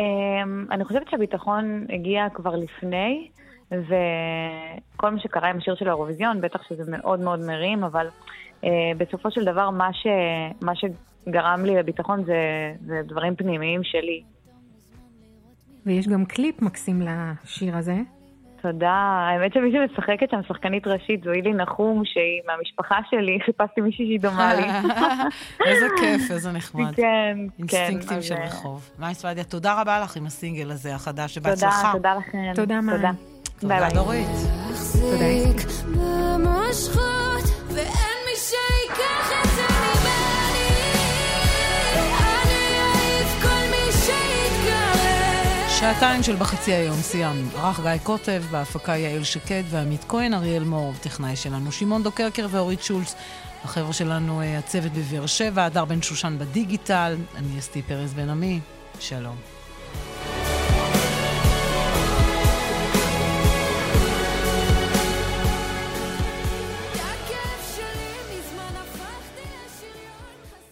אמ, 0.00 0.66
אני 0.70 0.84
חושבת 0.84 1.10
שהביטחון 1.10 1.86
הגיע 1.88 2.26
כבר 2.34 2.56
לפני, 2.56 3.28
וכל 3.70 5.10
מה 5.10 5.20
שקרה 5.20 5.50
עם 5.50 5.56
השיר 5.56 5.74
של 5.74 5.88
האירוויזיון, 5.88 6.40
בטח 6.40 6.62
שזה 6.68 6.90
מאוד 6.90 7.20
מאוד 7.20 7.40
מרים, 7.40 7.84
אבל 7.84 8.06
אה, 8.64 8.70
בסופו 8.98 9.30
של 9.30 9.44
דבר 9.44 9.70
מה, 9.70 9.92
ש... 9.92 10.06
מה 10.62 10.72
שגרם 10.74 11.64
לי 11.64 11.76
לביטחון 11.76 12.24
זה, 12.24 12.72
זה 12.86 13.00
דברים 13.06 13.36
פנימיים 13.36 13.84
שלי. 13.84 14.22
ויש 15.86 16.08
גם 16.08 16.24
קליפ 16.24 16.62
מקסים 16.62 17.02
לשיר 17.02 17.76
הזה. 17.76 17.96
תודה. 18.62 19.28
האמת 19.30 19.52
שמי 19.52 19.72
שמשחקת 19.72 20.30
שם 20.30 20.40
שחקנית 20.48 20.86
ראשית 20.86 21.24
זו 21.24 21.30
אילי 21.32 21.52
נחום, 21.52 22.02
שהיא 22.04 22.40
מהמשפחה 22.46 22.96
שלי, 23.10 23.38
חיפשתי 23.46 23.80
מישהי 23.80 24.06
שהיא 24.06 24.20
דומה 24.20 24.54
לי. 24.54 24.66
איזה 25.70 25.86
כיף, 26.00 26.30
איזה 26.30 26.52
נחמד. 26.52 26.94
כן, 26.94 27.36
כן. 27.68 27.76
אינסטינקטים 27.76 28.22
של 28.22 28.34
אה, 28.34 28.44
רחוב. 28.44 28.90
מאי 28.98 29.14
ספדיה, 29.14 29.44
תודה 29.44 29.80
רבה 29.80 30.00
לך 30.00 30.16
עם 30.16 30.26
הסינגל 30.26 30.70
הזה 30.70 30.94
החדש, 30.94 31.34
תודה, 31.34 31.56
שבהצלחה. 31.56 31.92
תודה 31.92 32.14
לכם. 32.14 32.52
תודה, 32.54 32.80
מאי. 32.80 32.96
תודה. 32.96 33.10
תודה. 33.60 33.88
דורית. 33.94 34.28
מחזיק 34.70 35.68
שעתיים 45.80 46.22
של 46.22 46.36
בחצי 46.36 46.72
היום 46.72 46.96
סיימנו. 46.96 47.48
ערך 47.56 47.80
גיא 47.80 47.98
קוטב, 48.02 48.42
בהפקה 48.50 48.96
יעל 48.96 49.24
שקד 49.24 49.62
ועמית 49.70 50.04
כהן, 50.08 50.34
אריאל 50.34 50.64
מור, 50.64 50.92
טכנאי 51.00 51.36
שלנו 51.36 51.72
שמעון 51.72 52.02
דוקרקר 52.02 52.46
ואורית 52.50 52.82
שולץ. 52.82 53.14
החבר'ה 53.64 53.92
שלנו, 53.92 54.40
אה, 54.40 54.58
הצוות 54.58 54.92
בבאר 54.92 55.26
שבע, 55.26 55.64
הדר 55.64 55.84
בן 55.84 56.02
שושן 56.02 56.36
בדיגיטל, 56.38 57.16
אני 57.36 57.58
אסתי 57.58 57.82
פרז 57.82 58.14
בן 58.14 58.28
עמי, 58.28 58.60
שלום. 59.00 59.57